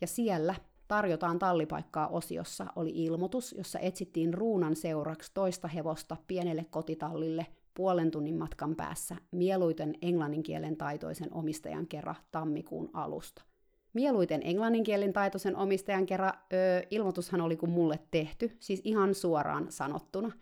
Ja 0.00 0.06
siellä 0.06 0.54
tarjotaan 0.88 1.38
tallipaikkaa 1.38 2.08
osiossa 2.08 2.66
oli 2.76 2.90
ilmoitus, 2.94 3.54
jossa 3.58 3.78
etsittiin 3.78 4.34
ruunan 4.34 4.76
seuraksi 4.76 5.30
toista 5.34 5.68
hevosta 5.68 6.16
pienelle 6.26 6.66
kotitallille 6.70 7.46
puolen 7.74 8.10
tunnin 8.10 8.38
matkan 8.38 8.76
päässä 8.76 9.16
mieluiten 9.30 9.94
englanninkielen 10.02 10.76
taitoisen 10.76 11.34
omistajan 11.34 11.86
kerran 11.86 12.16
tammikuun 12.32 12.90
alusta. 12.92 13.42
Mieluiten 13.92 14.40
englanninkielen 14.44 15.12
taitoisen 15.12 15.56
omistajan 15.56 16.06
kerran 16.06 16.32
öö, 16.52 16.82
ilmoitushan 16.90 17.40
oli 17.40 17.56
kuin 17.56 17.70
mulle 17.70 17.98
tehty, 18.10 18.56
siis 18.60 18.80
ihan 18.84 19.14
suoraan 19.14 19.66
sanottuna. 19.68 20.32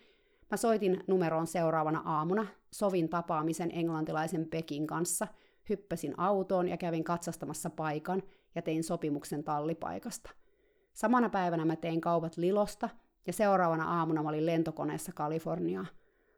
Mä 0.51 0.57
soitin 0.57 1.05
numeroon 1.07 1.47
seuraavana 1.47 2.03
aamuna, 2.05 2.47
sovin 2.71 3.09
tapaamisen 3.09 3.71
englantilaisen 3.75 4.47
Pekin 4.49 4.87
kanssa, 4.87 5.27
hyppäsin 5.69 6.15
autoon 6.21 6.69
ja 6.69 6.77
kävin 6.77 7.05
katsastamassa 7.05 7.71
paikan 7.71 8.23
ja 8.57 8.63
tein 8.63 8.85
sopimuksen 8.85 9.45
tallipaikasta. 9.45 10.31
Samana 10.93 11.29
päivänä 11.29 11.65
mä 11.65 11.77
tein 11.77 12.01
kaupat 12.01 12.37
Lilosta 12.37 12.89
ja 13.27 13.33
seuraavana 13.33 13.99
aamuna 13.99 14.23
mä 14.23 14.29
olin 14.29 14.47
lentokoneessa 14.47 15.13
Kaliforniaa. 15.15 15.87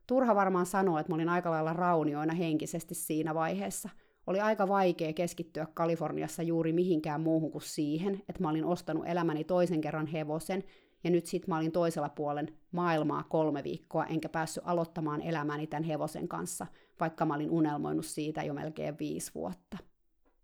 Turha 0.06 0.34
varmaan 0.34 0.66
sanoa, 0.66 1.00
että 1.00 1.12
mä 1.12 1.14
olin 1.14 1.28
aika 1.28 1.50
lailla 1.50 1.72
raunioina 1.72 2.34
henkisesti 2.34 2.94
siinä 2.94 3.34
vaiheessa. 3.34 3.88
Oli 4.26 4.40
aika 4.40 4.68
vaikea 4.68 5.12
keskittyä 5.12 5.66
Kaliforniassa 5.74 6.42
juuri 6.42 6.72
mihinkään 6.72 7.20
muuhun 7.20 7.50
kuin 7.50 7.62
siihen, 7.62 8.22
että 8.28 8.42
mä 8.42 8.48
olin 8.48 8.64
ostanut 8.64 9.06
elämäni 9.06 9.44
toisen 9.44 9.80
kerran 9.80 10.06
hevosen, 10.06 10.64
ja 11.04 11.10
nyt 11.10 11.26
sit 11.26 11.46
mä 11.46 11.56
olin 11.56 11.72
toisella 11.72 12.08
puolen 12.08 12.48
maailmaa 12.72 13.22
kolme 13.22 13.64
viikkoa, 13.64 14.04
enkä 14.04 14.28
päässyt 14.28 14.62
aloittamaan 14.66 15.22
elämäni 15.22 15.66
tämän 15.66 15.82
hevosen 15.84 16.28
kanssa, 16.28 16.66
vaikka 17.00 17.24
mä 17.24 17.34
olin 17.34 17.50
unelmoinut 17.50 18.06
siitä 18.06 18.42
jo 18.42 18.54
melkein 18.54 18.98
viisi 18.98 19.34
vuotta. 19.34 19.78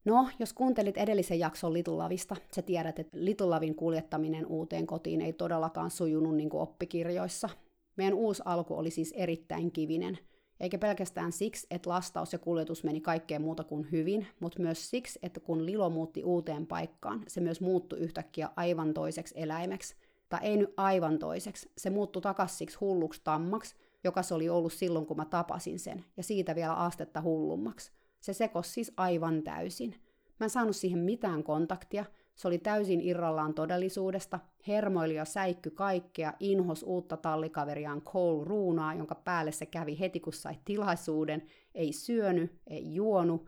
No, 0.04 0.28
jos 0.38 0.52
kuuntelit 0.52 0.96
edellisen 0.96 1.38
jakson 1.38 1.72
Litulavista, 1.72 2.36
sä 2.54 2.62
tiedät, 2.62 2.98
että 2.98 3.18
Litulavin 3.20 3.74
kuljettaminen 3.74 4.46
uuteen 4.46 4.86
kotiin 4.86 5.20
ei 5.20 5.32
todellakaan 5.32 5.90
sujunut 5.90 6.36
niin 6.36 6.50
kuin 6.50 6.60
oppikirjoissa. 6.60 7.48
Meidän 7.96 8.14
uusi 8.14 8.42
alku 8.44 8.74
oli 8.74 8.90
siis 8.90 9.12
erittäin 9.16 9.72
kivinen, 9.72 10.18
eikä 10.60 10.78
pelkästään 10.78 11.32
siksi, 11.32 11.66
että 11.70 11.90
lastaus 11.90 12.32
ja 12.32 12.38
kuljetus 12.38 12.84
meni 12.84 13.00
kaikkeen 13.00 13.42
muuta 13.42 13.64
kuin 13.64 13.88
hyvin, 13.92 14.26
mutta 14.40 14.62
myös 14.62 14.90
siksi, 14.90 15.18
että 15.22 15.40
kun 15.40 15.66
Lilo 15.66 15.90
muutti 15.90 16.24
uuteen 16.24 16.66
paikkaan, 16.66 17.22
se 17.28 17.40
myös 17.40 17.60
muuttui 17.60 17.98
yhtäkkiä 17.98 18.50
aivan 18.56 18.94
toiseksi 18.94 19.34
eläimeksi. 19.36 19.96
Tai 20.28 20.40
ei 20.42 20.56
nyt 20.56 20.74
aivan 20.76 21.18
toiseksi, 21.18 21.70
se 21.78 21.90
muuttui 21.90 22.22
takaisin 22.22 22.58
siksi 22.58 22.78
hulluksi 22.80 23.20
tammaksi, 23.24 23.74
joka 24.04 24.22
se 24.22 24.34
oli 24.34 24.48
ollut 24.48 24.72
silloin, 24.72 25.06
kun 25.06 25.16
mä 25.16 25.24
tapasin 25.24 25.78
sen, 25.78 26.04
ja 26.16 26.22
siitä 26.22 26.54
vielä 26.54 26.74
astetta 26.74 27.22
hullummaksi. 27.22 27.92
Se 28.24 28.32
sekosi 28.32 28.70
siis 28.70 28.92
aivan 28.96 29.42
täysin. 29.42 29.94
Mä 30.40 30.46
en 30.46 30.50
saanut 30.50 30.76
siihen 30.76 30.98
mitään 30.98 31.44
kontaktia, 31.44 32.04
se 32.34 32.48
oli 32.48 32.58
täysin 32.58 33.00
irrallaan 33.00 33.54
todellisuudesta, 33.54 34.40
hermoili 34.68 35.14
ja 35.14 35.24
säikky 35.24 35.70
kaikkea, 35.70 36.32
inhos 36.40 36.82
uutta 36.82 37.16
tallikaveriaan 37.16 38.02
Cole 38.02 38.44
Ruunaa, 38.44 38.94
jonka 38.94 39.14
päälle 39.14 39.52
se 39.52 39.66
kävi 39.66 39.98
heti 39.98 40.20
kun 40.20 40.32
sai 40.32 40.54
tilaisuuden, 40.64 41.42
ei 41.74 41.92
syönyt, 41.92 42.60
ei 42.66 42.94
juonut. 42.94 43.46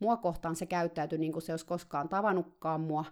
Mua 0.00 0.16
kohtaan 0.16 0.56
se 0.56 0.66
käyttäytyi 0.66 1.18
niin 1.18 1.32
kuin 1.32 1.42
se 1.42 1.52
olisi 1.52 1.66
koskaan 1.66 2.08
tavannutkaan 2.08 2.80
mua. 2.80 3.04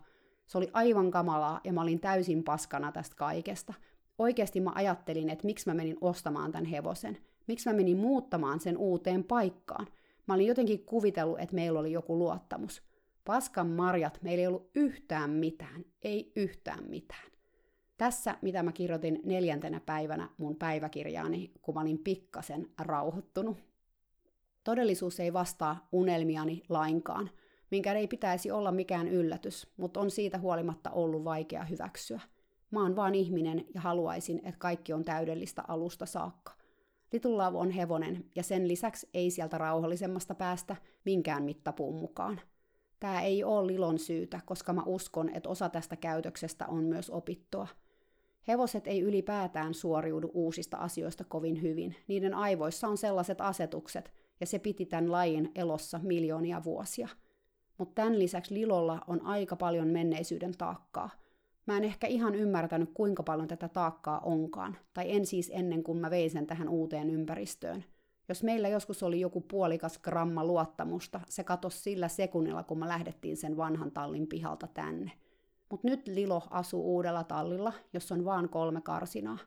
Se 0.46 0.58
oli 0.58 0.70
aivan 0.72 1.10
kamalaa 1.10 1.60
ja 1.64 1.72
mä 1.72 1.82
olin 1.82 2.00
täysin 2.00 2.44
paskana 2.44 2.92
tästä 2.92 3.16
kaikesta. 3.16 3.74
Oikeasti 4.18 4.60
mä 4.60 4.72
ajattelin, 4.74 5.30
että 5.30 5.46
miksi 5.46 5.68
mä 5.68 5.74
menin 5.74 5.98
ostamaan 6.00 6.52
tämän 6.52 6.64
hevosen. 6.64 7.18
Miksi 7.46 7.68
mä 7.68 7.76
menin 7.76 7.98
muuttamaan 7.98 8.60
sen 8.60 8.76
uuteen 8.76 9.24
paikkaan. 9.24 9.86
Mä 10.28 10.34
olin 10.34 10.46
jotenkin 10.46 10.84
kuvitellut, 10.84 11.40
että 11.40 11.54
meillä 11.54 11.80
oli 11.80 11.92
joku 11.92 12.18
luottamus. 12.18 12.82
Paskan 13.24 13.66
marjat, 13.66 14.18
meillä 14.22 14.40
ei 14.40 14.46
ollut 14.46 14.70
yhtään 14.74 15.30
mitään, 15.30 15.84
ei 16.02 16.32
yhtään 16.36 16.84
mitään. 16.88 17.30
Tässä, 17.98 18.36
mitä 18.42 18.62
mä 18.62 18.72
kirjoitin 18.72 19.20
neljäntenä 19.24 19.80
päivänä 19.80 20.28
mun 20.38 20.56
päiväkirjaani, 20.56 21.52
kun 21.62 21.74
mä 21.74 21.80
olin 21.80 21.98
pikkasen 21.98 22.70
rauhoittunut. 22.78 23.56
Todellisuus 24.64 25.20
ei 25.20 25.32
vastaa 25.32 25.88
unelmiani 25.92 26.62
lainkaan, 26.68 27.30
minkä 27.70 27.92
ei 27.92 28.08
pitäisi 28.08 28.50
olla 28.50 28.72
mikään 28.72 29.08
yllätys, 29.08 29.66
mutta 29.76 30.00
on 30.00 30.10
siitä 30.10 30.38
huolimatta 30.38 30.90
ollut 30.90 31.24
vaikea 31.24 31.64
hyväksyä. 31.64 32.20
Mä 32.70 32.82
oon 32.82 32.96
vaan 32.96 33.14
ihminen 33.14 33.64
ja 33.74 33.80
haluaisin, 33.80 34.38
että 34.38 34.58
kaikki 34.58 34.92
on 34.92 35.04
täydellistä 35.04 35.62
alusta 35.68 36.06
saakka. 36.06 36.57
Little 37.12 37.46
on 37.54 37.70
hevonen, 37.70 38.24
ja 38.34 38.42
sen 38.42 38.68
lisäksi 38.68 39.08
ei 39.14 39.30
sieltä 39.30 39.58
rauhallisemmasta 39.58 40.34
päästä 40.34 40.76
minkään 41.04 41.42
mittapuun 41.42 41.94
mukaan. 41.94 42.40
Tämä 43.00 43.20
ei 43.20 43.44
ole 43.44 43.66
Lilon 43.66 43.98
syytä, 43.98 44.40
koska 44.44 44.72
mä 44.72 44.82
uskon, 44.86 45.28
että 45.28 45.48
osa 45.48 45.68
tästä 45.68 45.96
käytöksestä 45.96 46.66
on 46.66 46.84
myös 46.84 47.10
opittua. 47.10 47.66
Hevoset 48.48 48.86
ei 48.86 49.00
ylipäätään 49.00 49.74
suoriudu 49.74 50.30
uusista 50.34 50.76
asioista 50.76 51.24
kovin 51.24 51.62
hyvin. 51.62 51.96
Niiden 52.08 52.34
aivoissa 52.34 52.88
on 52.88 52.98
sellaiset 52.98 53.40
asetukset, 53.40 54.12
ja 54.40 54.46
se 54.46 54.58
piti 54.58 54.86
tämän 54.86 55.12
lajin 55.12 55.52
elossa 55.54 56.00
miljoonia 56.02 56.64
vuosia. 56.64 57.08
Mutta 57.78 57.94
tämän 57.94 58.18
lisäksi 58.18 58.54
Lilolla 58.54 59.00
on 59.06 59.22
aika 59.22 59.56
paljon 59.56 59.88
menneisyyden 59.88 60.52
taakkaa– 60.58 61.10
Mä 61.68 61.76
en 61.76 61.84
ehkä 61.84 62.06
ihan 62.06 62.34
ymmärtänyt, 62.34 62.90
kuinka 62.94 63.22
paljon 63.22 63.48
tätä 63.48 63.68
taakkaa 63.68 64.20
onkaan, 64.20 64.76
tai 64.94 65.12
en 65.12 65.26
siis 65.26 65.50
ennen 65.54 65.82
kuin 65.82 65.98
mä 65.98 66.10
vein 66.10 66.30
sen 66.30 66.46
tähän 66.46 66.68
uuteen 66.68 67.10
ympäristöön. 67.10 67.84
Jos 68.28 68.42
meillä 68.42 68.68
joskus 68.68 69.02
oli 69.02 69.20
joku 69.20 69.40
puolikas 69.40 69.98
gramma 69.98 70.44
luottamusta, 70.44 71.20
se 71.28 71.44
katosi 71.44 71.78
sillä 71.78 72.08
sekunnilla, 72.08 72.62
kun 72.62 72.78
me 72.78 72.88
lähdettiin 72.88 73.36
sen 73.36 73.56
vanhan 73.56 73.90
tallin 73.90 74.26
pihalta 74.26 74.66
tänne. 74.66 75.12
Mutta 75.70 75.88
nyt 75.88 76.08
Lilo 76.08 76.42
asuu 76.50 76.94
uudella 76.94 77.24
tallilla, 77.24 77.72
jossa 77.92 78.14
on 78.14 78.24
vaan 78.24 78.48
kolme 78.48 78.80
karsinaa. 78.80 79.38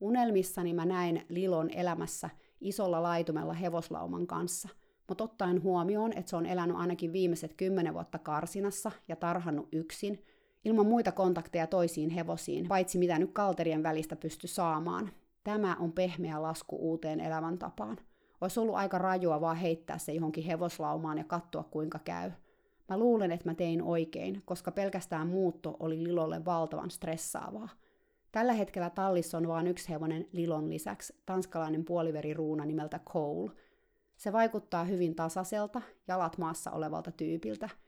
Unelmissani 0.00 0.74
mä 0.74 0.84
näin 0.86 1.24
Lilon 1.28 1.70
elämässä 1.70 2.30
isolla 2.60 3.02
laitumella 3.02 3.52
hevoslauman 3.52 4.26
kanssa, 4.26 4.68
mutta 5.08 5.24
ottaen 5.24 5.62
huomioon, 5.62 6.12
että 6.12 6.30
se 6.30 6.36
on 6.36 6.46
elänyt 6.46 6.76
ainakin 6.76 7.12
viimeiset 7.12 7.54
kymmenen 7.54 7.94
vuotta 7.94 8.18
karsinassa 8.18 8.90
ja 9.08 9.16
tarhannut 9.16 9.68
yksin– 9.72 10.18
ilman 10.64 10.86
muita 10.86 11.12
kontakteja 11.12 11.66
toisiin 11.66 12.10
hevosiin, 12.10 12.68
paitsi 12.68 12.98
mitä 12.98 13.18
nyt 13.18 13.30
kalterien 13.32 13.82
välistä 13.82 14.16
pysty 14.16 14.46
saamaan. 14.46 15.10
Tämä 15.44 15.76
on 15.80 15.92
pehmeä 15.92 16.42
lasku 16.42 16.76
uuteen 16.76 17.20
elämäntapaan. 17.20 17.96
Olisi 18.40 18.60
ollut 18.60 18.74
aika 18.74 18.98
rajua 18.98 19.40
vaan 19.40 19.56
heittää 19.56 19.98
se 19.98 20.12
johonkin 20.12 20.44
hevoslaumaan 20.44 21.18
ja 21.18 21.24
katsoa 21.24 21.62
kuinka 21.62 21.98
käy. 21.98 22.30
Mä 22.88 22.98
luulen, 22.98 23.32
että 23.32 23.50
mä 23.50 23.54
tein 23.54 23.82
oikein, 23.82 24.42
koska 24.44 24.72
pelkästään 24.72 25.26
muutto 25.26 25.76
oli 25.80 26.04
Lilolle 26.04 26.44
valtavan 26.44 26.90
stressaavaa. 26.90 27.68
Tällä 28.32 28.52
hetkellä 28.52 28.90
tallissa 28.90 29.38
on 29.38 29.48
vain 29.48 29.66
yksi 29.66 29.88
hevonen 29.88 30.28
Lilon 30.32 30.70
lisäksi, 30.70 31.14
tanskalainen 31.26 31.84
puoliveriruuna 31.84 32.64
nimeltä 32.64 33.00
Cole. 33.10 33.50
Se 34.16 34.32
vaikuttaa 34.32 34.84
hyvin 34.84 35.14
tasaiselta, 35.14 35.82
jalat 36.08 36.38
maassa 36.38 36.70
olevalta 36.70 37.10
tyypiltä– 37.10 37.68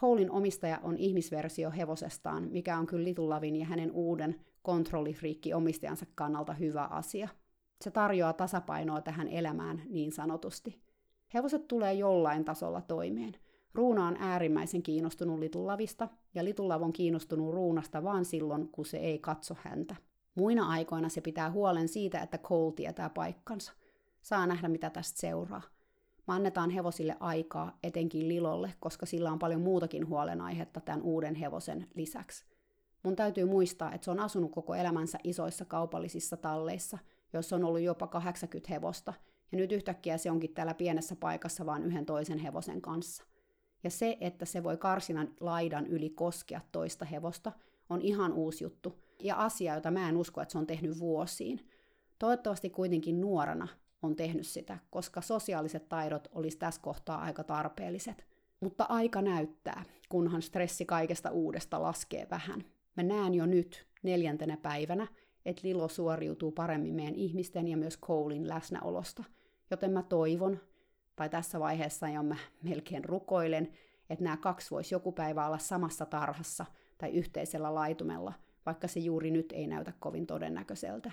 Colein 0.00 0.30
omistaja 0.30 0.80
on 0.82 0.96
ihmisversio 0.96 1.70
hevosestaan, 1.70 2.48
mikä 2.50 2.78
on 2.78 2.86
kyllä 2.86 3.04
Little 3.04 3.28
Lavin 3.28 3.56
ja 3.56 3.66
hänen 3.66 3.92
uuden 3.92 4.40
kontrollifriikki 4.62 5.54
omistajansa 5.54 6.06
kannalta 6.14 6.52
hyvä 6.52 6.84
asia. 6.84 7.28
Se 7.80 7.90
tarjoaa 7.90 8.32
tasapainoa 8.32 9.00
tähän 9.00 9.28
elämään 9.28 9.82
niin 9.88 10.12
sanotusti. 10.12 10.80
Hevoset 11.34 11.68
tulee 11.68 11.94
jollain 11.94 12.44
tasolla 12.44 12.80
toimeen. 12.80 13.34
Ruuna 13.74 14.06
on 14.06 14.16
äärimmäisen 14.20 14.82
kiinnostunut 14.82 15.38
litullavista, 15.38 16.08
ja 16.34 16.44
litullav 16.44 16.82
on 16.82 16.92
kiinnostunut 16.92 17.54
ruunasta 17.54 18.02
vaan 18.02 18.24
silloin, 18.24 18.68
kun 18.68 18.86
se 18.86 18.96
ei 18.96 19.18
katso 19.18 19.56
häntä. 19.62 19.96
Muina 20.34 20.68
aikoina 20.68 21.08
se 21.08 21.20
pitää 21.20 21.50
huolen 21.50 21.88
siitä, 21.88 22.20
että 22.20 22.38
Cole 22.38 22.72
tietää 22.72 23.10
paikkansa. 23.10 23.72
Saa 24.22 24.46
nähdä, 24.46 24.68
mitä 24.68 24.90
tästä 24.90 25.20
seuraa. 25.20 25.62
Me 26.26 26.34
annetaan 26.34 26.70
hevosille 26.70 27.16
aikaa, 27.20 27.78
etenkin 27.82 28.28
Lilolle, 28.28 28.74
koska 28.80 29.06
sillä 29.06 29.32
on 29.32 29.38
paljon 29.38 29.60
muutakin 29.60 30.08
huolenaihetta 30.08 30.80
tämän 30.80 31.02
uuden 31.02 31.34
hevosen 31.34 31.88
lisäksi. 31.94 32.44
Mun 33.02 33.16
täytyy 33.16 33.44
muistaa, 33.44 33.92
että 33.92 34.04
se 34.04 34.10
on 34.10 34.20
asunut 34.20 34.52
koko 34.52 34.74
elämänsä 34.74 35.18
isoissa 35.24 35.64
kaupallisissa 35.64 36.36
talleissa, 36.36 36.98
joissa 37.32 37.56
on 37.56 37.64
ollut 37.64 37.80
jopa 37.80 38.06
80 38.06 38.72
hevosta, 38.72 39.14
ja 39.52 39.58
nyt 39.58 39.72
yhtäkkiä 39.72 40.18
se 40.18 40.30
onkin 40.30 40.54
täällä 40.54 40.74
pienessä 40.74 41.16
paikassa 41.16 41.66
vain 41.66 41.84
yhden 41.84 42.06
toisen 42.06 42.38
hevosen 42.38 42.80
kanssa. 42.80 43.24
Ja 43.84 43.90
se, 43.90 44.16
että 44.20 44.44
se 44.44 44.62
voi 44.62 44.76
karsinan 44.76 45.28
laidan 45.40 45.86
yli 45.86 46.10
koskea 46.10 46.60
toista 46.72 47.04
hevosta, 47.04 47.52
on 47.88 48.02
ihan 48.02 48.32
uusi 48.32 48.64
juttu, 48.64 48.98
ja 49.20 49.36
asia, 49.36 49.74
jota 49.74 49.90
mä 49.90 50.08
en 50.08 50.16
usko, 50.16 50.40
että 50.40 50.52
se 50.52 50.58
on 50.58 50.66
tehnyt 50.66 50.98
vuosiin. 50.98 51.68
Toivottavasti 52.18 52.70
kuitenkin 52.70 53.20
nuorana 53.20 53.68
on 54.04 54.16
tehnyt 54.16 54.46
sitä, 54.46 54.78
koska 54.90 55.20
sosiaaliset 55.20 55.88
taidot 55.88 56.28
olisi 56.32 56.58
tässä 56.58 56.80
kohtaa 56.80 57.18
aika 57.18 57.44
tarpeelliset. 57.44 58.26
Mutta 58.60 58.86
aika 58.88 59.22
näyttää, 59.22 59.84
kunhan 60.08 60.42
stressi 60.42 60.84
kaikesta 60.84 61.30
uudesta 61.30 61.82
laskee 61.82 62.26
vähän. 62.30 62.64
Mä 62.96 63.02
näen 63.02 63.34
jo 63.34 63.46
nyt 63.46 63.86
neljäntenä 64.02 64.56
päivänä, 64.56 65.06
että 65.44 65.62
Lilo 65.64 65.88
suoriutuu 65.88 66.52
paremmin 66.52 66.94
meidän 66.94 67.14
ihmisten 67.14 67.68
ja 67.68 67.76
myös 67.76 67.98
Colein 68.00 68.48
läsnäolosta. 68.48 69.24
Joten 69.70 69.90
mä 69.90 70.02
toivon, 70.02 70.60
tai 71.16 71.28
tässä 71.28 71.60
vaiheessa 71.60 72.08
jo 72.08 72.22
mä 72.22 72.36
melkein 72.62 73.04
rukoilen, 73.04 73.72
että 74.10 74.24
nämä 74.24 74.36
kaksi 74.36 74.70
voisi 74.70 74.94
joku 74.94 75.12
päivä 75.12 75.46
olla 75.46 75.58
samassa 75.58 76.06
tarhassa 76.06 76.66
tai 76.98 77.10
yhteisellä 77.10 77.74
laitumella, 77.74 78.32
vaikka 78.66 78.88
se 78.88 79.00
juuri 79.00 79.30
nyt 79.30 79.52
ei 79.52 79.66
näytä 79.66 79.92
kovin 80.00 80.26
todennäköiseltä. 80.26 81.10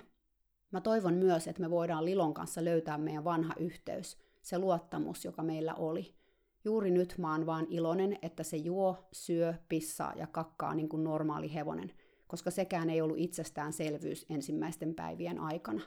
Mä 0.72 0.82
toivon 0.82 1.14
myös, 1.14 1.48
että 1.48 1.62
me 1.62 1.70
voidaan 1.70 2.06
Lilon 2.06 2.34
kanssa 2.34 2.66
löytää 2.66 2.98
meidän 2.98 3.24
vanha 3.24 3.54
yhteys, 3.60 4.18
se 4.42 4.60
luottamus, 4.60 5.26
joka 5.26 5.44
meillä 5.44 5.74
oli. 5.74 6.14
Juuri 6.66 6.92
nyt 6.92 7.16
mä 7.18 7.32
oon 7.32 7.46
vaan 7.46 7.68
iloinen, 7.70 8.18
että 8.22 8.44
se 8.44 8.58
juo, 8.58 8.98
syö, 9.12 9.54
pissaa 9.70 10.14
ja 10.16 10.28
kakkaa 10.28 10.76
niin 10.76 10.90
kuin 10.90 11.04
normaali 11.04 11.54
hevonen, 11.54 11.92
koska 12.28 12.52
sekään 12.52 12.90
ei 12.90 13.02
ollut 13.02 13.20
itsestäänselvyys 13.20 14.26
ensimmäisten 14.30 14.96
päivien 14.96 15.40
aikana. 15.40 15.82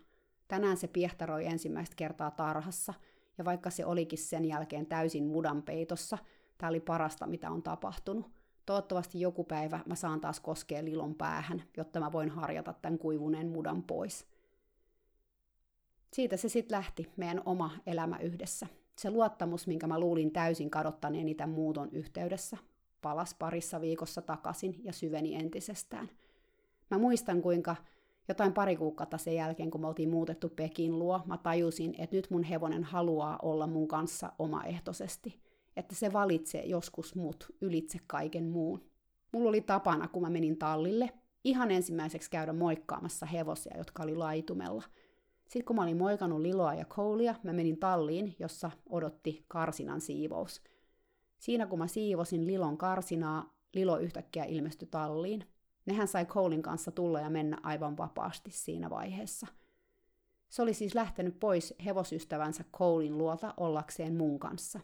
Tänään 0.49 0.77
se 0.77 0.87
piehtaroi 0.89 1.47
ensimmäistä 1.47 1.97
kertaa 1.97 2.31
tarhassa, 2.31 2.95
ja 3.39 3.45
vaikka 3.45 3.71
se 3.71 3.87
olikin 3.87 4.19
sen 4.19 4.45
jälkeen 4.45 4.87
täysin 4.87 5.27
mudan 5.27 5.63
peitossa, 5.63 6.19
tämä 6.59 6.71
oli 6.71 6.81
parasta, 6.81 7.27
mitä 7.27 7.51
on 7.51 7.63
tapahtunut. 7.63 8.31
Toivottavasti 8.67 9.21
joku 9.21 9.45
päivä 9.45 9.81
mä 9.87 9.95
saan 9.95 10.21
taas 10.21 10.41
koskea 10.41 10.85
Lilon 10.85 11.15
päähän, 11.15 11.63
jotta 11.77 12.01
mä 12.01 12.13
voin 12.13 12.29
harjata 12.29 12.73
tämän 12.73 12.99
kuivuneen 12.99 13.49
mudan 13.49 13.83
pois. 13.83 14.34
Siitä 16.15 16.37
se 16.37 16.49
sitten 16.49 16.77
lähti, 16.77 17.13
meidän 17.17 17.43
oma 17.45 17.71
elämä 17.87 18.19
yhdessä. 18.19 18.67
Se 18.99 19.11
luottamus, 19.11 19.67
minkä 19.67 19.87
mä 19.87 20.01
luulin 20.01 20.31
täysin 20.33 20.71
kadottaneeni 20.71 21.35
tämän 21.35 21.55
muuton 21.55 21.89
yhteydessä, 21.93 22.57
palas 23.03 23.35
parissa 23.35 23.81
viikossa 23.81 24.23
takaisin 24.23 24.81
ja 24.85 24.93
syveni 24.93 25.35
entisestään. 25.35 26.11
Mä 26.91 26.99
muistan, 26.99 27.43
kuinka 27.43 27.77
jotain 28.29 28.53
pari 28.53 28.77
kuukautta 28.77 29.19
sen 29.19 29.35
jälkeen, 29.35 29.71
kun 29.71 29.81
me 29.81 29.87
oltiin 29.87 30.11
muutettu 30.11 30.49
Pekin 30.49 30.99
luo, 30.99 31.21
mä 31.27 31.39
tajusin, 31.39 31.95
että 31.99 32.17
nyt 32.17 32.31
mun 32.31 32.43
hevonen 32.43 32.85
haluaa 32.85 33.39
olla 33.43 33.67
mun 33.67 33.89
kanssa 33.89 34.33
omaehtoisesti. 34.39 35.41
Että 35.77 35.95
se 35.95 36.13
valitsee 36.13 36.65
joskus 36.65 37.15
mut 37.15 37.47
ylitse 37.61 37.99
kaiken 38.07 38.49
muun. 38.49 38.85
Mulla 39.33 39.49
oli 39.49 39.61
tapana, 39.61 40.09
kun 40.09 40.23
mä 40.23 40.31
menin 40.31 40.59
tallille, 40.59 41.11
ihan 41.45 41.71
ensimmäiseksi 41.71 42.31
käydä 42.31 42.53
moikkaamassa 42.53 43.27
hevosia, 43.27 43.77
jotka 43.77 44.03
oli 44.03 44.17
laitumella– 44.17 44.83
sitten 45.49 45.65
kun 45.65 45.77
mä 45.77 45.83
olin 45.83 45.97
moikannut 45.97 46.41
Liloa 46.41 46.75
ja 46.75 46.85
Koulia, 46.85 47.35
mä 47.43 47.53
menin 47.53 47.79
talliin, 47.79 48.37
jossa 48.39 48.71
odotti 48.89 49.45
karsinan 49.49 50.01
siivous. 50.01 50.63
Siinä 51.39 51.67
kun 51.67 51.79
mä 51.79 51.87
siivosin 51.87 52.47
Lilon 52.47 52.79
karsinaa, 52.79 53.55
Lilo 53.75 53.99
yhtäkkiä 53.99 54.45
ilmestyi 54.45 54.89
talliin. 54.91 55.45
Nehän 55.87 56.09
sai 56.09 56.27
Koulin 56.27 56.63
kanssa 56.63 56.91
tulla 56.91 57.21
ja 57.21 57.31
mennä 57.31 57.59
aivan 57.63 57.97
vapaasti 57.97 58.51
siinä 58.51 58.91
vaiheessa. 58.91 59.47
Se 60.49 60.63
oli 60.63 60.75
siis 60.75 60.95
lähtenyt 60.95 61.41
pois 61.41 61.75
hevosystävänsä 61.85 62.65
Koulin 62.71 63.19
luota 63.19 63.55
ollakseen 63.57 64.17
mun 64.17 64.39
kanssa. 64.39 64.81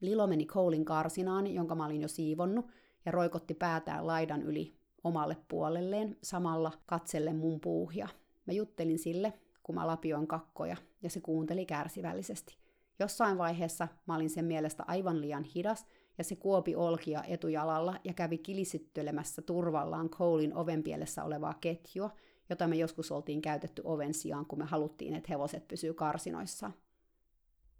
Lilo 0.00 0.26
meni 0.26 0.46
Koulin 0.46 0.84
karsinaan, 0.84 1.46
jonka 1.46 1.74
mä 1.74 1.86
olin 1.86 2.02
jo 2.02 2.08
siivonnut, 2.08 2.66
ja 3.04 3.12
roikotti 3.12 3.54
päätään 3.54 4.06
laidan 4.06 4.42
yli 4.42 4.74
omalle 5.04 5.36
puolelleen, 5.48 6.16
samalla 6.22 6.72
katselle 6.86 7.32
mun 7.32 7.60
puuhia. 7.60 8.08
Mä 8.46 8.52
juttelin 8.52 8.98
sille, 8.98 9.32
kun 9.62 9.74
mä 9.74 9.86
lapioin 9.86 10.26
kakkoja, 10.26 10.76
ja 11.02 11.10
se 11.10 11.20
kuunteli 11.20 11.66
kärsivällisesti. 11.66 12.56
Jossain 12.98 13.38
vaiheessa 13.38 13.88
mä 14.06 14.14
olin 14.14 14.30
sen 14.30 14.44
mielestä 14.44 14.84
aivan 14.86 15.20
liian 15.20 15.44
hidas, 15.44 15.86
ja 16.18 16.24
se 16.24 16.36
kuopi 16.36 16.76
olkia 16.76 17.22
etujalalla 17.28 17.94
ja 18.04 18.12
kävi 18.12 18.38
kilisyttelemässä 18.38 19.42
turvallaan 19.42 20.10
Colein 20.10 20.56
ovenpielessä 20.56 21.24
olevaa 21.24 21.54
ketjua, 21.60 22.10
jota 22.50 22.68
me 22.68 22.76
joskus 22.76 23.12
oltiin 23.12 23.42
käytetty 23.42 23.82
oven 23.84 24.14
sijaan, 24.14 24.46
kun 24.46 24.58
me 24.58 24.64
haluttiin, 24.64 25.14
että 25.14 25.26
hevoset 25.30 25.68
pysyy 25.68 25.94
karsinoissa. 25.94 26.70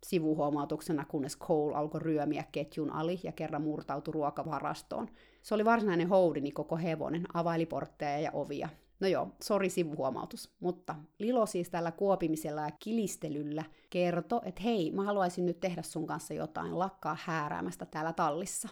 Sivuhuomautuksena, 0.07 1.05
kunnes 1.05 1.39
Cole 1.39 1.77
alkoi 1.77 2.01
ryömiä 2.01 2.45
ketjun 2.53 2.91
ali 2.91 3.21
ja 3.23 3.33
kerran 3.33 3.63
murtautui 3.63 4.13
ruokavarastoon. 4.13 5.09
Se 5.43 5.55
oli 5.55 5.65
varsinainen 5.65 6.09
houdini 6.09 6.53
koko 6.53 6.77
hevonen, 6.77 7.27
availi 7.35 7.67
portteja 7.67 8.21
ja 8.21 8.31
ovia, 8.33 8.69
No 9.03 9.09
joo, 9.09 9.29
sori 9.43 9.71
sivuhuomautus. 9.71 10.51
Mutta 10.61 10.95
Lilo 11.19 11.47
siis 11.47 11.71
tällä 11.71 11.93
kuopimisella 11.93 12.61
ja 12.61 12.71
kilistelyllä 12.79 13.65
kertoi, 13.91 14.41
että 14.45 14.63
hei, 14.63 14.91
mä 14.91 15.05
haluaisin 15.05 15.47
nyt 15.47 15.61
tehdä 15.61 15.83
sun 15.83 16.07
kanssa 16.07 16.35
jotain, 16.35 16.79
lakkaa 16.79 17.17
hääräämästä 17.21 17.87
täällä 17.87 18.13
tallissa. 18.13 18.69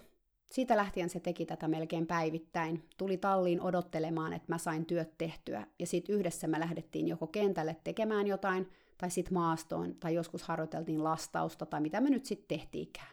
Siitä 0.51 0.77
lähtien 0.77 1.11
se 1.11 1.21
teki 1.21 1.47
tätä 1.47 1.69
melkein 1.69 2.07
päivittäin. 2.07 2.85
Tuli 2.97 3.17
talliin 3.17 3.61
odottelemaan, 3.61 4.33
että 4.33 4.53
mä 4.53 4.59
sain 4.59 4.87
työt 4.87 5.19
tehtyä, 5.19 5.67
ja 5.79 5.87
sitten 5.87 6.15
yhdessä 6.15 6.47
me 6.47 6.61
lähdettiin 6.61 7.09
joko 7.09 7.27
kentälle 7.27 7.77
tekemään 7.85 8.27
jotain, 8.27 8.69
tai 8.99 9.11
sitten 9.11 9.35
maastoon, 9.35 9.95
tai 9.95 10.15
joskus 10.15 10.43
harjoiteltiin 10.43 11.05
lastausta, 11.05 11.67
tai 11.67 11.81
mitä 11.81 12.01
me 12.01 12.11
nyt 12.11 12.25
sitten 12.25 12.59
tehtiinkään. 12.59 13.13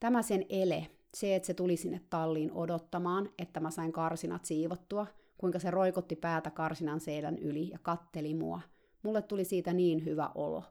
Tämä 0.00 0.22
sen 0.22 0.44
ele, 0.48 0.86
se, 1.14 1.36
että 1.36 1.46
se 1.46 1.54
tuli 1.54 1.76
sinne 1.76 2.00
talliin 2.10 2.52
odottamaan, 2.52 3.28
että 3.38 3.60
mä 3.60 3.70
sain 3.70 3.92
karsinat 3.92 4.44
siivottua, 4.44 5.06
kuinka 5.38 5.58
se 5.58 5.70
roikotti 5.70 6.16
päätä 6.16 6.50
karsinan 6.50 7.00
seinän 7.00 7.38
yli 7.38 7.70
ja 7.70 7.78
katteli 7.82 8.34
mua. 8.34 8.60
Mulle 9.02 9.22
tuli 9.22 9.44
siitä 9.44 9.72
niin 9.72 10.04
hyvä 10.04 10.30
olo. 10.34 10.64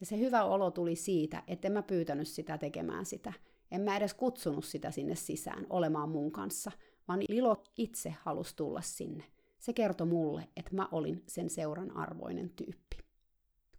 Ja 0.00 0.06
se 0.06 0.18
hyvä 0.18 0.44
olo 0.44 0.70
tuli 0.70 0.96
siitä, 0.96 1.42
että 1.46 1.68
en 1.68 1.72
mä 1.72 1.82
pyytänyt 1.82 2.28
sitä 2.28 2.58
tekemään 2.58 3.06
sitä. 3.06 3.32
En 3.70 3.80
mä 3.80 3.96
edes 3.96 4.14
kutsunut 4.14 4.64
sitä 4.64 4.90
sinne 4.90 5.14
sisään 5.14 5.66
olemaan 5.70 6.08
mun 6.08 6.32
kanssa, 6.32 6.72
vaan 7.08 7.20
Lilo 7.28 7.64
itse 7.76 8.14
halusi 8.20 8.56
tulla 8.56 8.80
sinne. 8.80 9.24
Se 9.58 9.72
kertoi 9.72 10.06
mulle, 10.06 10.48
että 10.56 10.76
mä 10.76 10.88
olin 10.92 11.22
sen 11.26 11.50
seuran 11.50 11.96
arvoinen 11.96 12.50
tyyppi. 12.50 12.96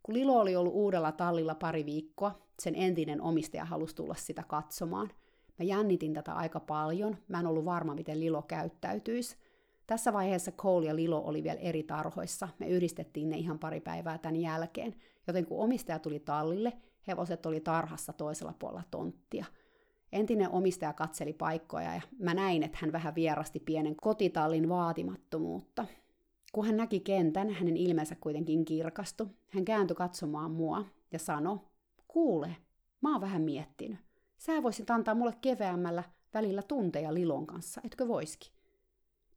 Kun 0.04 0.16
Lilo 0.16 0.40
oli 0.40 0.56
ollut 0.56 0.74
uudella 0.74 1.12
tallilla 1.12 1.56
pari 1.56 1.86
viikkoa, 1.86 2.40
sen 2.60 2.76
entinen 2.76 3.22
omistaja 3.22 3.66
halusi 3.66 3.96
tulla 3.96 4.16
sitä 4.16 4.44
katsomaan. 4.48 5.12
Mä 5.60 5.66
jännitin 5.66 6.14
tätä 6.14 6.34
aika 6.34 6.60
paljon, 6.60 7.18
mä 7.28 7.40
en 7.40 7.48
ollut 7.48 7.66
varma, 7.66 7.96
miten 7.96 8.20
Lilo 8.20 8.42
käyttäytyisi, 8.42 9.36
tässä 9.92 10.14
vaiheessa 10.14 10.52
Cole 10.52 10.86
ja 10.86 10.96
Lilo 10.96 11.22
oli 11.26 11.44
vielä 11.44 11.60
eri 11.60 11.84
tarhoissa. 11.84 12.48
Me 12.60 12.68
yhdistettiin 12.68 13.30
ne 13.30 13.38
ihan 13.38 13.60
pari 13.60 13.80
päivää 13.80 14.18
tämän 14.18 14.36
jälkeen, 14.36 14.96
joten 15.28 15.46
kun 15.46 15.64
omistaja 15.64 16.00
tuli 16.00 16.20
tallille, 16.20 16.74
hevoset 17.08 17.46
oli 17.46 17.60
tarhassa 17.60 18.14
toisella 18.14 18.54
puolella 18.60 18.84
tonttia. 18.92 19.46
Entinen 20.12 20.50
omistaja 20.50 20.94
katseli 20.94 21.34
paikkoja 21.34 21.96
ja 21.96 22.02
mä 22.20 22.34
näin, 22.34 22.64
että 22.64 22.78
hän 22.82 22.92
vähän 22.92 23.16
vierasti 23.16 23.60
pienen 23.60 23.96
kotitallin 23.96 24.70
vaatimattomuutta. 24.70 25.86
Kun 26.52 26.66
hän 26.66 26.78
näki 26.78 27.00
kentän, 27.00 27.50
hänen 27.50 27.78
ilmeensä 27.78 28.16
kuitenkin 28.16 28.66
kirkastui. 28.66 29.28
Hän 29.50 29.66
kääntyi 29.66 29.96
katsomaan 29.96 30.52
mua 30.52 30.86
ja 31.12 31.20
sanoi, 31.20 31.60
kuule, 32.08 32.56
mä 33.02 33.12
oon 33.12 33.22
vähän 33.22 33.42
miettinyt. 33.42 34.00
Sä 34.38 34.64
voisit 34.64 34.90
antaa 34.90 35.16
mulle 35.16 35.34
keveämmällä 35.42 36.04
välillä 36.34 36.62
tunteja 36.62 37.14
Lilon 37.14 37.48
kanssa, 37.48 37.82
etkö 37.86 38.08
voiskin? 38.08 38.61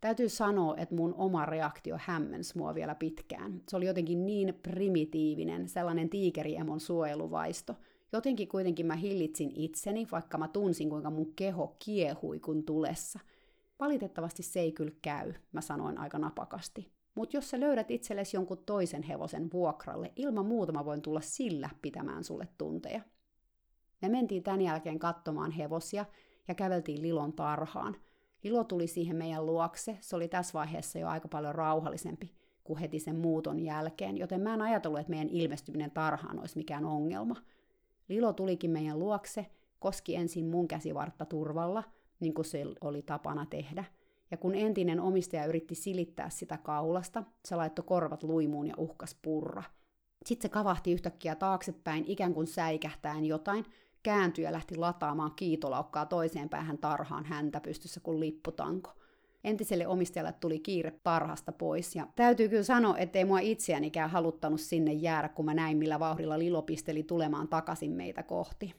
Täytyy 0.05 0.29
sanoa, 0.29 0.75
että 0.77 0.95
mun 0.95 1.15
oma 1.15 1.47
reaktio 1.47 1.97
hämmens 2.01 2.55
mua 2.55 2.75
vielä 2.75 2.95
pitkään. 2.95 3.63
Se 3.69 3.77
oli 3.77 3.87
jotenkin 3.87 4.27
niin 4.27 4.59
primitiivinen, 4.63 5.69
sellainen 5.69 6.11
tiikeriemon 6.11 6.81
suojeluvaisto. 6.81 7.77
Jotenkin 8.13 8.49
kuitenkin 8.49 8.87
mä 8.87 8.97
hillitsin 8.97 9.53
itseni, 9.55 10.07
vaikka 10.13 10.39
mä 10.39 10.49
tunsin, 10.49 10.91
kuinka 10.91 11.11
mun 11.11 11.33
keho 11.37 11.77
kiehui 11.79 12.41
kun 12.41 12.65
tulessa. 12.65 13.19
Valitettavasti 13.81 14.43
se 14.43 14.61
ei 14.61 14.73
kyllä 14.73 14.95
käy, 15.03 15.33
mä 15.53 15.61
sanoin 15.61 15.99
aika 15.99 16.19
napakasti. 16.19 16.93
Mutta 17.15 17.37
jos 17.37 17.51
sä 17.51 17.61
löydät 17.61 17.91
itsellesi 17.91 18.37
jonkun 18.37 18.63
toisen 18.67 19.03
hevosen 19.03 19.53
vuokralle, 19.53 20.13
ilman 20.17 20.47
muuta 20.47 20.73
mä 20.73 20.85
voin 20.85 21.03
tulla 21.03 21.21
sillä 21.21 21.71
pitämään 21.83 22.25
sulle 22.25 22.49
tunteja. 22.59 23.01
Me 24.03 24.09
mentiin 24.09 24.43
tämän 24.43 24.61
jälkeen 24.61 24.99
katsomaan 24.99 25.51
hevosia 25.51 26.05
ja 26.49 26.55
käveltiin 26.55 27.03
Lilon 27.03 27.33
tarhaan. 27.33 27.97
Lilo 28.45 28.65
tuli 28.65 28.87
siihen 28.87 29.17
meidän 29.17 29.47
luokse, 29.47 29.99
se 30.01 30.17
oli 30.17 30.29
tässä 30.29 30.53
vaiheessa 30.53 30.99
jo 30.99 31.09
aika 31.09 31.29
paljon 31.29 31.55
rauhallisempi 31.55 32.33
kuin 32.65 32.79
heti 32.79 32.99
sen 32.99 33.17
muuton 33.17 33.61
jälkeen, 33.61 34.17
joten 34.17 34.41
mä 34.41 34.55
en 34.55 34.63
ajatellut, 34.63 35.01
että 35.01 35.11
meidän 35.11 35.29
ilmestyminen 35.29 35.91
tarhaan 35.91 36.41
olisi 36.41 36.57
mikään 36.57 36.85
ongelma. 36.85 37.37
Lilo 38.09 38.33
tulikin 38.33 38.71
meidän 38.71 38.99
luokse, 38.99 39.47
koski 39.79 40.17
ensin 40.17 40.47
mun 40.47 40.69
käsivartta 40.69 41.25
turvalla, 41.25 41.83
niin 42.21 42.35
kuin 42.35 42.45
se 42.45 42.65
oli 42.81 43.03
tapana 43.03 43.47
tehdä– 43.47 43.85
ja 44.31 44.39
kun 44.39 44.55
entinen 44.55 45.01
omistaja 45.01 45.47
yritti 45.47 45.75
silittää 45.75 46.31
sitä 46.31 46.59
kaulasta, 46.59 47.25
se 47.45 47.57
laittoi 47.57 47.85
korvat 47.85 48.23
luimuun 48.23 48.67
ja 48.67 48.75
uhkas 48.79 49.17
purra. 49.23 49.63
Sitten 50.25 50.43
se 50.43 50.53
kavahti 50.53 50.93
yhtäkkiä 50.93 51.35
taaksepäin, 51.35 52.05
ikään 52.07 52.35
kuin 52.35 52.47
säikähtäen 52.47 53.25
jotain, 53.25 53.65
kääntyi 54.05 54.45
ja 54.45 54.53
lähti 54.53 54.77
lataamaan 54.77 55.33
kiitolaukkaa 55.37 56.07
toiseen 56.07 56.49
päähän 56.49 56.79
tarhaan 56.79 57.25
häntä 57.25 57.61
pystyssä 57.61 58.01
kuin 58.01 58.21
lipputanko. 58.21 58.93
Entiselle 59.45 59.87
omistajalle 59.87 60.35
tuli 60.41 60.59
kiire 60.59 60.91
tarhasta 61.03 61.53
pois, 61.53 61.97
ja 61.97 62.07
täytyy 62.17 62.49
kyllä 62.49 62.63
sanoa, 62.63 62.99
ettei 62.99 63.25
mua 63.25 63.39
itseänikään 63.39 64.11
haluttanut 64.11 64.61
sinne 64.61 64.93
jäädä, 64.93 65.29
kun 65.29 65.45
mä 65.45 65.55
näin, 65.55 65.77
millä 65.77 66.01
vauhdilla 66.01 66.39
Lilo 66.39 66.63
pisteli 66.63 67.03
tulemaan 67.03 67.49
takaisin 67.49 67.93
meitä 67.93 68.23
kohti. 68.23 68.75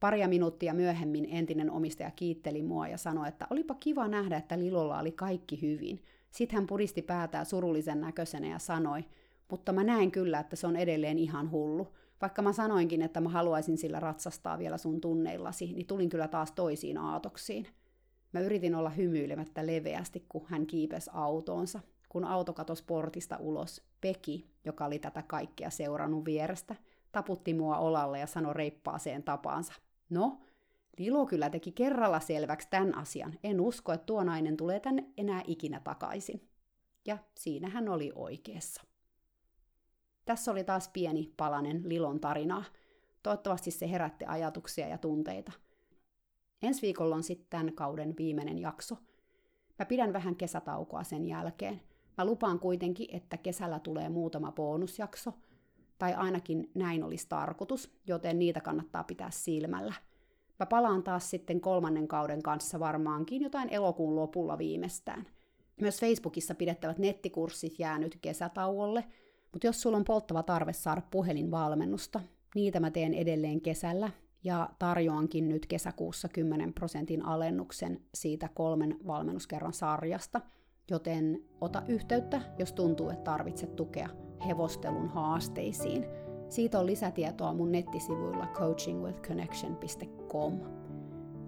Paria 0.00 0.28
minuuttia 0.28 0.74
myöhemmin 0.74 1.28
entinen 1.30 1.70
omistaja 1.70 2.10
kiitteli 2.10 2.62
mua 2.62 2.88
ja 2.88 2.98
sanoi, 2.98 3.28
että 3.28 3.46
olipa 3.50 3.74
kiva 3.74 4.08
nähdä, 4.08 4.36
että 4.36 4.58
Lilolla 4.58 4.98
oli 4.98 5.12
kaikki 5.12 5.62
hyvin. 5.62 6.02
Sitten 6.30 6.56
hän 6.56 6.66
puristi 6.66 7.02
päätään 7.02 7.46
surullisen 7.46 8.00
näköisenä 8.00 8.48
ja 8.48 8.58
sanoi, 8.58 9.04
mutta 9.50 9.72
mä 9.72 9.84
näen 9.84 10.10
kyllä, 10.10 10.38
että 10.38 10.56
se 10.56 10.66
on 10.66 10.76
edelleen 10.76 11.18
ihan 11.18 11.50
hullu. 11.50 11.88
Vaikka 12.20 12.42
mä 12.42 12.52
sanoinkin, 12.52 13.02
että 13.02 13.20
mä 13.20 13.28
haluaisin 13.28 13.78
sillä 13.78 14.00
ratsastaa 14.00 14.58
vielä 14.58 14.78
sun 14.78 15.00
tunneillasi, 15.00 15.72
niin 15.72 15.86
tulin 15.86 16.08
kyllä 16.08 16.28
taas 16.28 16.52
toisiin 16.52 16.98
aatoksiin. 16.98 17.66
Mä 18.32 18.40
yritin 18.40 18.74
olla 18.74 18.90
hymyilemättä 18.90 19.66
leveästi, 19.66 20.24
kun 20.28 20.46
hän 20.46 20.66
kiipesi 20.66 21.10
autoonsa. 21.14 21.80
Kun 22.08 22.24
auto 22.24 22.52
katosi 22.52 22.84
portista 22.84 23.36
ulos, 23.40 23.82
Peki, 24.00 24.50
joka 24.64 24.84
oli 24.84 24.98
tätä 24.98 25.22
kaikkea 25.22 25.70
seurannut 25.70 26.24
vierestä, 26.24 26.76
taputti 27.12 27.54
mua 27.54 27.78
olalle 27.78 28.18
ja 28.18 28.26
sanoi 28.26 28.54
reippaaseen 28.54 29.22
tapaansa. 29.22 29.72
No, 30.10 30.38
Lilo 30.98 31.26
kyllä 31.26 31.50
teki 31.50 31.72
kerralla 31.72 32.20
selväksi 32.20 32.68
tämän 32.70 32.94
asian. 32.94 33.34
En 33.44 33.60
usko, 33.60 33.92
että 33.92 34.06
tuo 34.06 34.24
nainen 34.24 34.56
tulee 34.56 34.80
tänne 34.80 35.04
enää 35.16 35.42
ikinä 35.46 35.80
takaisin. 35.80 36.48
Ja 37.06 37.18
siinä 37.34 37.68
hän 37.68 37.88
oli 37.88 38.12
oikeassa. 38.14 38.82
Tässä 40.28 40.50
oli 40.50 40.64
taas 40.64 40.88
pieni 40.88 41.32
palanen 41.36 41.82
Lilon 41.84 42.20
tarinaa. 42.20 42.64
Toivottavasti 43.22 43.70
se 43.70 43.90
herätti 43.90 44.24
ajatuksia 44.24 44.88
ja 44.88 44.98
tunteita. 44.98 45.52
Ensi 46.62 46.82
viikolla 46.82 47.14
on 47.14 47.22
sitten 47.22 47.46
tämän 47.50 47.72
kauden 47.72 48.14
viimeinen 48.18 48.58
jakso. 48.58 48.96
Mä 49.78 49.86
pidän 49.86 50.12
vähän 50.12 50.36
kesätaukoa 50.36 51.04
sen 51.04 51.24
jälkeen. 51.24 51.80
Mä 52.18 52.24
lupaan 52.24 52.58
kuitenkin, 52.58 53.16
että 53.16 53.36
kesällä 53.36 53.78
tulee 53.78 54.08
muutama 54.08 54.52
bonusjakso– 54.52 55.32
tai 55.98 56.14
ainakin 56.14 56.70
näin 56.74 57.04
olisi 57.04 57.26
tarkoitus, 57.28 57.90
joten 58.06 58.38
niitä 58.38 58.60
kannattaa 58.60 59.04
pitää 59.04 59.30
silmällä. 59.30 59.94
Mä 60.58 60.66
palaan 60.66 61.02
taas 61.02 61.30
sitten 61.30 61.60
kolmannen 61.60 62.08
kauden 62.08 62.42
kanssa 62.42 62.80
varmaankin 62.80 63.42
jotain 63.42 63.68
elokuun 63.68 64.16
lopulla 64.16 64.58
viimeistään. 64.58 65.26
Myös 65.80 66.00
Facebookissa 66.00 66.54
pidettävät 66.54 66.98
nettikurssit 66.98 67.78
jää 67.78 67.98
nyt 67.98 68.18
kesätauolle, 68.22 69.04
mutta 69.52 69.66
jos 69.66 69.82
sulla 69.82 69.96
on 69.96 70.04
polttava 70.04 70.42
tarve 70.42 70.72
saada 70.72 71.02
puhelinvalmennusta, 71.10 72.20
niitä 72.54 72.80
mä 72.80 72.90
teen 72.90 73.14
edelleen 73.14 73.60
kesällä 73.60 74.10
ja 74.44 74.70
tarjoankin 74.78 75.48
nyt 75.48 75.66
kesäkuussa 75.66 76.28
10 76.28 76.72
prosentin 76.72 77.24
alennuksen 77.24 78.00
siitä 78.14 78.48
kolmen 78.54 78.96
valmennuskerran 79.06 79.72
sarjasta, 79.72 80.40
joten 80.90 81.44
ota 81.60 81.82
yhteyttä, 81.88 82.40
jos 82.58 82.72
tuntuu, 82.72 83.10
että 83.10 83.24
tarvitset 83.24 83.76
tukea 83.76 84.08
hevostelun 84.46 85.08
haasteisiin. 85.08 86.06
Siitä 86.48 86.78
on 86.78 86.86
lisätietoa 86.86 87.54
mun 87.54 87.72
nettisivuilla 87.72 88.46
coachingwithconnection.com. 88.46 90.60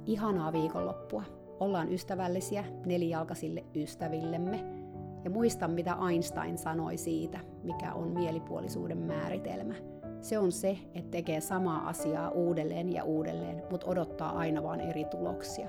Ihanaa 0.07 0.53
viikonloppua. 0.53 1.25
Ollaan 1.61 1.93
ystävällisiä 1.93 2.65
nelijalkaisille 2.87 3.65
ystävillemme. 3.75 4.80
Ja 5.25 5.31
muista, 5.31 5.69
mitä 5.69 5.97
Einstein 6.11 6.59
sanoi 6.59 6.97
siitä, 6.97 7.39
mikä 7.63 7.93
on 7.93 8.09
mielipuolisuuden 8.09 8.99
määritelmä. 8.99 9.75
Se 10.21 10.39
on 10.39 10.53
se, 10.53 10.79
että 10.95 11.11
tekee 11.11 11.41
samaa 11.41 11.89
asiaa 11.89 12.31
uudelleen 12.31 12.93
ja 12.93 13.05
uudelleen, 13.05 13.63
mutta 13.71 13.87
odottaa 13.87 14.39
aina 14.39 14.63
vain 14.63 14.81
eri 14.81 15.05
tuloksia. 15.05 15.69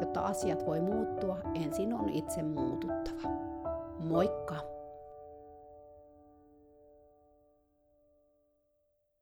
Jotta 0.00 0.20
asiat 0.20 0.66
voi 0.66 0.80
muuttua, 0.80 1.38
ensin 1.54 1.94
on 1.94 2.08
itse 2.08 2.42
muututtava. 2.42 3.28
Moikka! 3.98 4.73